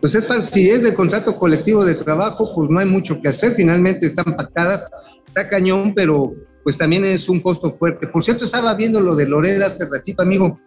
pues 0.00 0.14
es 0.14 0.24
para, 0.24 0.40
si 0.40 0.70
es 0.70 0.84
del 0.84 0.94
contrato 0.94 1.36
colectivo 1.36 1.84
de 1.84 1.96
trabajo, 1.96 2.48
pues 2.54 2.70
no 2.70 2.78
hay 2.78 2.86
mucho 2.86 3.20
que 3.20 3.26
hacer, 3.26 3.50
finalmente 3.50 4.06
están 4.06 4.36
pactadas, 4.36 4.86
está 5.26 5.48
cañón, 5.48 5.92
pero 5.96 6.32
pues 6.62 6.78
también 6.78 7.04
es 7.04 7.28
un 7.28 7.40
costo 7.40 7.72
fuerte. 7.72 8.06
Por 8.06 8.22
cierto, 8.22 8.44
estaba 8.44 8.72
viendo 8.76 9.00
lo 9.00 9.16
de 9.16 9.26
Loreda 9.26 9.66
hace 9.66 9.84
ratito, 9.86 10.22
amigo, 10.22 10.60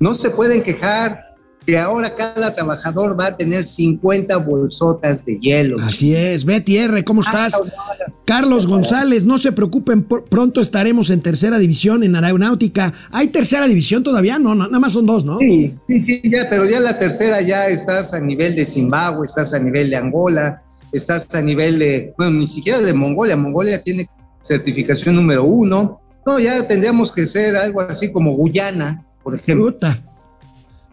no 0.00 0.14
se 0.14 0.30
pueden 0.30 0.62
quejar 0.62 1.31
que 1.66 1.78
ahora 1.78 2.14
cada 2.14 2.54
trabajador 2.54 3.18
va 3.18 3.26
a 3.26 3.36
tener 3.36 3.64
50 3.64 4.36
bolsotas 4.38 5.24
de 5.24 5.38
hielo. 5.38 5.76
Así 5.80 6.14
es. 6.14 6.44
Betty 6.44 6.78
R, 6.78 7.04
¿cómo 7.04 7.20
estás? 7.20 7.54
Ah, 7.54 8.12
Carlos 8.24 8.66
González, 8.66 9.24
no 9.24 9.38
se 9.38 9.52
preocupen, 9.52 10.02
pronto 10.04 10.60
estaremos 10.60 11.10
en 11.10 11.20
tercera 11.20 11.58
división 11.58 12.02
en 12.02 12.16
aeronáutica. 12.16 12.92
¿Hay 13.10 13.28
tercera 13.28 13.66
división 13.66 14.02
todavía? 14.02 14.38
No, 14.38 14.54
no, 14.54 14.66
nada 14.66 14.78
más 14.78 14.92
son 14.92 15.06
dos, 15.06 15.24
¿no? 15.24 15.38
Sí, 15.38 15.74
sí, 15.86 16.02
sí, 16.02 16.22
ya, 16.24 16.48
pero 16.50 16.64
ya 16.68 16.80
la 16.80 16.98
tercera 16.98 17.40
ya 17.40 17.66
estás 17.66 18.14
a 18.14 18.20
nivel 18.20 18.54
de 18.54 18.64
Zimbabue, 18.64 19.26
estás 19.26 19.54
a 19.54 19.58
nivel 19.58 19.90
de 19.90 19.96
Angola, 19.96 20.62
estás 20.92 21.34
a 21.34 21.42
nivel 21.42 21.78
de, 21.78 22.12
bueno, 22.16 22.38
ni 22.38 22.46
siquiera 22.46 22.80
de 22.80 22.92
Mongolia, 22.92 23.36
Mongolia 23.36 23.82
tiene 23.82 24.08
certificación 24.42 25.16
número 25.16 25.44
uno, 25.44 26.00
no, 26.26 26.38
ya 26.38 26.66
tendríamos 26.66 27.10
que 27.10 27.24
ser 27.24 27.56
algo 27.56 27.80
así 27.80 28.12
como 28.12 28.32
Guyana, 28.32 29.04
por 29.22 29.34
ejemplo. 29.34 29.66
Puta. 29.66 30.00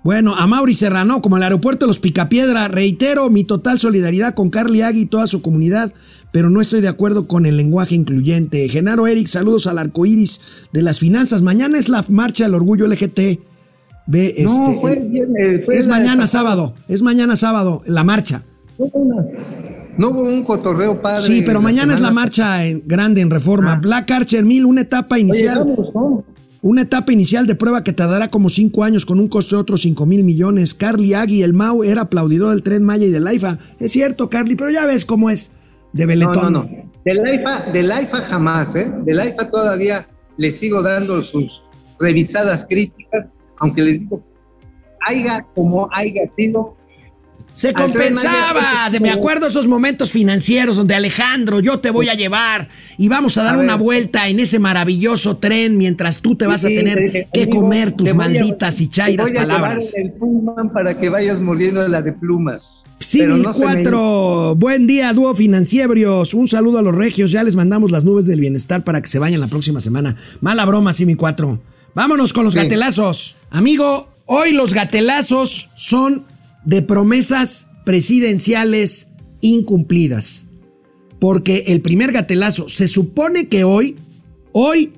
Bueno, 0.04 0.34
a 0.36 0.48
Mauri 0.48 0.76
Serrano, 0.76 1.22
como 1.22 1.38
el 1.38 1.44
aeropuerto 1.44 1.86
de 1.86 1.88
los 1.88 2.00
Picapiedra, 2.00 2.68
reitero 2.70 3.30
mi 3.30 3.44
total 3.44 3.78
solidaridad 3.80 4.34
con 4.34 4.50
Carly 4.50 4.82
Agui 4.82 5.02
y 5.02 5.06
toda 5.06 5.28
su 5.28 5.42
comunidad, 5.42 5.92
pero 6.32 6.50
no 6.50 6.62
estoy 6.62 6.80
de 6.82 6.88
acuerdo 6.88 7.28
con 7.28 7.46
el 7.46 7.58
lenguaje 7.58 7.96
incluyente. 7.96 8.68
Genaro 8.70 9.08
Eric, 9.08 9.28
saludos 9.28 9.68
al 9.68 9.78
arco 9.78 10.06
iris 10.06 10.40
de 10.72 10.84
las 10.84 11.00
finanzas. 11.00 11.42
Mañana 11.42 11.78
es 11.78 11.90
la 11.90 12.06
marcha 12.08 12.46
del 12.46 12.54
orgullo 12.56 12.88
LGT. 12.88 13.40
Ve, 14.08 14.36
no, 14.44 14.70
este, 14.70 14.82
fue, 14.82 14.94
el- 14.94 15.10
viernes, 15.10 15.66
fue 15.66 15.78
es 15.78 15.86
mañana 15.88 16.26
sábado, 16.28 16.74
es 16.88 17.02
mañana 17.02 17.36
sábado, 17.36 17.82
la 17.86 18.04
marcha. 18.04 18.44
No 19.98 20.10
hubo 20.12 20.24
un 20.24 20.44
cotorreo 20.44 21.02
padre. 21.02 21.22
Sí, 21.28 21.44
pero 21.46 21.62
mañana 21.62 21.94
es 21.94 22.00
la 22.00 22.10
marcha 22.12 22.66
en- 22.66 22.82
grande 22.88 23.20
en 23.22 23.30
reforma. 23.30 23.74
Ah. 23.74 23.80
Black 23.82 24.10
Archer 24.12 24.46
1000, 24.46 24.66
una 24.66 24.82
etapa 24.82 25.16
Oye, 25.16 25.24
inicial. 25.24 25.60
vamos, 25.60 25.92
¿no? 25.94 26.24
Una 26.62 26.82
etapa 26.82 27.14
inicial 27.14 27.48
de 27.48 27.56
prueba 27.56 27.84
que 27.86 27.94
tardará 27.94 28.30
como 28.30 28.50
cinco 28.50 28.84
años 28.84 29.06
con 29.06 29.20
un 29.20 29.30
costo 29.30 29.56
de 29.56 29.62
otros 29.62 29.82
cinco 29.82 30.06
mil 30.06 30.24
millones. 30.26 30.74
Carly 30.74 31.14
Agui, 31.14 31.42
el 31.42 31.54
Mau, 31.54 31.84
era 31.84 32.02
aplaudidor 32.02 32.50
del 32.50 32.64
Tren 32.64 32.84
Maya 32.84 33.06
y 33.06 33.12
del 33.12 33.26
AIFA. 33.28 33.58
Es 33.80 33.94
cierto, 33.94 34.30
Carly, 34.30 34.56
pero 34.56 34.70
ya 34.70 34.86
ves 34.86 35.06
cómo 35.06 35.30
es 35.30 35.54
de 35.94 36.04
No, 36.04 36.08
Beletón. 36.08 36.54
no, 36.54 36.64
no. 36.64 36.70
Del 37.06 37.26
AIFA, 37.26 37.72
del 37.72 37.92
AIFA 37.92 38.18
jamás, 38.18 38.76
¿eh? 38.76 38.92
Del 39.06 39.20
AIFA 39.22 39.50
todavía 39.50 40.08
le 40.38 40.52
sigo 40.52 40.84
dando 40.84 41.22
sus 41.22 41.64
revisadas 42.00 42.66
críticas, 42.70 43.38
aunque 43.60 43.82
les 43.84 44.00
digo, 44.00 44.22
haya 45.08 45.46
como 45.56 45.88
haya 45.94 46.24
sido, 46.36 46.76
Se 47.60 47.74
Tren 47.74 47.88
compensaba, 47.92 48.54
Maya, 48.62 48.90
de 48.90 49.00
me 49.02 49.10
acuerdo 49.12 49.48
esos 49.48 49.68
momentos 49.68 50.12
financieros 50.12 50.78
donde 50.78 50.96
Alejandro, 50.96 51.60
yo 51.60 51.80
te 51.80 51.90
voy 51.90 52.08
a 52.08 52.14
llevar 52.14 52.70
y 52.98 53.10
vamos 53.10 53.38
a 53.38 53.44
dar 53.44 53.56
A 53.56 53.58
una 53.58 53.76
vuelta 53.76 54.30
en 54.30 54.40
ese 54.40 54.60
maravilloso 54.60 55.36
tren 55.38 55.78
mientras 55.78 56.22
tú 56.22 56.36
te 56.38 56.48
vas 56.48 56.64
a 56.64 56.70
tener 56.70 57.28
que 57.34 57.44
amigo, 57.44 57.60
comer 57.60 57.92
tus 57.92 58.12
a- 58.12 58.14
malditas 58.14 58.80
y 58.80 58.88
chairas 58.88 59.30
palabras. 59.32 59.92
El 59.94 60.14
Pullman 60.14 60.72
para 60.72 60.98
que 60.98 61.10
vayas 61.10 61.42
mordiendo 61.42 61.86
la 61.88 62.02
de 62.02 62.14
plumas. 62.14 62.76
Sí, 63.00 63.24
no 63.24 63.36
se 63.54 63.60
me- 63.60 63.66
4. 63.66 64.56
Buen 64.56 64.88
día, 64.88 65.12
dúo 65.12 65.34
financieros. 65.36 66.34
Un 66.34 66.48
saludo 66.48 66.80
a 66.80 66.82
los 66.82 66.96
regios. 66.96 67.30
Ya 67.32 67.44
les 67.44 67.58
mandamos 67.58 67.92
las 67.92 68.06
nubes 68.06 68.26
del 68.26 68.40
bienestar 68.40 68.86
para 68.86 69.02
que 69.02 69.08
se 69.08 69.20
vayan 69.20 69.42
la 69.42 69.48
próxima 69.48 69.82
semana. 69.82 70.16
Mala 70.40 70.64
broma, 70.64 70.94
sí, 70.94 71.06
mi 71.06 71.16
4. 71.16 71.60
Vámonos 71.94 72.32
con 72.32 72.46
los 72.46 72.54
Sí. 72.54 72.60
gatelazos. 72.62 73.36
Amigo, 73.50 74.08
hoy 74.28 74.54
los 74.54 74.74
gatelazos 74.74 75.70
son 75.76 76.24
de 76.66 76.82
promesas 76.82 77.68
presidenciales 77.86 79.10
incumplidas. 79.42 80.48
Porque 81.20 81.66
el 81.68 81.82
primer 81.82 82.12
gatelazo, 82.12 82.70
se 82.70 82.88
supone 82.88 83.48
que 83.48 83.64
hoy, 83.64 83.96
hoy 84.52 84.94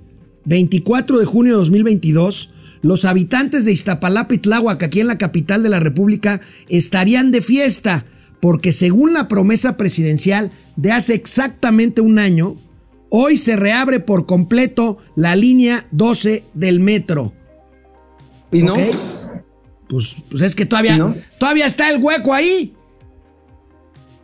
24 0.45 1.19
de 1.19 1.25
junio 1.25 1.53
de 1.53 1.57
2022, 1.59 2.51
los 2.81 3.05
habitantes 3.05 3.65
de 3.65 3.71
Iztapalapa 3.71 4.33
y 4.33 4.39
Tláhuac, 4.39 4.83
aquí 4.83 4.99
en 4.99 5.07
la 5.07 5.17
capital 5.17 5.63
de 5.63 5.69
la 5.69 5.79
República, 5.79 6.41
estarían 6.67 7.31
de 7.31 7.41
fiesta, 7.41 8.05
porque 8.39 8.71
según 8.71 9.13
la 9.13 9.27
promesa 9.27 9.77
presidencial 9.77 10.51
de 10.75 10.91
hace 10.91 11.13
exactamente 11.13 12.01
un 12.01 12.17
año, 12.17 12.55
hoy 13.09 13.37
se 13.37 13.55
reabre 13.55 13.99
por 13.99 14.25
completo 14.25 14.97
la 15.15 15.35
línea 15.35 15.85
12 15.91 16.43
del 16.53 16.79
metro. 16.79 17.33
¿Y 18.51 18.63
no? 18.63 18.75
Pues, 19.91 20.15
pues 20.29 20.41
es 20.41 20.55
que 20.55 20.65
todavía, 20.65 21.13
todavía 21.37 21.65
está 21.65 21.89
el 21.89 22.01
hueco 22.01 22.33
ahí. 22.33 22.73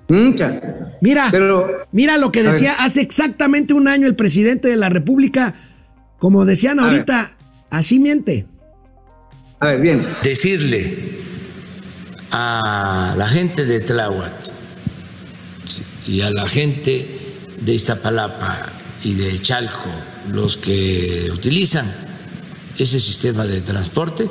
Nunca. 0.07 0.95
Mira, 1.01 1.27
Pero, 1.29 1.67
mira 1.91 2.17
lo 2.17 2.31
que 2.31 2.41
decía 2.41 2.73
hace 2.79 3.01
exactamente 3.01 3.73
un 3.73 3.89
año 3.89 4.07
el 4.07 4.15
presidente 4.15 4.69
de 4.69 4.77
la 4.77 4.87
República. 4.87 5.55
Como 6.19 6.45
decían 6.45 6.79
ahorita, 6.79 7.35
así 7.69 7.99
miente. 7.99 8.45
a 9.59 9.67
ver, 9.67 9.81
bien. 9.81 10.07
decirle 10.23 11.17
a 12.31 13.13
la 13.17 13.27
gente 13.27 13.65
de 13.65 13.81
Tláhuac 13.81 14.31
y 16.07 16.21
a 16.21 16.29
la 16.29 16.47
gente 16.47 17.07
de 17.59 17.73
Iztapalapa 17.73 18.71
y 19.03 19.15
de 19.15 19.37
Chalco, 19.41 19.89
los 20.31 20.55
que 20.55 21.29
utilizan 21.29 21.93
ese 22.77 23.01
sistema 23.01 23.43
de 23.43 23.59
transporte, 23.59 24.29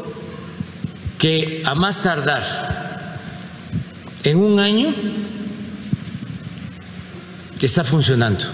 que 1.18 1.62
a 1.64 1.74
más 1.74 2.02
tardar 2.02 3.18
en 4.24 4.38
un 4.38 4.60
año 4.60 4.94
está 7.66 7.84
funcionando 7.84 8.44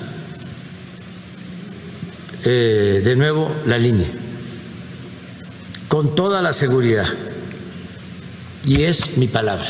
eh, 2.45 3.03
de 3.05 3.17
nuevo 3.17 3.55
la 3.67 3.79
línea 3.79 4.09
con 5.87 6.15
toda 6.15 6.41
la 6.41 6.53
seguridad. 6.53 7.07
Y 8.65 8.85
es 8.85 9.19
mi 9.19 9.29
palabra. 9.29 9.69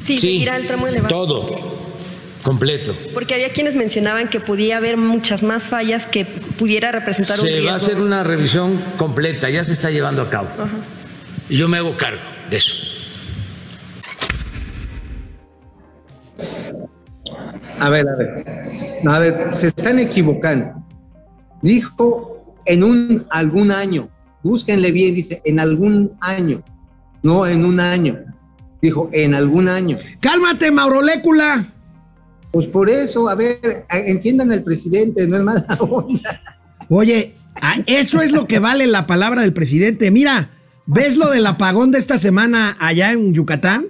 Sí, 0.00 0.18
seguirá 0.18 0.56
el 0.56 0.66
tramo 0.66 0.88
elevado. 0.88 1.08
todo, 1.08 1.69
completo. 2.42 2.96
Porque 3.14 3.34
había 3.34 3.50
quienes 3.50 3.76
mencionaban 3.76 4.28
que 4.28 4.40
podía 4.40 4.78
haber 4.78 4.96
muchas 4.96 5.42
más 5.42 5.64
fallas 5.68 6.06
que 6.06 6.24
pudiera 6.24 6.92
representar 6.92 7.38
un 7.38 7.44
Se 7.44 7.48
riesgo. 7.50 7.66
va 7.66 7.72
a 7.74 7.76
hacer 7.76 8.00
una 8.00 8.22
revisión 8.24 8.82
completa, 8.96 9.50
ya 9.50 9.62
se 9.64 9.72
está 9.72 9.90
llevando 9.90 10.22
a 10.22 10.30
cabo. 10.30 10.48
Y 11.48 11.56
yo 11.56 11.68
me 11.68 11.78
hago 11.78 11.96
cargo 11.96 12.20
de 12.50 12.56
eso. 12.56 12.74
A 17.78 17.88
ver, 17.88 18.06
a 18.08 18.16
ver. 18.16 18.44
A 19.06 19.18
ver, 19.18 19.54
se 19.54 19.68
están 19.68 19.98
equivocando. 19.98 20.74
Dijo 21.62 22.44
en 22.66 22.84
un 22.84 23.26
algún 23.30 23.70
año. 23.72 24.08
Búsquenle 24.42 24.92
bien, 24.92 25.14
dice 25.14 25.40
en 25.44 25.60
algún 25.60 26.12
año. 26.20 26.62
No 27.22 27.46
en 27.46 27.64
un 27.64 27.80
año. 27.80 28.18
Dijo 28.82 29.08
en 29.12 29.34
algún 29.34 29.68
año. 29.68 29.98
Cálmate, 30.20 30.70
Maurolécula. 30.70 31.66
Pues 32.52 32.66
por 32.66 32.88
eso, 32.90 33.28
a 33.28 33.34
ver, 33.34 33.58
entiendan 33.90 34.50
al 34.52 34.62
presidente, 34.64 35.26
no 35.28 35.36
es 35.36 35.42
mala 35.42 35.64
onda. 35.80 36.42
Oye, 36.88 37.34
eso 37.86 38.20
es 38.22 38.32
lo 38.32 38.46
que 38.46 38.58
vale 38.58 38.86
la 38.86 39.06
palabra 39.06 39.42
del 39.42 39.52
presidente. 39.52 40.10
Mira, 40.10 40.50
¿ves 40.86 41.16
lo 41.16 41.30
del 41.30 41.46
apagón 41.46 41.90
de 41.92 41.98
esta 41.98 42.18
semana 42.18 42.76
allá 42.80 43.12
en 43.12 43.32
Yucatán? 43.32 43.86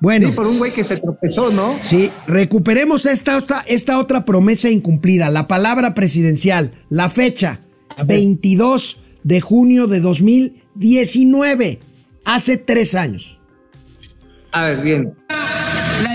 Bueno. 0.00 0.28
Sí, 0.28 0.32
por 0.34 0.46
un 0.46 0.58
güey 0.58 0.72
que 0.72 0.84
se 0.84 0.96
tropezó, 0.96 1.52
¿no? 1.52 1.76
Sí, 1.82 2.10
recuperemos 2.26 3.04
esta, 3.06 3.36
otra- 3.36 3.64
esta 3.66 3.98
otra 3.98 4.24
promesa 4.24 4.68
incumplida, 4.70 5.28
la 5.28 5.46
palabra 5.48 5.92
presidencial, 5.92 6.72
la 6.88 7.08
fecha, 7.08 7.60
22 8.06 8.98
de 9.24 9.40
junio 9.42 9.86
de 9.88 10.00
2019, 10.00 11.80
hace 12.24 12.56
tres 12.56 12.94
años. 12.94 13.40
A 14.52 14.62
ver, 14.64 14.80
bien. 14.82 15.14
la 16.02 16.14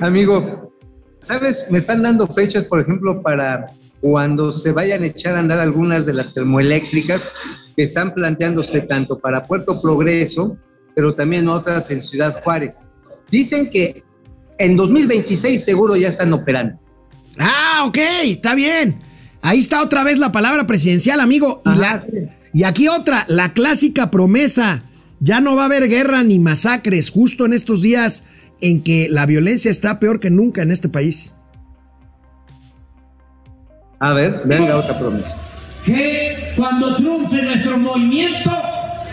amigo, 0.00 0.72
¿sabes? 1.20 1.66
Me 1.70 1.78
están 1.78 2.02
dando 2.02 2.26
fechas, 2.26 2.64
por 2.64 2.80
ejemplo, 2.80 3.22
para 3.22 3.66
cuando 4.00 4.52
se 4.52 4.72
vayan 4.72 5.02
a 5.02 5.06
echar 5.06 5.34
a 5.34 5.40
andar 5.40 5.58
algunas 5.60 6.06
de 6.06 6.12
las 6.14 6.34
termoeléctricas 6.34 7.30
que 7.74 7.82
están 7.82 8.14
planteándose 8.14 8.80
tanto 8.82 9.18
para 9.18 9.46
Puerto 9.46 9.80
Progreso, 9.80 10.56
pero 10.94 11.14
también 11.14 11.48
otras 11.48 11.90
en 11.90 12.02
Ciudad 12.02 12.42
Juárez. 12.42 12.88
Dicen 13.30 13.68
que 13.70 14.02
en 14.58 14.76
2026 14.76 15.64
seguro 15.64 15.96
ya 15.96 16.08
están 16.08 16.32
operando. 16.32 16.78
Ah, 17.38 17.84
ok, 17.86 17.98
está 18.24 18.54
bien. 18.54 19.00
Ahí 19.42 19.58
está 19.58 19.82
otra 19.82 20.04
vez 20.04 20.18
la 20.18 20.32
palabra 20.32 20.66
presidencial, 20.66 21.20
amigo. 21.20 21.62
Y, 21.64 21.68
Ajá, 21.70 21.78
la- 21.80 21.98
sí. 21.98 22.08
y 22.52 22.62
aquí 22.64 22.88
otra, 22.88 23.24
la 23.28 23.52
clásica 23.52 24.10
promesa. 24.10 24.82
Ya 25.20 25.40
no 25.40 25.56
va 25.56 25.62
a 25.62 25.66
haber 25.66 25.88
guerra 25.88 26.22
ni 26.22 26.38
masacres 26.38 27.10
justo 27.10 27.46
en 27.46 27.54
estos 27.54 27.80
días 27.82 28.24
en 28.60 28.82
que 28.82 29.08
la 29.10 29.26
violencia 29.26 29.70
está 29.70 29.98
peor 29.98 30.20
que 30.20 30.30
nunca 30.30 30.62
en 30.62 30.70
este 30.70 30.88
país. 30.88 31.34
A 33.98 34.12
ver, 34.12 34.42
venga 34.44 34.76
otra 34.76 34.98
promesa. 34.98 35.38
que 35.84 36.52
cuando 36.56 36.96
triunfe 36.96 37.40
nuestro 37.42 37.78
movimiento 37.78 38.50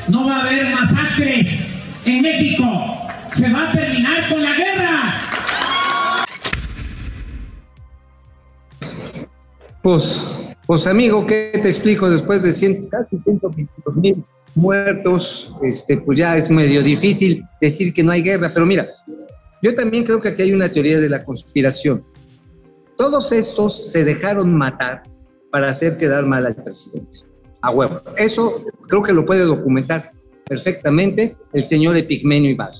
no 0.08 0.26
va 0.26 0.38
a 0.38 0.42
haber 0.48 0.74
masacres 0.74 1.70
en 2.06 2.22
México. 2.22 2.66
Se 3.36 3.50
va 3.50 3.70
a 3.70 3.72
terminar 3.72 4.30
con 4.30 4.42
la 4.44 4.54
guerra. 4.56 5.14
Pues, 9.82 10.56
pues 10.66 10.88
amigo, 10.88 11.26
¿qué 11.28 11.52
te 11.62 11.68
explico? 11.70 12.10
Después 12.10 12.42
de 12.44 12.52
cien- 12.52 12.88
casi 12.90 13.18
122 13.24 13.96
mil 13.98 14.24
muertos, 14.56 15.54
este, 15.64 15.98
pues 15.98 16.18
ya 16.18 16.38
es 16.38 16.50
medio 16.50 16.82
difícil 16.84 17.44
decir 17.60 17.94
que 17.94 18.04
no 18.04 18.12
hay 18.12 18.22
guerra. 18.24 18.52
Pero 18.54 18.66
mira, 18.66 18.88
yo 19.64 19.74
también 19.74 20.04
creo 20.04 20.22
que 20.22 20.28
aquí 20.28 20.42
hay 20.42 20.52
una 20.52 20.70
teoría 20.70 21.00
de 21.00 21.10
la 21.10 21.24
conspiración. 21.24 22.04
Todos 22.98 23.32
estos 23.32 23.92
se 23.92 24.04
dejaron 24.04 24.54
matar 24.56 25.04
para 25.52 25.70
hacer 25.70 25.98
quedar 25.98 26.26
mal 26.26 26.46
al 26.46 26.56
presidente. 26.56 27.20
A 27.62 27.72
huevo. 27.72 28.02
Eso 28.18 28.62
creo 28.90 29.02
que 29.02 29.14
lo 29.14 29.26
puede 29.26 29.44
documentar 29.44 30.12
perfectamente 30.46 31.38
el 31.54 31.64
señor 31.64 31.96
Epigmenio 31.96 32.52
Ibarra. 32.52 32.74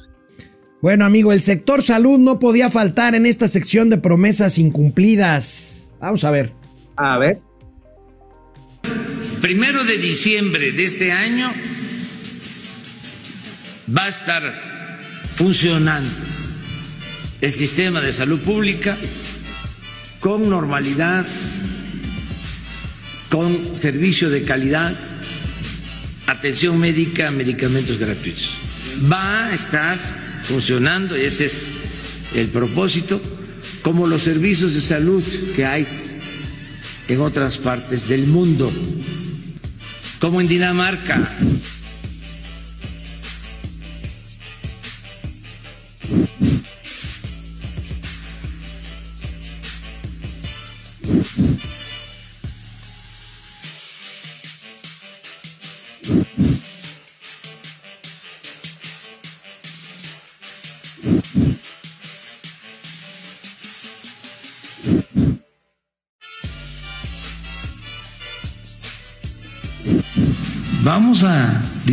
Bueno, 0.82 1.06
amigo, 1.06 1.32
el 1.32 1.42
sector 1.42 1.82
salud 1.82 2.20
no 2.20 2.38
podía 2.38 2.70
faltar 2.70 3.16
en 3.16 3.26
esta 3.26 3.48
sección 3.48 3.90
de 3.90 3.98
promesas 3.98 4.58
incumplidas. 4.58 5.94
Vamos 6.02 6.26
a 6.26 6.32
ver. 6.32 6.52
A 6.98 7.18
ver. 7.18 7.40
primero 9.40 9.86
de 9.86 9.98
diciembre 9.98 10.74
de 10.74 10.84
este 10.84 11.14
año 11.14 11.50
va 13.96 14.04
a 14.04 14.10
estar 14.10 14.44
funcionando 15.32 16.43
el 17.44 17.52
sistema 17.52 18.00
de 18.00 18.14
salud 18.14 18.40
pública 18.40 18.98
con 20.22 20.50
normalidad, 20.50 21.26
con 23.30 23.76
servicio 23.76 24.30
de 24.30 24.44
calidad, 24.44 24.98
atención 26.26 26.80
médica, 26.80 27.32
medicamentos 27.32 27.98
gratuitos. 27.98 28.56
Va 29.12 29.48
a 29.48 29.54
estar 29.54 30.00
funcionando, 30.44 31.18
ese 31.18 31.44
es 31.44 31.72
el 32.34 32.48
propósito, 32.48 33.22
como 33.82 34.08
los 34.08 34.22
servicios 34.22 34.74
de 34.76 34.80
salud 34.80 35.24
que 35.54 35.66
hay 35.66 35.86
en 37.10 37.20
otras 37.20 37.58
partes 37.58 38.08
del 38.08 38.26
mundo, 38.26 38.72
como 40.22 40.40
en 40.40 40.48
Dinamarca. 40.48 41.30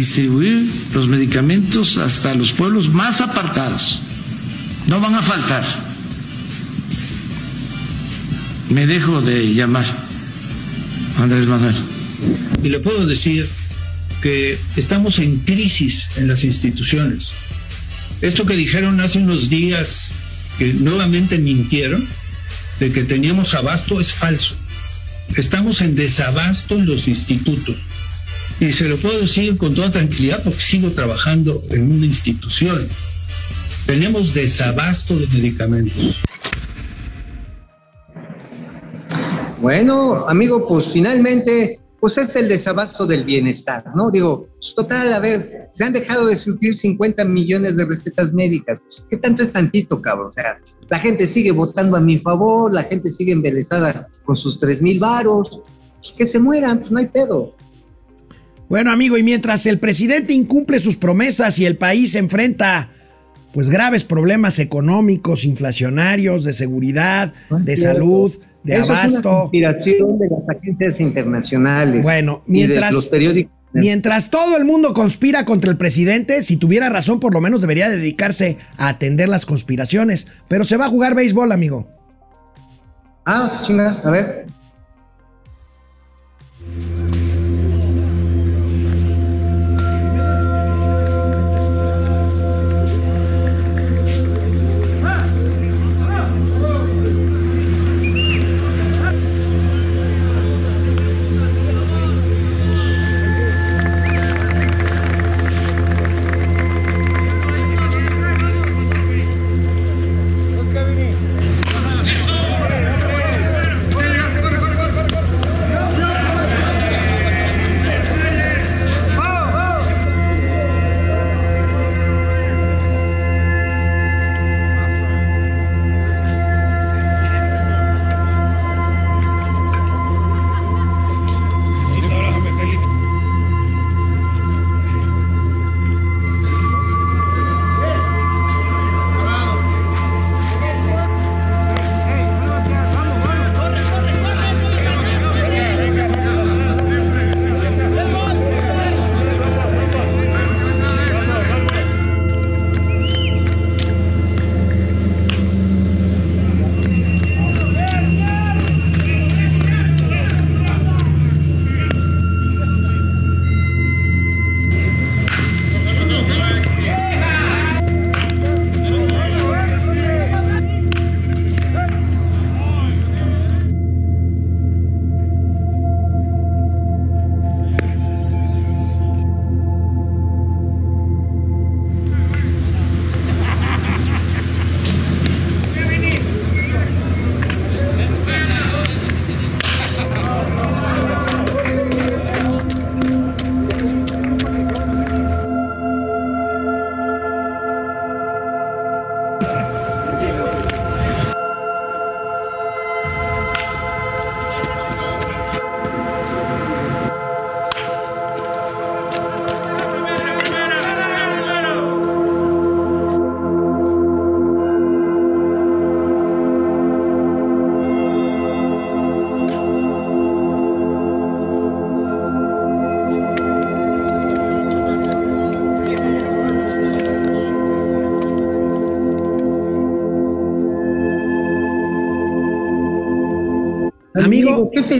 Distribuir 0.00 0.66
los 0.94 1.08
medicamentos 1.08 1.98
hasta 1.98 2.34
los 2.34 2.52
pueblos 2.52 2.88
más 2.88 3.20
apartados. 3.20 4.00
No 4.86 4.98
van 4.98 5.14
a 5.14 5.22
faltar. 5.22 5.62
Me 8.70 8.86
dejo 8.86 9.20
de 9.20 9.52
llamar 9.52 9.84
Andrés 11.18 11.46
Manuel. 11.46 11.74
Y 12.62 12.70
le 12.70 12.80
puedo 12.80 13.06
decir 13.06 13.46
que 14.22 14.58
estamos 14.76 15.18
en 15.18 15.36
crisis 15.40 16.08
en 16.16 16.28
las 16.28 16.44
instituciones. 16.44 17.32
Esto 18.22 18.46
que 18.46 18.56
dijeron 18.56 19.02
hace 19.02 19.18
unos 19.18 19.50
días, 19.50 20.18
que 20.58 20.72
nuevamente 20.72 21.36
mintieron, 21.38 22.08
de 22.78 22.90
que 22.90 23.04
teníamos 23.04 23.52
abasto, 23.52 24.00
es 24.00 24.14
falso. 24.14 24.54
Estamos 25.36 25.82
en 25.82 25.94
desabasto 25.94 26.76
en 26.76 26.86
los 26.86 27.06
institutos. 27.06 27.76
Y 28.60 28.74
se 28.74 28.84
lo 28.88 28.98
puedo 28.98 29.18
decir 29.18 29.56
con 29.56 29.74
toda 29.74 29.90
tranquilidad 29.90 30.42
porque 30.44 30.60
sigo 30.60 30.90
trabajando 30.90 31.62
en 31.70 31.90
una 31.90 32.04
institución. 32.04 32.88
Tenemos 33.86 34.34
desabasto 34.34 35.16
de 35.18 35.26
medicamentos. 35.28 36.14
Bueno, 39.62 40.26
amigo, 40.28 40.68
pues 40.68 40.86
finalmente, 40.86 41.80
pues 42.00 42.18
es 42.18 42.36
el 42.36 42.48
desabasto 42.48 43.06
del 43.06 43.24
bienestar, 43.24 43.84
¿no? 43.96 44.10
Digo, 44.10 44.46
total, 44.76 45.14
a 45.14 45.20
ver, 45.20 45.68
se 45.70 45.84
han 45.84 45.94
dejado 45.94 46.26
de 46.26 46.36
surtir 46.36 46.74
50 46.74 47.24
millones 47.24 47.78
de 47.78 47.86
recetas 47.86 48.32
médicas. 48.34 48.80
Pues, 48.82 49.06
¿Qué 49.08 49.16
tanto 49.16 49.42
es 49.42 49.52
tantito, 49.52 50.02
cabrón? 50.02 50.28
O 50.28 50.32
sea, 50.34 50.58
la 50.90 50.98
gente 50.98 51.26
sigue 51.26 51.52
votando 51.52 51.96
a 51.96 52.00
mi 52.02 52.18
favor, 52.18 52.72
la 52.72 52.82
gente 52.82 53.08
sigue 53.08 53.32
embelesada 53.32 54.06
con 54.24 54.36
sus 54.36 54.60
3 54.60 54.82
mil 54.82 55.00
varos. 55.00 55.62
Pues 55.96 56.12
que 56.16 56.26
se 56.26 56.38
mueran, 56.38 56.80
pues 56.80 56.90
no 56.90 56.98
hay 56.98 57.06
pedo. 57.06 57.54
Bueno, 58.70 58.92
amigo, 58.92 59.18
y 59.18 59.22
mientras 59.24 59.66
el 59.66 59.78
presidente 59.80 60.32
incumple 60.32 60.78
sus 60.78 60.96
promesas 60.96 61.58
y 61.58 61.66
el 61.66 61.76
país 61.76 62.12
se 62.12 62.20
enfrenta 62.20 62.88
pues 63.52 63.68
graves 63.68 64.04
problemas 64.04 64.60
económicos, 64.60 65.44
inflacionarios, 65.44 66.44
de 66.44 66.54
seguridad, 66.54 67.34
de 67.50 67.76
cierto. 67.76 67.94
salud, 67.94 68.32
de 68.62 68.74
Eso 68.74 68.82
Es 68.84 68.88
una 68.88 68.98
abasto. 69.00 69.38
conspiración 69.40 70.18
de 70.20 70.28
las 70.28 70.56
agencias 70.56 71.00
internacionales. 71.00 72.04
Bueno, 72.04 72.44
de 72.46 72.52
mientras, 72.52 72.92
los 72.94 73.08
periódicos. 73.08 73.52
mientras 73.72 74.30
todo 74.30 74.56
el 74.56 74.64
mundo 74.64 74.92
conspira 74.92 75.44
contra 75.44 75.68
el 75.68 75.76
presidente, 75.76 76.44
si 76.44 76.56
tuviera 76.56 76.88
razón, 76.88 77.18
por 77.18 77.34
lo 77.34 77.40
menos 77.40 77.62
debería 77.62 77.88
dedicarse 77.88 78.56
a 78.76 78.86
atender 78.86 79.28
las 79.28 79.46
conspiraciones. 79.46 80.28
Pero 80.46 80.64
se 80.64 80.76
va 80.76 80.84
a 80.86 80.88
jugar 80.90 81.16
béisbol, 81.16 81.50
amigo. 81.50 81.88
Ah, 83.26 83.60
chinga, 83.66 84.00
a 84.04 84.10
ver. 84.12 84.46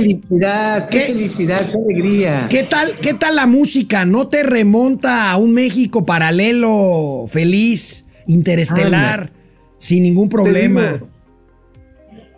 Felicidad, 0.00 0.88
qué, 0.88 0.98
¿Qué? 0.98 1.04
felicidad, 1.06 1.66
qué 1.70 1.76
alegría. 1.76 2.46
¿Qué 2.48 2.62
tal, 2.62 2.94
¿Qué 2.96 3.14
tal 3.14 3.36
la 3.36 3.46
música? 3.46 4.04
¿No 4.04 4.28
te 4.28 4.42
remonta 4.42 5.30
a 5.30 5.36
un 5.36 5.52
México 5.52 6.04
paralelo, 6.06 7.26
feliz, 7.28 8.06
interestelar, 8.26 9.32
sin 9.78 10.02
ningún 10.02 10.28
problema? 10.28 10.92
digo, 10.92 11.08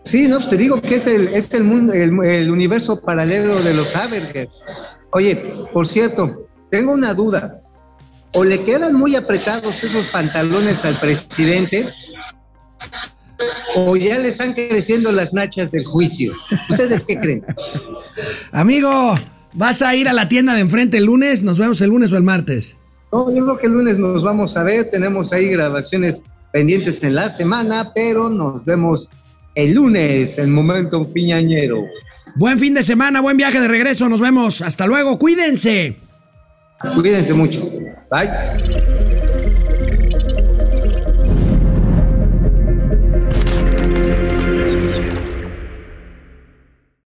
Sí, 0.05 0.27
no, 0.27 0.37
pues 0.37 0.49
te 0.49 0.57
digo 0.57 0.81
que 0.81 0.97
es 0.97 1.07
el, 1.07 1.29
es 1.29 1.55
el 1.55 1.65
mundo, 1.65 1.93
el, 1.93 2.13
el 2.25 2.51
universo 2.51 3.01
paralelo 3.01 3.63
de 3.63 3.73
los 3.73 3.95
Avergers. 3.95 4.65
Oye, 5.13 5.37
por 5.73 5.87
cierto, 5.87 6.49
tengo 6.71 6.93
una 6.93 7.15
duda. 7.15 7.61
O 8.35 8.45
le 8.45 8.65
quedan 8.65 8.95
muy 8.95 9.15
apretados 9.15 9.85
esos 9.85 10.09
pantalones 10.09 10.85
al 10.85 10.99
presidente, 10.99 11.89
o 13.75 13.97
ya 13.97 14.19
le 14.19 14.29
están 14.29 14.53
creciendo 14.53 15.13
las 15.13 15.33
nachas 15.33 15.71
del 15.73 15.85
juicio. 15.85 16.33
¿Ustedes 16.69 17.03
qué 17.03 17.19
creen? 17.19 17.45
Amigo, 18.53 19.15
¿vas 19.53 19.83
a 19.83 19.95
ir 19.95 20.09
a 20.09 20.13
la 20.13 20.29
tienda 20.29 20.55
de 20.55 20.61
enfrente 20.61 20.99
el 20.99 21.05
lunes? 21.05 21.43
¿Nos 21.43 21.59
vemos 21.59 21.81
el 21.81 21.91
lunes 21.91 22.13
o 22.13 22.17
el 22.17 22.23
martes? 22.23 22.77
No, 23.13 23.35
yo 23.35 23.45
creo 23.45 23.59
que 23.59 23.67
el 23.67 23.73
lunes 23.73 23.99
nos 23.99 24.23
vamos 24.23 24.57
a 24.57 24.63
ver. 24.63 24.91
Tenemos 24.91 25.33
ahí 25.33 25.49
grabaciones 25.49 26.23
pendientes 26.53 27.03
en 27.05 27.15
la 27.15 27.29
semana, 27.29 27.93
pero 27.95 28.31
nos 28.31 28.65
vemos 28.65 29.11
el 29.55 29.75
lunes, 29.75 30.39
el 30.39 30.49
momento 30.49 31.05
piñañero. 31.13 31.85
Buen 32.37 32.59
fin 32.59 32.73
de 32.75 32.83
semana, 32.83 33.21
buen 33.21 33.37
viaje 33.37 33.61
de 33.61 33.69
regreso, 33.69 34.09
nos 34.09 34.21
vemos. 34.21 34.63
Hasta 34.63 34.87
luego, 34.87 35.19
cuídense. 35.19 35.97
Cuídense 36.95 37.35
mucho. 37.35 37.71
Bye. 38.11 39.02